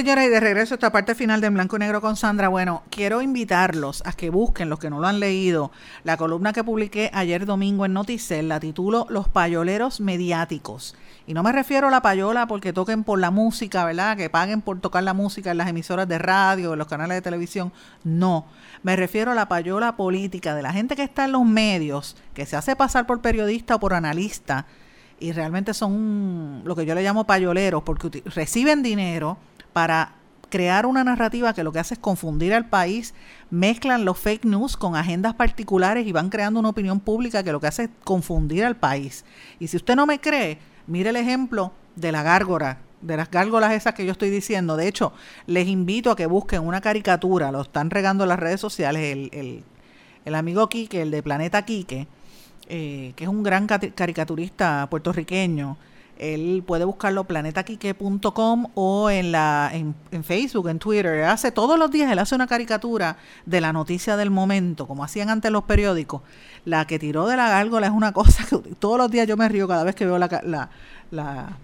Señora, 0.00 0.24
y 0.24 0.30
de 0.30 0.40
regreso 0.40 0.72
a 0.72 0.76
esta 0.76 0.90
parte 0.90 1.14
final 1.14 1.42
de 1.42 1.48
En 1.48 1.52
Blanco 1.52 1.76
y 1.76 1.80
Negro 1.80 2.00
con 2.00 2.16
Sandra. 2.16 2.48
Bueno, 2.48 2.84
quiero 2.88 3.20
invitarlos 3.20 4.02
a 4.06 4.12
que 4.14 4.30
busquen, 4.30 4.70
los 4.70 4.78
que 4.78 4.88
no 4.88 4.98
lo 4.98 5.06
han 5.06 5.20
leído, 5.20 5.72
la 6.04 6.16
columna 6.16 6.54
que 6.54 6.64
publiqué 6.64 7.10
ayer 7.12 7.44
domingo 7.44 7.84
en 7.84 7.92
Noticel, 7.92 8.48
la 8.48 8.60
titulo 8.60 9.06
Los 9.10 9.28
payoleros 9.28 10.00
mediáticos. 10.00 10.96
Y 11.26 11.34
no 11.34 11.42
me 11.42 11.52
refiero 11.52 11.88
a 11.88 11.90
la 11.90 12.00
payola 12.00 12.46
porque 12.46 12.72
toquen 12.72 13.04
por 13.04 13.20
la 13.20 13.30
música, 13.30 13.84
¿verdad? 13.84 14.16
Que 14.16 14.30
paguen 14.30 14.62
por 14.62 14.80
tocar 14.80 15.02
la 15.02 15.12
música 15.12 15.50
en 15.50 15.58
las 15.58 15.68
emisoras 15.68 16.08
de 16.08 16.16
radio, 16.16 16.72
en 16.72 16.78
los 16.78 16.88
canales 16.88 17.18
de 17.18 17.20
televisión. 17.20 17.70
No, 18.02 18.46
me 18.82 18.96
refiero 18.96 19.32
a 19.32 19.34
la 19.34 19.50
payola 19.50 19.96
política 19.96 20.54
de 20.54 20.62
la 20.62 20.72
gente 20.72 20.96
que 20.96 21.02
está 21.02 21.26
en 21.26 21.32
los 21.32 21.44
medios, 21.44 22.16
que 22.32 22.46
se 22.46 22.56
hace 22.56 22.74
pasar 22.74 23.06
por 23.06 23.20
periodista 23.20 23.74
o 23.74 23.80
por 23.80 23.92
analista 23.92 24.64
y 25.22 25.32
realmente 25.32 25.74
son 25.74 26.62
lo 26.64 26.74
que 26.74 26.86
yo 26.86 26.94
le 26.94 27.02
llamo 27.02 27.26
payoleros 27.26 27.82
porque 27.82 28.22
reciben 28.24 28.82
dinero 28.82 29.36
para 29.72 30.14
crear 30.50 30.84
una 30.84 31.04
narrativa 31.04 31.54
que 31.54 31.64
lo 31.64 31.72
que 31.72 31.78
hace 31.78 31.94
es 31.94 32.00
confundir 32.00 32.52
al 32.52 32.68
país, 32.68 33.14
mezclan 33.50 34.04
los 34.04 34.18
fake 34.18 34.44
news 34.44 34.76
con 34.76 34.96
agendas 34.96 35.34
particulares 35.34 36.06
y 36.06 36.12
van 36.12 36.28
creando 36.28 36.60
una 36.60 36.70
opinión 36.70 37.00
pública 37.00 37.42
que 37.42 37.52
lo 37.52 37.60
que 37.60 37.68
hace 37.68 37.84
es 37.84 37.90
confundir 38.04 38.64
al 38.64 38.76
país. 38.76 39.24
Y 39.58 39.68
si 39.68 39.76
usted 39.76 39.96
no 39.96 40.06
me 40.06 40.20
cree, 40.20 40.58
mire 40.86 41.10
el 41.10 41.16
ejemplo 41.16 41.72
de 41.96 42.12
la 42.12 42.22
gárgora, 42.22 42.78
de 43.00 43.16
las 43.16 43.30
gárgolas 43.30 43.72
esas 43.72 43.94
que 43.94 44.04
yo 44.04 44.12
estoy 44.12 44.30
diciendo. 44.30 44.76
De 44.76 44.88
hecho, 44.88 45.12
les 45.46 45.68
invito 45.68 46.10
a 46.10 46.16
que 46.16 46.26
busquen 46.26 46.66
una 46.66 46.80
caricatura, 46.80 47.52
lo 47.52 47.62
están 47.62 47.90
regando 47.90 48.24
en 48.24 48.28
las 48.28 48.38
redes 48.38 48.60
sociales, 48.60 49.02
el, 49.12 49.30
el, 49.32 49.64
el 50.24 50.34
amigo 50.34 50.68
Quique, 50.68 51.02
el 51.02 51.10
de 51.10 51.22
Planeta 51.22 51.64
Quique, 51.64 52.06
eh, 52.68 53.12
que 53.16 53.24
es 53.24 53.30
un 53.30 53.42
gran 53.42 53.66
caricaturista 53.66 54.86
puertorriqueño. 54.90 55.76
Él 56.20 56.62
puede 56.66 56.84
buscarlo 56.84 57.24
planetaquique.com 57.24 58.66
o 58.74 59.08
en 59.10 59.32
la 59.32 59.70
en, 59.72 59.94
Facebook, 60.24 60.68
en 60.68 60.78
Twitter. 60.78 61.24
Hace 61.24 61.50
todos 61.50 61.78
los 61.78 61.90
días, 61.90 62.12
él 62.12 62.18
hace 62.18 62.34
una 62.34 62.46
caricatura 62.46 63.16
de 63.46 63.60
la 63.60 63.72
noticia 63.72 64.16
del 64.16 64.30
momento, 64.30 64.86
como 64.86 65.02
hacían 65.02 65.30
antes 65.30 65.50
los 65.50 65.64
periódicos. 65.64 66.22
La 66.64 66.86
que 66.86 66.98
tiró 66.98 67.26
de 67.26 67.36
la 67.36 67.48
gárgola 67.48 67.86
es 67.86 67.92
una 67.92 68.12
cosa 68.20 68.44
que 68.44 68.56
todos 68.74 68.98
los 68.98 69.10
días 69.10 69.26
yo 69.26 69.36
me 69.36 69.48
río 69.48 69.66
cada 69.66 69.82
vez 69.82 69.94
que 69.94 70.04
veo 70.06 70.18
la, 70.18 70.28
la, 70.44 70.68
la- 71.10 71.56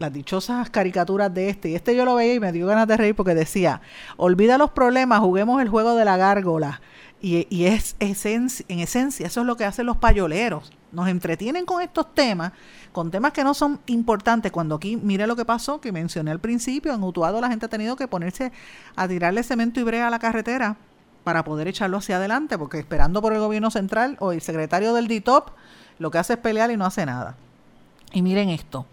las 0.00 0.12
dichosas 0.12 0.70
caricaturas 0.70 1.32
de 1.32 1.48
este. 1.48 1.70
Y 1.70 1.74
este 1.76 1.94
yo 1.96 2.04
lo 2.04 2.16
veía 2.16 2.34
y 2.34 2.40
me 2.40 2.50
dio 2.52 2.66
ganas 2.66 2.86
de 2.88 2.96
reír 2.96 3.14
porque 3.14 3.34
decía, 3.34 3.80
olvida 4.16 4.58
los 4.58 4.70
problemas, 4.72 5.20
juguemos 5.20 5.62
el 5.62 5.68
juego 5.68 5.94
de 5.94 6.04
la 6.04 6.16
gárgola. 6.16 6.80
Y, 7.20 7.64
es 7.64 7.96
esencia, 8.00 8.66
en 8.68 8.80
esencia, 8.80 9.26
eso 9.26 9.40
es 9.40 9.46
lo 9.46 9.56
que 9.56 9.64
hacen 9.64 9.86
los 9.86 9.96
payoleros. 9.96 10.70
Nos 10.92 11.08
entretienen 11.08 11.64
con 11.64 11.80
estos 11.80 12.14
temas, 12.14 12.52
con 12.92 13.10
temas 13.10 13.32
que 13.32 13.42
no 13.42 13.54
son 13.54 13.80
importantes. 13.86 14.52
Cuando 14.52 14.74
aquí, 14.74 14.96
mire 14.96 15.26
lo 15.26 15.34
que 15.34 15.46
pasó, 15.46 15.80
que 15.80 15.90
mencioné 15.90 16.32
al 16.32 16.38
principio, 16.38 16.92
en 16.92 17.02
Utuado 17.02 17.40
la 17.40 17.48
gente 17.48 17.64
ha 17.64 17.70
tenido 17.70 17.96
que 17.96 18.08
ponerse 18.08 18.52
a 18.94 19.08
tirarle 19.08 19.42
cemento 19.42 19.80
y 19.80 19.84
brea 19.84 20.08
a 20.08 20.10
la 20.10 20.18
carretera 20.18 20.76
para 21.24 21.42
poder 21.44 21.66
echarlo 21.66 21.96
hacia 21.96 22.16
adelante, 22.16 22.58
porque 22.58 22.78
esperando 22.78 23.22
por 23.22 23.32
el 23.32 23.40
gobierno 23.40 23.70
central 23.70 24.16
o 24.20 24.32
el 24.32 24.42
secretario 24.42 24.92
del 24.92 25.08
DITOP, 25.08 25.48
lo 25.98 26.10
que 26.10 26.18
hace 26.18 26.34
es 26.34 26.38
pelear 26.38 26.70
y 26.70 26.76
no 26.76 26.84
hace 26.84 27.06
nada. 27.06 27.36
Y 28.12 28.20
miren 28.20 28.50
esto, 28.50 28.86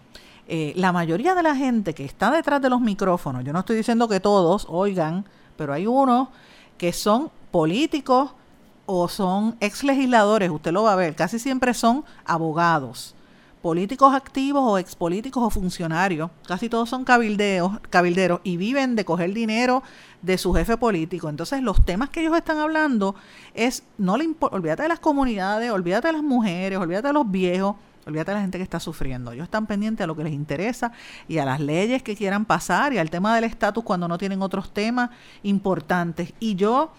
eh, 0.47 0.73
la 0.77 0.91
mayoría 0.91 1.35
de 1.35 1.43
la 1.43 1.55
gente 1.55 1.93
que 1.93 2.05
está 2.05 2.31
detrás 2.31 2.61
de 2.61 2.69
los 2.69 2.81
micrófonos, 2.81 3.43
yo 3.43 3.53
no 3.53 3.59
estoy 3.59 3.75
diciendo 3.75 4.07
que 4.07 4.19
todos 4.19 4.65
oigan, 4.69 5.25
pero 5.57 5.73
hay 5.73 5.85
unos 5.85 6.29
que 6.77 6.93
son 6.93 7.29
políticos 7.51 8.31
o 8.85 9.07
son 9.07 9.55
ex 9.59 9.83
legisladores, 9.83 10.49
usted 10.49 10.71
lo 10.71 10.83
va 10.83 10.93
a 10.93 10.97
ver, 10.97 11.15
casi 11.15 11.39
siempre 11.39 11.73
son 11.73 12.03
abogados, 12.25 13.15
políticos 13.61 14.13
activos 14.13 14.63
o 14.65 14.77
expolíticos 14.77 15.43
o 15.43 15.49
funcionarios, 15.49 16.31
casi 16.47 16.67
todos 16.67 16.89
son 16.89 17.05
cabildeos, 17.05 17.79
cabilderos 17.89 18.41
y 18.43 18.57
viven 18.57 18.95
de 18.95 19.05
coger 19.05 19.33
dinero 19.33 19.83
de 20.21 20.37
su 20.37 20.53
jefe 20.53 20.77
político. 20.77 21.29
Entonces, 21.29 21.61
los 21.61 21.85
temas 21.85 22.09
que 22.09 22.21
ellos 22.21 22.35
están 22.35 22.57
hablando 22.57 23.15
es, 23.53 23.83
no 23.97 24.17
le 24.17 24.29
olvídate 24.39 24.83
de 24.83 24.89
las 24.89 24.99
comunidades, 24.99 25.71
olvídate 25.71 26.07
de 26.07 26.13
las 26.13 26.23
mujeres, 26.23 26.79
olvídate 26.79 27.07
de 27.07 27.13
los 27.13 27.29
viejos, 27.29 27.75
olvídate 28.05 28.31
de 28.31 28.35
la 28.35 28.41
gente 28.41 28.57
que 28.57 28.63
está 28.63 28.79
sufriendo. 28.79 29.31
Ellos 29.31 29.45
están 29.45 29.67
pendientes 29.67 30.03
a 30.03 30.07
lo 30.07 30.15
que 30.15 30.23
les 30.23 30.33
interesa 30.33 30.91
y 31.27 31.37
a 31.37 31.45
las 31.45 31.59
leyes 31.59 32.01
que 32.01 32.15
quieran 32.15 32.45
pasar 32.45 32.93
y 32.93 32.97
al 32.97 33.09
tema 33.09 33.35
del 33.35 33.43
estatus 33.43 33.83
cuando 33.83 34.07
no 34.07 34.17
tienen 34.17 34.41
otros 34.41 34.73
temas 34.73 35.11
importantes. 35.43 36.33
Y 36.39 36.55
yo 36.55 36.91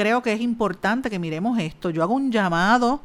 creo 0.00 0.22
que 0.22 0.32
es 0.32 0.40
importante 0.40 1.10
que 1.10 1.18
miremos 1.18 1.58
esto. 1.58 1.90
Yo 1.90 2.02
hago 2.02 2.14
un 2.14 2.32
llamado 2.32 3.02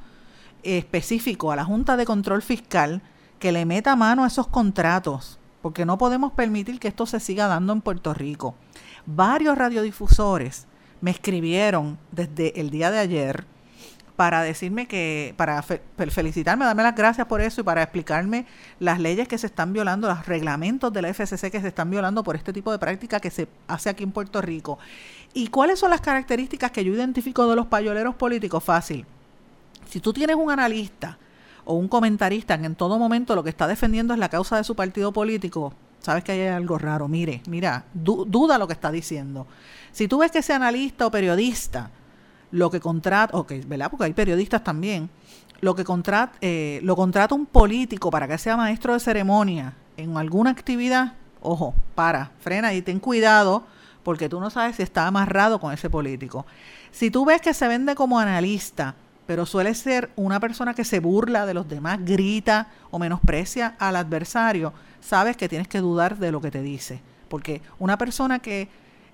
específico 0.64 1.52
a 1.52 1.58
la 1.58 1.66
Junta 1.66 1.98
de 1.98 2.06
Control 2.06 2.42
Fiscal 2.42 3.02
que 3.38 3.52
le 3.52 3.66
meta 3.66 3.98
mano 3.98 4.24
a 4.24 4.28
esos 4.28 4.48
contratos, 4.48 5.38
porque 5.62 5.86
no 5.86 5.98
podemos 5.98 6.32
permitir 6.32 6.80
que 6.80 6.88
esto 6.88 7.06
se 7.06 7.20
siga 7.20 7.48
dando 7.48 7.74
en 7.74 7.82
Puerto 7.82 8.14
Rico. 8.14 8.56
Varios 9.06 9.58
radiodifusores 9.58 10.68
me 11.02 11.12
escribieron 11.12 11.98
desde 12.14 12.62
el 12.62 12.70
día 12.70 12.92
de 12.92 13.00
ayer 13.00 13.46
para 14.16 14.42
decirme 14.42 14.88
que, 14.88 15.34
para 15.38 15.62
felicitarme, 15.62 16.66
darme 16.66 16.84
las 16.84 16.96
gracias 16.96 17.28
por 17.28 17.42
eso 17.42 17.62
y 17.62 17.64
para 17.64 17.84
explicarme 17.84 18.46
las 18.80 19.00
leyes 19.00 19.28
que 19.28 19.38
se 19.38 19.48
están 19.48 19.74
violando, 19.74 20.08
los 20.08 20.26
reglamentos 20.26 20.94
de 20.94 21.02
la 21.02 21.14
FCC 21.14 21.52
que 21.52 21.62
se 21.62 21.68
están 21.68 21.90
violando 21.90 22.24
por 22.24 22.36
este 22.36 22.54
tipo 22.54 22.72
de 22.72 22.80
práctica 22.80 23.20
que 23.20 23.30
se 23.30 23.48
hace 23.68 23.90
aquí 23.90 24.04
en 24.04 24.12
Puerto 24.12 24.42
Rico. 24.42 24.80
¿Y 25.34 25.48
cuáles 25.48 25.80
son 25.80 25.90
las 25.90 26.02
características 26.02 26.72
que 26.72 26.84
yo 26.84 26.94
identifico 26.94 27.50
de 27.50 27.56
los 27.56 27.66
payoleros 27.68 28.16
políticos? 28.16 28.64
Fácil 28.64 29.06
si 29.90 30.00
tú 30.00 30.14
tienes 30.14 30.36
un 30.36 30.52
analista 30.52 31.18
o 31.64 31.76
un 31.76 31.88
comentarista 31.88 32.58
que 32.58 32.66
en 32.66 32.76
todo 32.76 33.00
momento 33.00 33.36
lo 33.36 33.44
que 33.44 33.50
está 33.50 33.68
defendiendo 33.68 34.14
es 34.14 34.20
la 34.20 34.30
causa 34.30 34.58
de 34.58 34.64
su 34.64 34.76
partido 34.76 35.12
político, 35.12 35.74
sabes 36.00 36.24
que 36.24 36.34
hay 36.34 36.48
algo 36.48 36.78
raro. 36.78 37.08
Mire, 37.08 37.42
mira, 37.48 37.86
duda 37.94 38.58
lo 38.58 38.68
que 38.68 38.74
está 38.74 38.92
diciendo. 38.92 39.48
Si 39.92 40.08
tú 40.08 40.20
ves 40.20 40.32
que 40.32 40.40
ese 40.40 40.54
analista 40.54 41.08
o 41.08 41.12
periodista 41.12 41.90
lo 42.52 42.70
que 42.70 42.80
contrata, 42.80 43.36
ok, 43.38 43.54
¿verdad? 43.68 43.90
Porque 43.90 44.06
hay 44.06 44.14
periodistas 44.14 44.64
también, 44.64 45.10
lo 45.62 45.76
que 45.76 45.84
contrata, 45.84 46.38
eh, 46.42 46.80
lo 46.84 46.96
contrata 46.96 47.36
un 47.36 47.46
político 47.46 48.12
para 48.12 48.28
que 48.28 48.38
sea 48.38 48.58
maestro 48.58 48.94
de 48.94 49.00
ceremonia 49.00 49.74
en 49.98 50.18
alguna 50.18 50.52
actividad, 50.52 51.14
ojo, 51.42 51.74
para, 51.96 52.32
frena 52.40 52.74
y 52.74 52.82
ten 52.82 53.00
cuidado 53.00 53.64
porque 54.04 54.30
tú 54.30 54.40
no 54.40 54.52
sabes 54.52 54.76
si 54.76 54.84
está 54.84 55.08
amarrado 55.08 55.60
con 55.60 55.74
ese 55.74 55.90
político. 55.90 56.46
Si 56.92 57.10
tú 57.10 57.26
ves 57.26 57.42
que 57.42 57.56
se 57.56 57.68
vende 57.68 57.96
como 57.96 58.20
analista, 58.20 58.94
pero 59.26 59.48
suele 59.48 59.74
ser 59.74 60.12
una 60.16 60.40
persona 60.40 60.76
que 60.76 60.86
se 60.86 61.00
burla 61.00 61.48
de 61.48 61.56
los 61.56 61.68
demás, 61.68 61.98
grita 62.06 62.68
o 62.92 63.00
menosprecia 63.00 63.76
al 63.80 63.96
adversario, 63.96 64.74
sabes 65.02 65.36
que 65.36 65.50
tienes 65.50 65.68
que 65.68 65.80
dudar 65.80 66.18
de 66.20 66.32
lo 66.32 66.40
que 66.40 66.52
te 66.52 66.62
dice. 66.62 67.02
Porque 67.28 67.64
una 67.80 67.98
persona 67.98 68.40
que, 68.40 68.70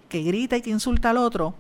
que 0.09 0.21
grita 0.23 0.57
y 0.57 0.61
que 0.61 0.69
insulta 0.69 1.11
al 1.11 1.17
otro 1.17 1.55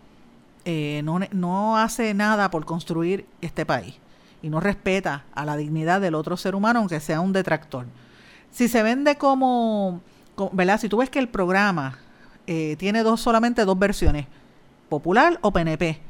eh, 0.65 1.01
no, 1.03 1.19
no 1.31 1.77
hace 1.77 2.13
nada 2.13 2.51
por 2.51 2.65
construir 2.65 3.25
este 3.41 3.65
país 3.65 3.95
y 4.41 4.49
no 4.49 4.59
respeta 4.59 5.25
a 5.33 5.45
la 5.45 5.57
dignidad 5.57 6.01
del 6.01 6.15
otro 6.15 6.37
ser 6.37 6.55
humano, 6.55 6.79
aunque 6.79 6.99
sea 6.99 7.21
un 7.21 7.33
detractor. 7.33 7.85
Si 8.49 8.67
se 8.67 8.83
vende 8.83 9.15
como, 9.15 10.01
¿verdad? 10.51 10.79
Si 10.79 10.89
tú 10.89 10.97
ves 10.97 11.09
que 11.09 11.19
el 11.19 11.29
programa 11.29 11.99
eh, 12.47 12.75
tiene 12.77 13.03
dos, 13.03 13.21
solamente 13.21 13.65
dos 13.65 13.77
versiones, 13.77 14.27
popular 14.89 15.39
o 15.41 15.51
PNP, 15.51 16.01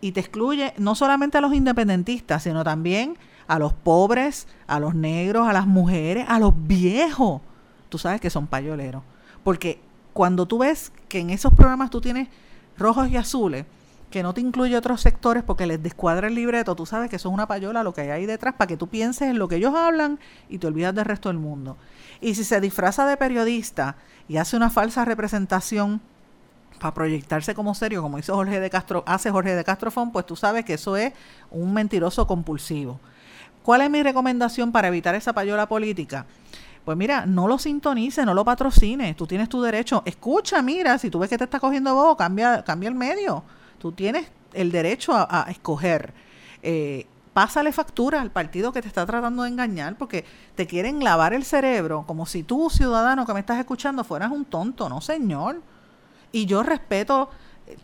y 0.00 0.12
te 0.12 0.20
excluye 0.20 0.74
no 0.78 0.94
solamente 0.94 1.38
a 1.38 1.40
los 1.40 1.54
independentistas, 1.54 2.42
sino 2.42 2.64
también 2.64 3.16
a 3.46 3.58
los 3.58 3.72
pobres, 3.72 4.48
a 4.66 4.80
los 4.80 4.94
negros, 4.94 5.48
a 5.48 5.52
las 5.52 5.66
mujeres, 5.66 6.24
a 6.28 6.38
los 6.38 6.54
viejos. 6.66 7.40
Tú 7.88 7.98
sabes 7.98 8.20
que 8.20 8.30
son 8.30 8.46
payoleros. 8.46 9.02
Porque 9.44 9.80
cuando 10.12 10.46
tú 10.46 10.58
ves 10.58 10.92
que 11.08 11.20
en 11.20 11.30
esos 11.30 11.52
programas 11.52 11.90
tú 11.90 12.00
tienes 12.00 12.28
rojos 12.78 13.10
y 13.10 13.16
azules, 13.16 13.64
que 14.12 14.22
no 14.22 14.32
te 14.34 14.40
incluye 14.40 14.76
otros 14.76 15.00
sectores 15.00 15.42
porque 15.42 15.66
les 15.66 15.82
descuadra 15.82 16.28
el 16.28 16.36
libreto, 16.36 16.76
tú 16.76 16.86
sabes 16.86 17.10
que 17.10 17.18
son 17.18 17.34
una 17.34 17.48
payola 17.48 17.82
lo 17.82 17.92
que 17.92 18.02
hay 18.02 18.10
ahí 18.10 18.26
detrás 18.26 18.54
para 18.54 18.68
que 18.68 18.76
tú 18.76 18.86
pienses 18.86 19.28
en 19.28 19.40
lo 19.40 19.48
que 19.48 19.56
ellos 19.56 19.74
hablan 19.74 20.20
y 20.48 20.58
te 20.58 20.68
olvidas 20.68 20.94
del 20.94 21.04
resto 21.04 21.28
del 21.28 21.38
mundo. 21.38 21.76
Y 22.20 22.36
si 22.36 22.44
se 22.44 22.60
disfraza 22.60 23.04
de 23.06 23.16
periodista 23.16 23.96
y 24.28 24.36
hace 24.36 24.56
una 24.56 24.70
falsa 24.70 25.04
representación 25.04 26.00
para 26.78 26.94
proyectarse 26.94 27.54
como 27.54 27.74
serio, 27.74 28.02
como 28.02 28.18
hizo 28.18 28.34
Jorge 28.34 28.60
de 28.60 28.70
Castro, 28.70 29.02
hace 29.06 29.30
Jorge 29.30 29.56
de 29.56 29.64
Castrofón, 29.64 30.12
pues 30.12 30.26
tú 30.26 30.36
sabes 30.36 30.64
que 30.64 30.74
eso 30.74 30.96
es 30.96 31.12
un 31.50 31.72
mentiroso 31.72 32.26
compulsivo. 32.28 33.00
¿Cuál 33.64 33.80
es 33.80 33.90
mi 33.90 34.02
recomendación 34.02 34.70
para 34.70 34.88
evitar 34.88 35.14
esa 35.14 35.32
payola 35.32 35.66
política? 35.66 36.26
Pues 36.84 36.98
mira, 36.98 37.26
no 37.26 37.46
lo 37.46 37.58
sintonices, 37.58 38.26
no 38.26 38.34
lo 38.34 38.44
patrocines, 38.44 39.16
tú 39.16 39.26
tienes 39.26 39.48
tu 39.48 39.62
derecho. 39.62 40.02
Escucha, 40.04 40.60
mira, 40.62 40.98
si 40.98 41.10
tú 41.10 41.20
ves 41.20 41.30
que 41.30 41.38
te 41.38 41.44
está 41.44 41.60
cogiendo 41.60 41.94
bobo, 41.94 42.16
cambia, 42.16 42.62
cambia 42.64 42.88
el 42.88 42.94
medio. 42.94 43.44
Tú 43.82 43.90
tienes 43.90 44.30
el 44.52 44.70
derecho 44.70 45.12
a, 45.14 45.46
escoger. 45.50 46.14
Eh, 46.62 47.04
pásale 47.34 47.72
factura 47.72 48.20
al 48.20 48.30
partido 48.30 48.72
que 48.72 48.80
te 48.80 48.86
está 48.86 49.04
tratando 49.04 49.42
de 49.42 49.48
engañar 49.48 49.96
porque 49.98 50.24
te 50.54 50.68
quieren 50.68 51.02
lavar 51.02 51.34
el 51.34 51.44
cerebro 51.44 52.04
como 52.06 52.24
si 52.24 52.44
tú, 52.44 52.70
ciudadano 52.70 53.26
que 53.26 53.34
me 53.34 53.40
estás 53.40 53.58
escuchando, 53.58 54.04
fueras 54.04 54.30
un 54.30 54.44
tonto. 54.44 54.88
No, 54.88 55.00
señor 55.00 55.60
y 56.32 56.46
yo 56.46 56.62
respeto 56.62 57.30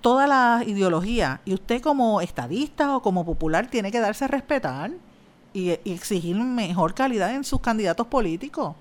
toda 0.00 0.26
la 0.26 0.64
ideología 0.66 1.40
y 1.44 1.54
usted 1.54 1.80
como 1.80 2.20
estadista 2.20 2.96
o 2.96 3.02
como 3.02 3.24
popular 3.24 3.68
tiene 3.70 3.92
que 3.92 4.00
darse 4.00 4.24
a 4.24 4.28
respetar 4.28 4.90
y, 5.52 5.70
exigir 5.70 6.36
mejor 6.36 6.94
calidad 6.94 7.34
en 7.34 7.44
sus 7.44 7.60
candidatos 7.60 8.06
políticos. 8.06 8.74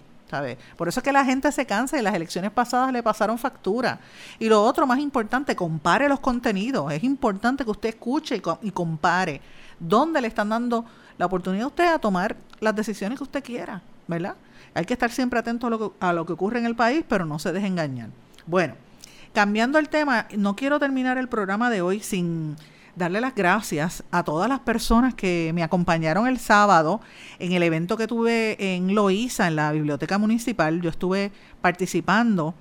Por 0.75 0.87
eso 0.87 0.99
es 0.99 1.03
que 1.03 1.11
la 1.11 1.25
gente 1.25 1.51
se 1.51 1.65
cansa 1.65 1.97
y 1.97 2.01
las 2.01 2.13
elecciones 2.13 2.51
pasadas 2.51 2.91
le 2.91 3.01
pasaron 3.03 3.37
factura. 3.37 3.99
Y 4.39 4.49
lo 4.49 4.63
otro 4.63 4.85
más 4.85 4.99
importante, 4.99 5.55
compare 5.55 6.09
los 6.09 6.19
contenidos. 6.19 6.91
Es 6.91 7.03
importante 7.03 7.63
que 7.63 7.71
usted 7.71 7.89
escuche 7.89 8.41
y, 8.61 8.71
compare 8.71 9.41
dónde 9.79 10.21
le 10.21 10.27
están 10.27 10.49
dando 10.49 10.85
la 11.17 11.25
oportunidad 11.25 11.65
a 11.65 11.67
usted 11.67 11.85
a 11.85 11.99
tomar 11.99 12.35
las 12.59 12.75
decisiones 12.75 13.17
que 13.17 13.23
usted 13.23 13.43
quiera, 13.43 13.81
¿verdad? 14.07 14.35
Hay 14.73 14.85
que 14.85 14.93
estar 14.93 15.11
siempre 15.11 15.39
atento 15.39 15.67
a 15.67 15.69
lo 15.69 15.79
que, 15.79 15.97
a 15.99 16.13
lo 16.13 16.25
que 16.25 16.33
ocurre 16.33 16.59
en 16.59 16.65
el 16.65 16.75
país, 16.75 17.03
pero 17.07 17.25
no 17.25 17.39
se 17.39 17.51
deje 17.51 17.67
engañar. 17.67 18.09
Bueno, 18.45 18.75
Cambiando 19.37 19.77
el 19.77 19.87
tema, 19.87 20.25
no 20.35 20.55
quiero 20.55 20.79
terminar 20.79 21.19
el 21.19 21.27
programa 21.27 21.69
de 21.69 21.81
hoy 21.81 21.99
sin 21.99 22.55
darle 22.97 23.21
las 23.21 23.35
gracias 23.35 24.03
a 24.09 24.23
todas 24.23 24.49
las 24.49 24.59
personas 24.61 25.13
que 25.13 25.51
me 25.53 25.61
acompañaron 25.61 26.27
el 26.27 26.39
sábado 26.39 26.99
en 27.37 27.51
el 27.51 27.61
evento 27.61 27.95
que 27.95 28.07
tuve 28.07 28.75
en 28.75 28.95
Loíza, 28.95 29.47
en 29.47 29.55
la 29.55 29.71
Biblioteca 29.71 30.17
Municipal. 30.17 30.81
Yo 30.81 30.89
estuve 30.89 31.31
participando 31.61 32.55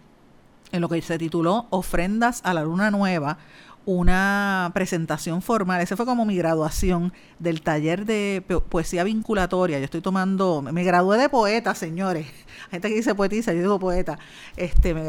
en 0.72 0.82
lo 0.82 0.88
que 0.88 1.00
se 1.00 1.16
tituló 1.18 1.66
Ofrendas 1.70 2.42
a 2.44 2.52
la 2.52 2.64
Luna 2.64 2.90
Nueva, 2.90 3.38
una 3.86 4.72
presentación 4.74 5.40
formal. 5.40 5.80
Ese 5.80 5.96
fue 5.96 6.04
como 6.04 6.26
mi 6.26 6.36
graduación 6.36 7.12
del 7.38 7.62
taller 7.62 8.04
de 8.04 8.44
poesía 8.68 9.04
vinculatoria. 9.04 9.78
Yo 9.78 9.84
estoy 9.84 10.00
tomando, 10.00 10.60
me 10.60 10.82
gradué 10.82 11.16
de 11.18 11.28
poeta, 11.28 11.74
señores. 11.76 12.26
Hay 12.66 12.72
gente 12.72 12.88
que 12.88 12.94
dice 12.96 13.14
poetisa, 13.14 13.52
yo 13.52 13.60
digo 13.60 13.78
poeta. 13.78 14.18
Este, 14.56 14.92
me, 14.92 15.02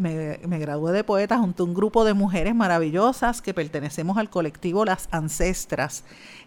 me, 0.00 0.40
me 0.46 0.58
gradué 0.58 0.92
de 0.92 1.04
poeta 1.04 1.38
junto 1.38 1.62
a 1.62 1.66
un 1.66 1.74
grupo 1.74 2.04
de 2.04 2.14
mujeres 2.14 2.54
maravillosas 2.54 3.42
que 3.42 3.52
pertenecemos 3.52 4.16
al 4.16 4.30
colectivo 4.30 4.86
Las 4.86 5.08
Ancestras, 5.10 6.04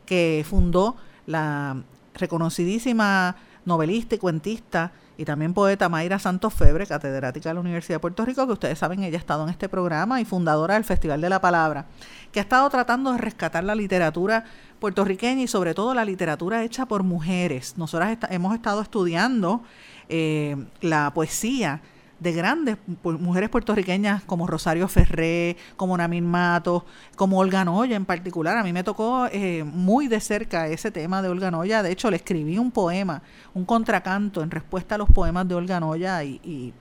que 0.08 0.44
fundó 0.50 0.98
la 1.28 1.84
reconocidísima 2.16 3.36
novelista 3.64 4.16
y 4.16 4.18
cuentista 4.18 4.92
y 5.18 5.26
también 5.26 5.54
poeta 5.54 5.90
Mayra 5.90 6.20
Santos 6.20 6.54
Febre, 6.54 6.86
catedrática 6.86 7.50
de 7.50 7.56
la 7.56 7.62
Universidad 7.62 7.96
de 7.96 8.00
Puerto 8.00 8.26
Rico, 8.26 8.46
que 8.46 8.54
ustedes 8.54 8.80
saben, 8.80 9.04
ella 9.04 9.18
ha 9.18 9.20
estado 9.20 9.44
en 9.44 9.50
este 9.50 9.70
programa 9.70 10.20
y 10.22 10.26
fundadora 10.26 10.74
del 10.74 10.84
Festival 10.84 11.22
de 11.22 11.30
la 11.30 11.42
Palabra, 11.42 11.86
que 12.32 12.40
ha 12.40 12.44
estado 12.44 12.70
tratando 12.70 13.12
de 13.12 13.18
rescatar 13.18 13.64
la 13.64 13.76
literatura 13.76 14.44
puertorriqueña 14.80 15.42
y 15.42 15.48
sobre 15.48 15.74
todo 15.74 15.94
la 15.94 16.06
literatura 16.06 16.64
hecha 16.64 16.86
por 16.86 17.04
mujeres. 17.04 17.78
Nosotras 17.78 18.18
hemos 18.30 18.54
estado 18.54 18.82
estudiando 18.82 19.64
eh, 20.10 20.56
la 20.82 21.12
poesía 21.14 21.82
de 22.20 22.32
grandes 22.32 22.78
mujeres 23.04 23.50
puertorriqueñas 23.50 24.24
como 24.24 24.48
Rosario 24.48 24.88
Ferré, 24.88 25.58
como 25.76 25.98
Namin 25.98 26.26
Mato, 26.26 26.86
como 27.16 27.40
Olga 27.40 27.66
Noya 27.66 27.96
en 27.96 28.06
particular. 28.06 28.58
A 28.58 28.64
mí 28.64 28.72
me 28.72 28.84
tocó 28.84 29.28
eh, 29.32 29.64
muy 29.64 30.08
de 30.08 30.20
cerca 30.20 30.68
ese 30.68 30.92
tema 30.92 31.22
de 31.22 31.30
Olga 31.30 31.52
Noya. 31.52 31.84
De 31.84 31.92
hecho, 31.92 32.10
le 32.10 32.18
escribí 32.18 32.58
un 32.58 32.72
poema, 32.72 33.22
un 33.54 33.66
contracanto 33.66 34.42
en 34.42 34.52
respuesta 34.52 34.96
a 34.96 34.98
los 34.98 35.10
poemas 35.10 35.48
de 35.48 35.56
Olga 35.56 35.80
Noya 35.80 36.24
y, 36.24 36.74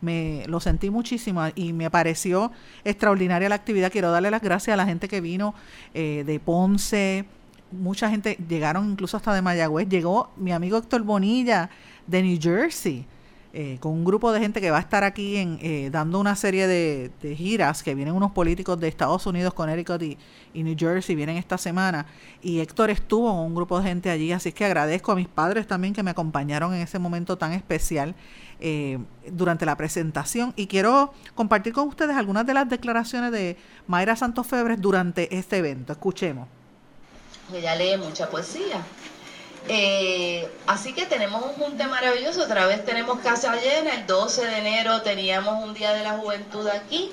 me 0.00 0.44
lo 0.46 0.60
sentí 0.60 0.88
muchísimo 0.88 1.42
y 1.54 1.74
me 1.74 1.90
pareció 1.90 2.50
extraordinaria 2.84 3.50
la 3.50 3.54
actividad. 3.54 3.92
Quiero 3.92 4.10
darle 4.10 4.30
las 4.30 4.40
gracias 4.40 4.72
a 4.72 4.76
la 4.78 4.86
gente 4.86 5.08
que 5.08 5.20
vino 5.20 5.54
eh, 5.92 6.24
de 6.26 6.40
Ponce, 6.40 7.26
mucha 7.70 8.08
gente, 8.08 8.38
llegaron 8.48 8.90
incluso 8.92 9.18
hasta 9.18 9.34
de 9.34 9.42
Mayagüez, 9.42 9.90
llegó 9.90 10.30
mi 10.36 10.52
amigo 10.52 10.78
Héctor 10.78 11.02
Bonilla 11.02 11.68
de 12.06 12.22
New 12.22 12.38
Jersey 12.40 13.06
eh, 13.52 13.78
con 13.80 13.90
un 13.90 14.04
grupo 14.04 14.30
de 14.30 14.38
gente 14.38 14.60
que 14.60 14.70
va 14.70 14.76
a 14.76 14.80
estar 14.80 15.02
aquí 15.02 15.36
en, 15.36 15.58
eh, 15.60 15.90
dando 15.90 16.20
una 16.20 16.36
serie 16.36 16.68
de, 16.68 17.10
giras, 17.36 17.82
que 17.82 17.96
vienen 17.96 18.14
unos 18.14 18.30
políticos 18.30 18.78
de 18.78 18.86
Estados 18.86 19.26
Unidos, 19.26 19.54
Connecticut 19.54 20.00
y, 20.02 20.16
y, 20.54 20.62
New 20.62 20.76
Jersey, 20.78 21.16
vienen 21.16 21.36
esta 21.36 21.58
semana, 21.58 22.06
y 22.42 22.60
Héctor 22.60 22.90
estuvo 22.90 23.28
con 23.28 23.40
un 23.40 23.54
grupo 23.56 23.80
de 23.80 23.88
gente 23.88 24.08
allí, 24.08 24.30
así 24.30 24.52
que 24.52 24.64
agradezco 24.64 25.10
a 25.10 25.16
mis 25.16 25.26
padres 25.26 25.66
también 25.66 25.94
que 25.94 26.04
me 26.04 26.12
acompañaron 26.12 26.74
en 26.74 26.82
ese 26.82 27.00
momento 27.00 27.38
tan 27.38 27.52
especial 27.52 28.14
eh, 28.60 28.98
durante 29.32 29.66
la 29.66 29.76
presentación, 29.76 30.52
y 30.54 30.68
quiero 30.68 31.12
compartir 31.34 31.72
con 31.72 31.88
ustedes 31.88 32.16
algunas 32.16 32.46
de 32.46 32.54
las 32.54 32.68
declaraciones 32.68 33.32
de 33.32 33.56
Mayra 33.88 34.14
Santos 34.14 34.46
Febres 34.46 34.80
durante 34.80 35.36
este 35.36 35.56
evento. 35.56 35.92
Escuchemos. 35.92 36.46
Ella 37.52 37.74
lee 37.74 37.96
mucha 37.98 38.30
poesía 38.30 38.80
eh, 39.68 40.48
así 40.66 40.92
que 40.92 41.06
tenemos 41.06 41.42
un 41.44 41.52
junte 41.52 41.86
maravilloso, 41.86 42.42
otra 42.42 42.66
vez 42.66 42.84
tenemos 42.84 43.20
casa 43.20 43.54
llena, 43.56 43.94
el 43.94 44.06
12 44.06 44.46
de 44.46 44.58
enero 44.58 45.02
teníamos 45.02 45.62
un 45.62 45.74
Día 45.74 45.92
de 45.92 46.02
la 46.02 46.12
Juventud 46.12 46.66
aquí, 46.68 47.10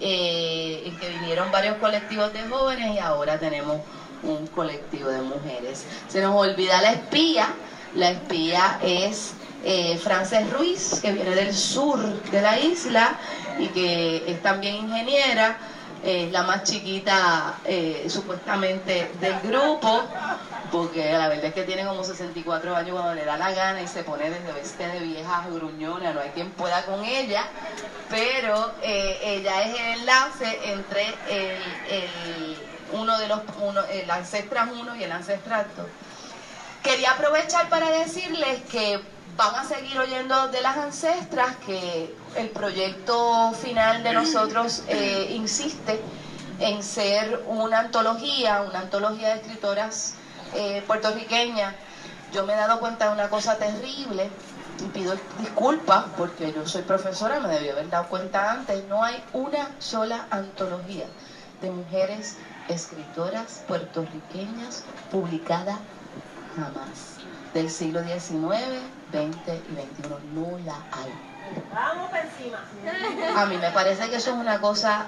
eh, 0.00 0.82
en 0.86 0.96
que 0.98 1.08
vinieron 1.10 1.50
varios 1.52 1.76
colectivos 1.76 2.32
de 2.32 2.42
jóvenes 2.48 2.94
y 2.94 2.98
ahora 2.98 3.38
tenemos 3.38 3.80
un 4.22 4.46
colectivo 4.48 5.10
de 5.10 5.20
mujeres. 5.20 5.84
Se 6.08 6.20
nos 6.22 6.34
olvida 6.34 6.80
la 6.80 6.92
espía, 6.92 7.48
la 7.94 8.10
espía 8.10 8.78
es 8.82 9.34
eh, 9.64 9.98
Frances 9.98 10.50
Ruiz, 10.52 11.00
que 11.02 11.12
viene 11.12 11.34
del 11.34 11.54
sur 11.54 11.98
de 12.30 12.40
la 12.40 12.58
isla 12.58 13.18
y 13.58 13.66
que 13.68 14.24
es 14.26 14.42
también 14.42 14.76
ingeniera, 14.76 15.58
es 16.02 16.32
la 16.32 16.44
más 16.44 16.64
chiquita 16.64 17.58
eh, 17.66 18.06
supuestamente 18.08 19.10
del 19.20 19.38
grupo, 19.40 20.04
porque 20.70 21.12
la 21.12 21.28
verdad 21.28 21.46
es 21.46 21.54
que 21.54 21.64
tiene 21.64 21.84
como 21.84 22.04
64 22.04 22.76
años 22.76 22.92
cuando 22.92 23.14
le 23.14 23.24
da 23.24 23.36
la 23.36 23.52
gana 23.52 23.82
y 23.82 23.88
se 23.88 24.02
pone 24.02 24.30
desde 24.30 24.52
bestia 24.52 24.88
de 24.88 25.00
vieja 25.00 25.44
gruñona, 25.50 26.12
no 26.12 26.20
hay 26.20 26.30
quien 26.30 26.50
pueda 26.50 26.84
con 26.84 27.04
ella, 27.04 27.46
pero 28.08 28.72
eh, 28.82 29.18
ella 29.22 29.62
es 29.62 29.80
el 29.80 30.00
enlace 30.00 30.72
entre 30.72 31.06
el, 31.28 32.56
uno 32.92 33.18
de 33.18 33.28
los, 33.28 33.40
uno, 33.62 33.82
el 33.84 34.10
Ancestral 34.10 34.70
1 34.72 34.96
y 34.96 35.04
el 35.04 35.12
Ancestral 35.12 35.66
2. 35.76 35.86
Quería 36.82 37.12
aprovechar 37.12 37.68
para 37.68 37.90
decirles 37.90 38.62
que 38.70 39.00
van 39.36 39.54
a 39.54 39.64
seguir 39.64 39.98
oyendo 39.98 40.48
de 40.48 40.60
las 40.60 40.76
ancestras 40.76 41.56
que 41.66 42.14
el 42.36 42.48
proyecto 42.50 43.52
final 43.52 44.02
de 44.02 44.12
nosotros 44.12 44.82
eh, 44.88 45.28
insiste 45.34 46.00
en 46.58 46.82
ser 46.82 47.42
una 47.46 47.80
antología, 47.80 48.62
una 48.62 48.80
antología 48.80 49.28
de 49.30 49.40
escritoras 49.40 50.14
eh, 50.54 50.82
puertorriqueña, 50.86 51.74
yo 52.32 52.44
me 52.44 52.52
he 52.52 52.56
dado 52.56 52.80
cuenta 52.80 53.08
de 53.08 53.14
una 53.14 53.28
cosa 53.28 53.56
terrible 53.56 54.30
y 54.80 54.84
pido 54.88 55.14
disculpas 55.38 56.04
porque 56.16 56.52
yo 56.52 56.66
soy 56.66 56.82
profesora, 56.82 57.40
me 57.40 57.48
debió 57.48 57.72
haber 57.72 57.90
dado 57.90 58.08
cuenta 58.08 58.52
antes, 58.52 58.84
no 58.88 59.02
hay 59.02 59.22
una 59.32 59.70
sola 59.78 60.26
antología 60.30 61.06
de 61.60 61.70
mujeres 61.70 62.36
escritoras 62.68 63.62
puertorriqueñas 63.66 64.84
publicada 65.10 65.78
jamás. 66.56 67.18
Del 67.54 67.68
siglo 67.68 68.00
XIX, 68.02 68.20
XX 69.10 69.48
y 69.48 70.02
XXI, 70.02 70.08
no 70.34 70.58
la 70.64 70.76
hay. 70.92 71.12
Vamos 71.74 72.10
encima. 72.14 72.58
A 73.36 73.46
mí 73.46 73.56
me 73.56 73.70
parece 73.70 74.08
que 74.08 74.16
eso 74.16 74.30
es 74.30 74.36
una 74.36 74.60
cosa. 74.60 75.06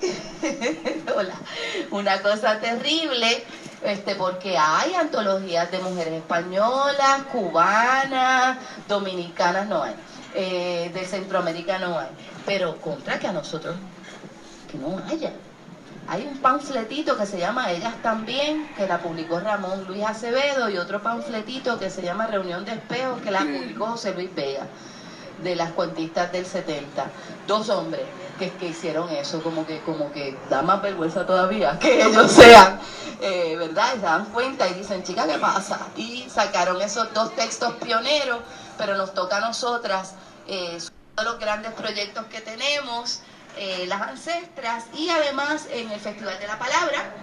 Una 1.90 2.20
cosa 2.22 2.60
terrible, 2.60 3.44
este, 3.82 4.14
porque 4.14 4.56
hay 4.58 4.94
antologías 4.94 5.70
de 5.70 5.78
mujeres 5.78 6.14
españolas, 6.14 7.22
cubanas, 7.32 8.58
dominicanas 8.88 9.66
no 9.66 9.82
hay, 9.82 9.94
eh, 10.34 10.90
de 10.92 11.04
Centroamérica 11.04 11.78
no 11.78 11.98
hay, 11.98 12.08
pero 12.44 12.76
contra 12.80 13.18
que 13.18 13.26
a 13.26 13.32
nosotros 13.32 13.76
que 14.70 14.78
no 14.78 15.00
haya. 15.08 15.32
Hay 16.08 16.24
un 16.24 16.38
panfletito 16.38 17.16
que 17.16 17.26
se 17.26 17.38
llama 17.38 17.72
Ellas 17.72 17.94
también, 18.00 18.68
que 18.76 18.86
la 18.86 18.98
publicó 18.98 19.40
Ramón 19.40 19.86
Luis 19.88 20.04
Acevedo, 20.04 20.70
y 20.70 20.78
otro 20.78 21.02
panfletito 21.02 21.80
que 21.80 21.90
se 21.90 22.02
llama 22.02 22.28
Reunión 22.28 22.64
de 22.64 22.72
Espejos, 22.72 23.20
que 23.22 23.32
la 23.32 23.40
publicó 23.40 23.86
José 23.86 24.14
Luis 24.14 24.32
Vega, 24.32 24.68
de 25.42 25.56
las 25.56 25.72
cuentistas 25.72 26.30
del 26.30 26.46
70. 26.46 27.06
Dos 27.48 27.68
hombres 27.70 28.04
que, 28.38 28.52
que 28.52 28.68
hicieron 28.68 29.08
eso, 29.10 29.42
como 29.42 29.66
que, 29.66 29.80
como 29.80 30.12
que 30.12 30.36
da 30.48 30.62
más 30.62 30.82
vergüenza 30.82 31.26
todavía 31.26 31.78
que 31.78 32.02
ellos 32.04 32.30
sean, 32.32 32.80
eh, 33.20 33.56
¿verdad? 33.56 33.94
Y 33.96 34.00
se 34.00 34.06
dan 34.06 34.24
cuenta 34.26 34.68
y 34.68 34.74
dicen, 34.74 35.02
chica, 35.02 35.26
¿qué 35.26 35.38
pasa? 35.38 35.88
Y 35.96 36.26
sacaron 36.28 36.80
esos 36.80 37.12
dos 37.14 37.34
textos 37.34 37.74
pioneros, 37.74 38.40
pero 38.78 38.96
nos 38.96 39.14
toca 39.14 39.38
a 39.38 39.40
nosotras, 39.40 40.14
eh, 40.46 40.78
los 41.22 41.38
grandes 41.38 41.72
proyectos 41.72 42.26
que 42.26 42.40
tenemos, 42.40 43.20
eh, 43.56 43.86
las 43.88 44.02
ancestras, 44.02 44.84
y 44.94 45.08
además 45.08 45.66
en 45.70 45.90
el 45.90 45.98
Festival 45.98 46.38
de 46.38 46.46
la 46.46 46.58
Palabra, 46.58 47.14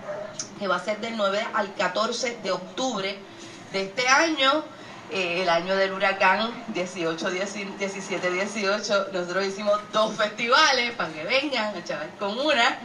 que 0.58 0.68
va 0.68 0.78
a 0.78 0.84
ser 0.84 1.00
del 1.00 1.16
9 1.16 1.46
al 1.54 1.74
14 1.76 2.40
de 2.42 2.52
octubre 2.52 3.20
de 3.72 3.84
este 3.84 4.08
año, 4.08 4.64
eh, 5.14 5.44
el 5.44 5.50
año 5.50 5.76
del 5.76 5.94
huracán 5.94 6.50
18, 6.74 7.30
17, 7.30 8.32
18, 8.32 8.94
nosotros 9.14 9.46
hicimos 9.46 9.80
dos 9.92 10.16
festivales 10.16 10.92
para 10.94 11.14
que 11.14 11.24
vengan 11.24 11.76
a 11.76 11.78
echar 11.78 12.10
con 12.18 12.32
una. 12.32 12.80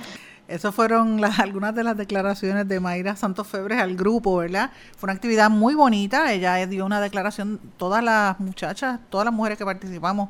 Esas 0.47 0.75
fueron 0.75 1.25
algunas 1.39 1.75
de 1.75 1.85
las 1.85 1.97
declaraciones 1.97 2.69
de 2.69 2.81
Mayra 2.81 3.17
Santos 3.17 3.47
Febres 3.47 3.81
al 3.81 3.97
grupo, 3.97 4.37
¿verdad? 4.37 4.71
Fue 4.99 5.07
una 5.07 5.15
actividad 5.15 5.49
muy 5.49 5.75
bonita. 5.75 6.31
Ella 6.31 6.67
dio 6.67 6.85
una 6.85 7.01
declaración, 7.01 7.61
todas 7.79 8.05
las 8.05 8.39
muchachas, 8.41 9.01
todas 9.09 9.25
las 9.25 9.33
mujeres 9.33 9.57
que 9.57 9.65
participamos, 9.65 10.29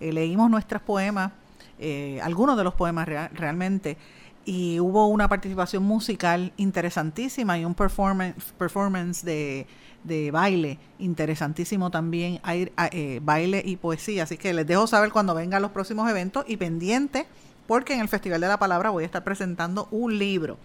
eh, 0.00 0.12
leímos 0.12 0.50
nuestros 0.50 0.82
poemas, 0.82 1.30
eh, 1.78 2.18
algunos 2.24 2.56
de 2.56 2.64
los 2.64 2.74
poemas 2.74 3.06
realmente, 3.06 3.96
y 4.44 4.80
hubo 4.80 5.06
una 5.06 5.28
participación 5.28 5.84
musical 5.84 6.52
interesantísima 6.56 7.56
y 7.56 7.64
un 7.64 7.74
performance, 7.74 8.52
performance 8.58 9.24
de 9.24 9.68
de 10.06 10.30
baile, 10.30 10.78
interesantísimo 10.98 11.90
también, 11.90 12.40
hay, 12.42 12.72
eh, 12.92 13.20
baile 13.22 13.62
y 13.64 13.76
poesía, 13.76 14.24
así 14.24 14.36
que 14.36 14.54
les 14.54 14.66
dejo 14.66 14.86
saber 14.86 15.10
cuando 15.10 15.34
vengan 15.34 15.62
los 15.62 15.70
próximos 15.72 16.08
eventos 16.08 16.44
y 16.48 16.56
pendiente, 16.56 17.26
porque 17.66 17.94
en 17.94 18.00
el 18.00 18.08
Festival 18.08 18.40
de 18.40 18.48
la 18.48 18.58
Palabra 18.58 18.90
voy 18.90 19.02
a 19.02 19.06
estar 19.06 19.24
presentando 19.24 19.88
un 19.90 20.18
libro. 20.18 20.56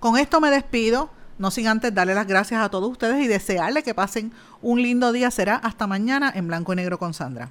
Con 0.00 0.16
esto 0.16 0.40
me 0.40 0.50
despido, 0.50 1.10
no 1.38 1.50
sin 1.50 1.66
antes 1.66 1.94
darle 1.94 2.14
las 2.14 2.26
gracias 2.26 2.62
a 2.62 2.70
todos 2.70 2.90
ustedes 2.90 3.22
y 3.22 3.28
desearles 3.28 3.84
que 3.84 3.94
pasen 3.94 4.32
un 4.62 4.80
lindo 4.80 5.12
día, 5.12 5.30
será 5.30 5.56
hasta 5.56 5.86
mañana 5.86 6.32
en 6.34 6.48
blanco 6.48 6.72
y 6.72 6.76
negro 6.76 6.98
con 6.98 7.12
Sandra. 7.12 7.50